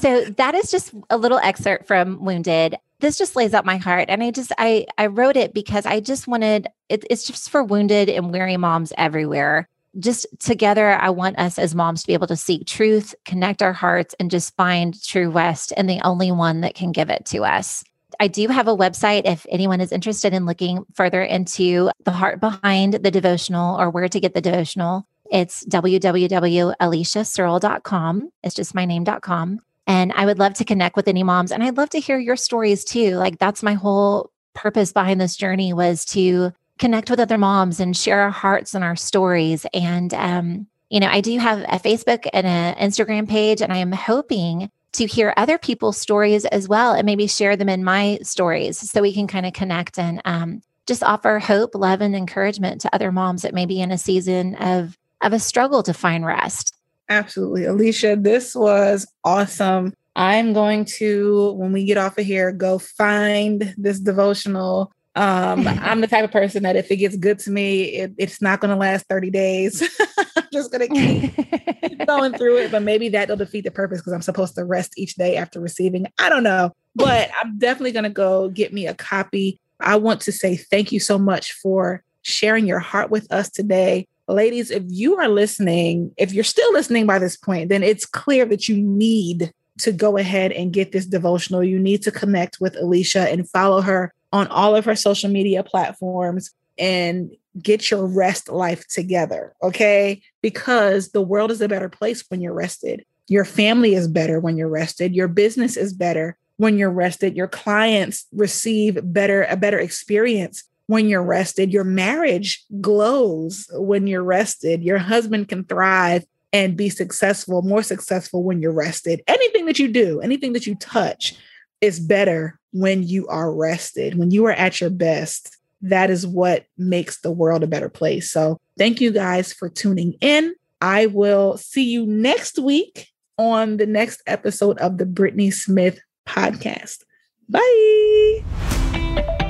so 0.00 0.24
that 0.24 0.54
is 0.54 0.70
just 0.70 0.92
a 1.10 1.16
little 1.16 1.38
excerpt 1.38 1.86
from 1.86 2.24
Wounded 2.24 2.76
this 3.00 3.18
just 3.18 3.34
lays 3.34 3.54
out 3.54 3.64
my 3.64 3.78
heart 3.78 4.04
and 4.08 4.22
i 4.22 4.30
just 4.30 4.52
i 4.58 4.86
i 4.98 5.06
wrote 5.06 5.36
it 5.36 5.52
because 5.52 5.84
i 5.86 5.98
just 6.00 6.28
wanted 6.28 6.68
it, 6.88 7.04
it's 7.10 7.24
just 7.24 7.50
for 7.50 7.64
wounded 7.64 8.08
and 8.08 8.30
weary 8.30 8.56
moms 8.56 8.92
everywhere 8.96 9.68
just 9.98 10.24
together 10.38 10.90
i 10.90 11.10
want 11.10 11.36
us 11.38 11.58
as 11.58 11.74
moms 11.74 12.02
to 12.02 12.06
be 12.06 12.14
able 12.14 12.28
to 12.28 12.36
seek 12.36 12.64
truth 12.66 13.14
connect 13.24 13.62
our 13.62 13.72
hearts 13.72 14.14
and 14.20 14.30
just 14.30 14.54
find 14.54 15.02
true 15.02 15.30
rest 15.30 15.72
and 15.76 15.90
the 15.90 16.00
only 16.04 16.30
one 16.30 16.60
that 16.60 16.74
can 16.74 16.92
give 16.92 17.10
it 17.10 17.26
to 17.26 17.44
us 17.44 17.82
I 18.18 18.26
do 18.28 18.48
have 18.48 18.66
a 18.68 18.76
website 18.76 19.22
if 19.24 19.46
anyone 19.48 19.80
is 19.80 19.92
interested 19.92 20.34
in 20.34 20.44
looking 20.44 20.84
further 20.94 21.22
into 21.22 21.90
the 22.04 22.10
heart 22.10 22.40
behind 22.40 22.94
the 22.94 23.10
devotional 23.10 23.80
or 23.80 23.88
where 23.88 24.08
to 24.08 24.20
get 24.20 24.34
the 24.34 24.42
devotional. 24.42 25.06
It's 25.30 25.64
www.aliciasearl.com. 25.64 28.32
It's 28.42 28.54
just 28.54 28.74
my 28.74 28.84
name.com. 28.84 29.60
And 29.90 30.12
I 30.14 30.24
would 30.24 30.38
love 30.38 30.54
to 30.54 30.64
connect 30.64 30.94
with 30.94 31.08
any 31.08 31.24
moms. 31.24 31.50
And 31.50 31.64
I'd 31.64 31.76
love 31.76 31.90
to 31.90 31.98
hear 31.98 32.16
your 32.16 32.36
stories 32.36 32.84
too. 32.84 33.16
Like 33.16 33.40
that's 33.40 33.60
my 33.60 33.74
whole 33.74 34.30
purpose 34.54 34.92
behind 34.92 35.20
this 35.20 35.34
journey 35.34 35.72
was 35.72 36.04
to 36.06 36.52
connect 36.78 37.10
with 37.10 37.18
other 37.18 37.36
moms 37.36 37.80
and 37.80 37.96
share 37.96 38.20
our 38.20 38.30
hearts 38.30 38.72
and 38.76 38.84
our 38.84 38.94
stories. 38.94 39.66
And, 39.74 40.14
um, 40.14 40.68
you 40.90 41.00
know, 41.00 41.08
I 41.08 41.20
do 41.20 41.36
have 41.40 41.62
a 41.62 41.80
Facebook 41.80 42.28
and 42.32 42.46
an 42.46 42.76
Instagram 42.76 43.28
page, 43.28 43.60
and 43.60 43.72
I 43.72 43.78
am 43.78 43.90
hoping 43.90 44.70
to 44.92 45.06
hear 45.06 45.34
other 45.36 45.58
people's 45.58 45.98
stories 45.98 46.44
as 46.44 46.68
well 46.68 46.92
and 46.92 47.04
maybe 47.04 47.26
share 47.26 47.56
them 47.56 47.68
in 47.68 47.82
my 47.82 48.20
stories 48.22 48.78
so 48.78 49.02
we 49.02 49.12
can 49.12 49.26
kind 49.26 49.44
of 49.44 49.54
connect 49.54 49.98
and 49.98 50.22
um, 50.24 50.62
just 50.86 51.02
offer 51.02 51.40
hope, 51.40 51.74
love, 51.74 52.00
and 52.00 52.14
encouragement 52.14 52.80
to 52.82 52.94
other 52.94 53.10
moms 53.10 53.42
that 53.42 53.54
may 53.54 53.66
be 53.66 53.80
in 53.80 53.90
a 53.90 53.98
season 53.98 54.54
of 54.54 54.96
of 55.20 55.32
a 55.32 55.40
struggle 55.40 55.82
to 55.82 55.92
find 55.92 56.24
rest. 56.24 56.76
Absolutely. 57.10 57.64
Alicia, 57.64 58.16
this 58.16 58.54
was 58.54 59.06
awesome. 59.24 59.92
I'm 60.14 60.52
going 60.52 60.84
to, 60.96 61.52
when 61.52 61.72
we 61.72 61.84
get 61.84 61.98
off 61.98 62.16
of 62.18 62.24
here, 62.24 62.52
go 62.52 62.78
find 62.78 63.74
this 63.76 63.98
devotional. 63.98 64.92
Um, 65.16 65.66
I'm 65.68 66.00
the 66.00 66.06
type 66.06 66.24
of 66.24 66.30
person 66.30 66.62
that 66.62 66.76
if 66.76 66.88
it 66.90 66.96
gets 66.96 67.16
good 67.16 67.40
to 67.40 67.50
me, 67.50 67.82
it, 67.82 68.12
it's 68.16 68.40
not 68.40 68.60
going 68.60 68.70
to 68.70 68.76
last 68.76 69.06
30 69.08 69.30
days. 69.30 69.82
I'm 70.36 70.44
just 70.52 70.70
going 70.70 70.88
to 70.88 70.94
keep, 70.94 71.80
keep 71.82 72.06
going 72.06 72.32
through 72.34 72.58
it, 72.58 72.70
but 72.70 72.82
maybe 72.82 73.08
that'll 73.08 73.36
defeat 73.36 73.64
the 73.64 73.72
purpose 73.72 73.98
because 73.98 74.12
I'm 74.12 74.22
supposed 74.22 74.54
to 74.54 74.64
rest 74.64 74.92
each 74.96 75.16
day 75.16 75.36
after 75.36 75.60
receiving. 75.60 76.06
I 76.18 76.28
don't 76.28 76.44
know, 76.44 76.72
but 76.94 77.28
I'm 77.40 77.58
definitely 77.58 77.92
going 77.92 78.04
to 78.04 78.10
go 78.10 78.50
get 78.50 78.72
me 78.72 78.86
a 78.86 78.94
copy. 78.94 79.58
I 79.80 79.96
want 79.96 80.20
to 80.22 80.32
say 80.32 80.56
thank 80.56 80.92
you 80.92 81.00
so 81.00 81.18
much 81.18 81.54
for 81.54 82.04
sharing 82.22 82.66
your 82.66 82.78
heart 82.78 83.10
with 83.10 83.30
us 83.32 83.50
today 83.50 84.06
ladies, 84.34 84.70
if 84.70 84.82
you 84.86 85.16
are 85.18 85.28
listening, 85.28 86.12
if 86.16 86.32
you're 86.32 86.44
still 86.44 86.72
listening 86.72 87.06
by 87.06 87.18
this 87.18 87.36
point, 87.36 87.68
then 87.68 87.82
it's 87.82 88.06
clear 88.06 88.44
that 88.46 88.68
you 88.68 88.76
need 88.76 89.52
to 89.78 89.92
go 89.92 90.16
ahead 90.16 90.52
and 90.52 90.72
get 90.72 90.92
this 90.92 91.06
devotional. 91.06 91.64
You 91.64 91.78
need 91.78 92.02
to 92.02 92.10
connect 92.10 92.60
with 92.60 92.76
Alicia 92.76 93.30
and 93.30 93.48
follow 93.48 93.80
her 93.80 94.12
on 94.32 94.46
all 94.48 94.76
of 94.76 94.84
her 94.84 94.94
social 94.94 95.30
media 95.30 95.62
platforms 95.64 96.50
and 96.78 97.30
get 97.60 97.90
your 97.90 98.06
rest 98.06 98.48
life 98.48 98.86
together, 98.88 99.54
okay? 99.62 100.22
Because 100.40 101.10
the 101.10 101.22
world 101.22 101.50
is 101.50 101.60
a 101.60 101.68
better 101.68 101.88
place 101.88 102.24
when 102.28 102.40
you're 102.40 102.54
rested. 102.54 103.04
Your 103.28 103.44
family 103.44 103.94
is 103.94 104.08
better 104.08 104.40
when 104.40 104.56
you're 104.56 104.68
rested. 104.68 105.14
Your 105.14 105.28
business 105.28 105.76
is 105.76 105.92
better 105.92 106.36
when 106.56 106.78
you're 106.78 106.90
rested. 106.90 107.36
Your 107.36 107.48
clients 107.48 108.26
receive 108.32 108.98
better 109.02 109.44
a 109.44 109.56
better 109.56 109.78
experience 109.78 110.64
when 110.90 111.08
you're 111.08 111.22
rested. 111.22 111.72
Your 111.72 111.84
marriage 111.84 112.64
glows 112.80 113.70
when 113.74 114.08
you're 114.08 114.24
rested. 114.24 114.82
Your 114.82 114.98
husband 114.98 115.48
can 115.48 115.62
thrive 115.62 116.24
and 116.52 116.76
be 116.76 116.88
successful, 116.88 117.62
more 117.62 117.84
successful 117.84 118.42
when 118.42 118.60
you're 118.60 118.72
rested. 118.72 119.22
Anything 119.28 119.66
that 119.66 119.78
you 119.78 119.86
do, 119.86 120.20
anything 120.20 120.52
that 120.52 120.66
you 120.66 120.74
touch 120.74 121.36
is 121.80 122.00
better 122.00 122.58
when 122.72 123.04
you 123.04 123.28
are 123.28 123.54
rested, 123.54 124.18
when 124.18 124.32
you 124.32 124.44
are 124.46 124.52
at 124.52 124.80
your 124.80 124.90
best. 124.90 125.56
That 125.80 126.10
is 126.10 126.26
what 126.26 126.66
makes 126.76 127.20
the 127.20 127.30
world 127.30 127.62
a 127.62 127.68
better 127.68 127.88
place. 127.88 128.28
So, 128.28 128.58
thank 128.76 129.00
you 129.00 129.12
guys 129.12 129.52
for 129.52 129.68
tuning 129.68 130.14
in. 130.20 130.54
I 130.80 131.06
will 131.06 131.56
see 131.56 131.84
you 131.84 132.04
next 132.04 132.58
week 132.58 133.06
on 133.38 133.76
the 133.76 133.86
next 133.86 134.22
episode 134.26 134.76
of 134.78 134.98
the 134.98 135.06
Brittnee 135.06 135.54
Smith 135.54 136.00
podcast. 136.26 137.04
Bye. 137.48 139.40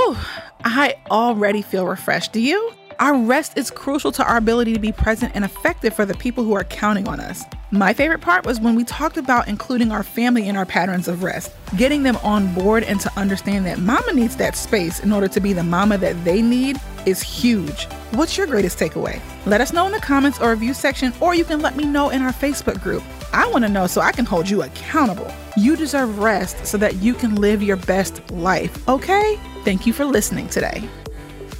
Whew, 0.00 0.16
I 0.64 0.96
already 1.10 1.60
feel 1.60 1.86
refreshed. 1.86 2.32
Do 2.32 2.40
you? 2.40 2.72
Our 3.00 3.16
rest 3.16 3.56
is 3.56 3.70
crucial 3.70 4.12
to 4.12 4.24
our 4.28 4.36
ability 4.36 4.74
to 4.74 4.78
be 4.78 4.92
present 4.92 5.32
and 5.34 5.42
effective 5.42 5.94
for 5.94 6.04
the 6.04 6.12
people 6.12 6.44
who 6.44 6.52
are 6.52 6.64
counting 6.64 7.08
on 7.08 7.18
us. 7.18 7.42
My 7.70 7.94
favorite 7.94 8.20
part 8.20 8.44
was 8.44 8.60
when 8.60 8.74
we 8.74 8.84
talked 8.84 9.16
about 9.16 9.48
including 9.48 9.90
our 9.90 10.02
family 10.02 10.48
in 10.48 10.54
our 10.54 10.66
patterns 10.66 11.08
of 11.08 11.22
rest, 11.22 11.50
getting 11.78 12.02
them 12.02 12.16
on 12.16 12.52
board 12.52 12.84
and 12.84 13.00
to 13.00 13.10
understand 13.18 13.64
that 13.64 13.78
mama 13.78 14.12
needs 14.12 14.36
that 14.36 14.54
space 14.54 15.00
in 15.00 15.12
order 15.12 15.28
to 15.28 15.40
be 15.40 15.54
the 15.54 15.62
mama 15.62 15.96
that 15.96 16.22
they 16.26 16.42
need 16.42 16.78
is 17.06 17.22
huge. 17.22 17.84
What's 18.10 18.36
your 18.36 18.46
greatest 18.46 18.78
takeaway? 18.78 19.18
Let 19.46 19.62
us 19.62 19.72
know 19.72 19.86
in 19.86 19.92
the 19.92 20.00
comments 20.00 20.38
or 20.38 20.50
review 20.50 20.74
section, 20.74 21.14
or 21.20 21.34
you 21.34 21.46
can 21.46 21.62
let 21.62 21.76
me 21.76 21.84
know 21.84 22.10
in 22.10 22.20
our 22.20 22.34
Facebook 22.34 22.82
group. 22.82 23.02
I 23.32 23.48
want 23.48 23.64
to 23.64 23.70
know 23.70 23.86
so 23.86 24.02
I 24.02 24.12
can 24.12 24.26
hold 24.26 24.50
you 24.50 24.60
accountable. 24.60 25.32
You 25.56 25.74
deserve 25.74 26.18
rest 26.18 26.66
so 26.66 26.76
that 26.76 26.96
you 26.96 27.14
can 27.14 27.36
live 27.36 27.62
your 27.62 27.78
best 27.78 28.30
life, 28.30 28.86
okay? 28.90 29.40
Thank 29.64 29.86
you 29.86 29.94
for 29.94 30.04
listening 30.04 30.48
today. 30.48 30.86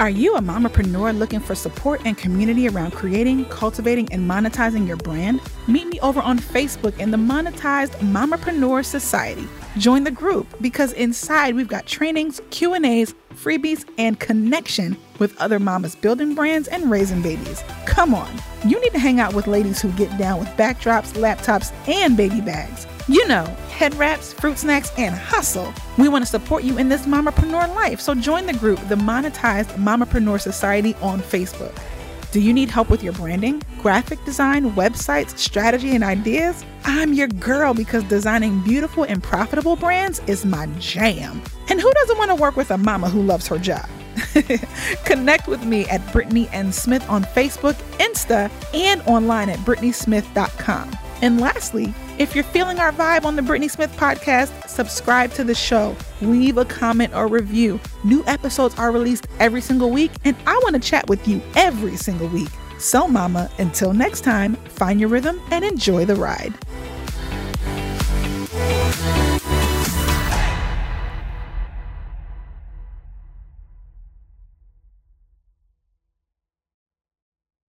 Are 0.00 0.08
you 0.08 0.34
a 0.34 0.40
mompreneur 0.40 1.18
looking 1.18 1.40
for 1.40 1.54
support 1.54 2.00
and 2.06 2.16
community 2.16 2.66
around 2.66 2.92
creating, 2.92 3.44
cultivating, 3.50 4.10
and 4.10 4.26
monetizing 4.28 4.88
your 4.88 4.96
brand? 4.96 5.42
Meet 5.68 5.88
me 5.88 6.00
over 6.00 6.22
on 6.22 6.38
Facebook 6.38 6.98
in 6.98 7.10
the 7.10 7.18
Monetized 7.18 7.90
Mompreneur 7.98 8.82
Society. 8.82 9.46
Join 9.76 10.04
the 10.04 10.10
group 10.10 10.46
because 10.62 10.94
inside 10.94 11.54
we've 11.54 11.68
got 11.68 11.84
trainings, 11.84 12.40
Q&As, 12.48 13.14
freebies, 13.34 13.86
and 13.98 14.18
connection 14.18 14.96
with 15.18 15.38
other 15.38 15.58
mamas 15.58 15.96
building 15.96 16.34
brands 16.34 16.66
and 16.68 16.90
raising 16.90 17.20
babies. 17.20 17.62
Come 17.84 18.14
on, 18.14 18.30
you 18.66 18.80
need 18.80 18.92
to 18.92 18.98
hang 18.98 19.20
out 19.20 19.34
with 19.34 19.46
ladies 19.46 19.82
who 19.82 19.92
get 19.92 20.16
down 20.16 20.38
with 20.38 20.48
backdrops, 20.56 21.12
laptops, 21.12 21.74
and 21.86 22.16
baby 22.16 22.40
bags. 22.40 22.86
You 23.10 23.26
know, 23.26 23.44
head 23.70 23.92
wraps, 23.96 24.32
fruit 24.32 24.56
snacks, 24.56 24.92
and 24.96 25.12
hustle. 25.12 25.74
We 25.98 26.08
want 26.08 26.22
to 26.22 26.30
support 26.30 26.62
you 26.62 26.78
in 26.78 26.88
this 26.88 27.06
mompreneur 27.06 27.74
life, 27.74 28.00
so 28.00 28.14
join 28.14 28.46
the 28.46 28.52
group, 28.52 28.78
the 28.88 28.94
Monetized 28.94 29.74
Mompreneur 29.74 30.40
Society 30.40 30.94
on 31.02 31.20
Facebook. 31.20 31.76
Do 32.30 32.40
you 32.40 32.52
need 32.52 32.70
help 32.70 32.88
with 32.88 33.02
your 33.02 33.12
branding, 33.14 33.64
graphic 33.80 34.24
design, 34.24 34.70
websites, 34.74 35.36
strategy, 35.36 35.96
and 35.96 36.04
ideas? 36.04 36.64
I'm 36.84 37.12
your 37.12 37.26
girl 37.26 37.74
because 37.74 38.04
designing 38.04 38.62
beautiful 38.62 39.02
and 39.02 39.20
profitable 39.20 39.74
brands 39.74 40.20
is 40.28 40.44
my 40.44 40.66
jam. 40.78 41.42
And 41.68 41.80
who 41.80 41.92
doesn't 41.92 42.16
want 42.16 42.30
to 42.30 42.36
work 42.36 42.54
with 42.54 42.70
a 42.70 42.78
mama 42.78 43.10
who 43.10 43.22
loves 43.22 43.48
her 43.48 43.58
job? 43.58 43.88
Connect 45.04 45.48
with 45.48 45.64
me 45.64 45.84
at 45.86 46.00
Brittnee 46.12 46.48
N. 46.52 46.70
Smith 46.70 47.04
on 47.10 47.24
Facebook, 47.24 47.74
Insta, 47.98 48.52
and 48.72 49.02
online 49.02 49.48
at 49.48 49.58
BrittneeSmith.com. 49.60 50.96
And 51.22 51.40
lastly, 51.40 51.92
if 52.20 52.34
you're 52.34 52.44
feeling 52.44 52.78
our 52.78 52.92
vibe 52.92 53.24
on 53.24 53.34
the 53.34 53.40
Brittnee 53.40 53.70
Smith 53.70 53.90
podcast, 53.96 54.68
subscribe 54.68 55.32
to 55.32 55.42
the 55.42 55.54
show, 55.54 55.96
leave 56.20 56.58
a 56.58 56.66
comment 56.66 57.14
or 57.14 57.26
review. 57.26 57.80
New 58.04 58.22
episodes 58.26 58.78
are 58.78 58.92
released 58.92 59.26
every 59.38 59.62
single 59.62 59.88
week, 59.88 60.10
and 60.26 60.36
I 60.46 60.52
want 60.62 60.74
to 60.74 60.80
chat 60.80 61.08
with 61.08 61.26
you 61.26 61.40
every 61.56 61.96
single 61.96 62.28
week. 62.28 62.50
So, 62.78 63.08
Mama, 63.08 63.50
until 63.56 63.94
next 63.94 64.20
time, 64.20 64.56
find 64.66 65.00
your 65.00 65.08
rhythm 65.08 65.40
and 65.50 65.64
enjoy 65.64 66.04
the 66.04 66.14
ride. 66.14 66.52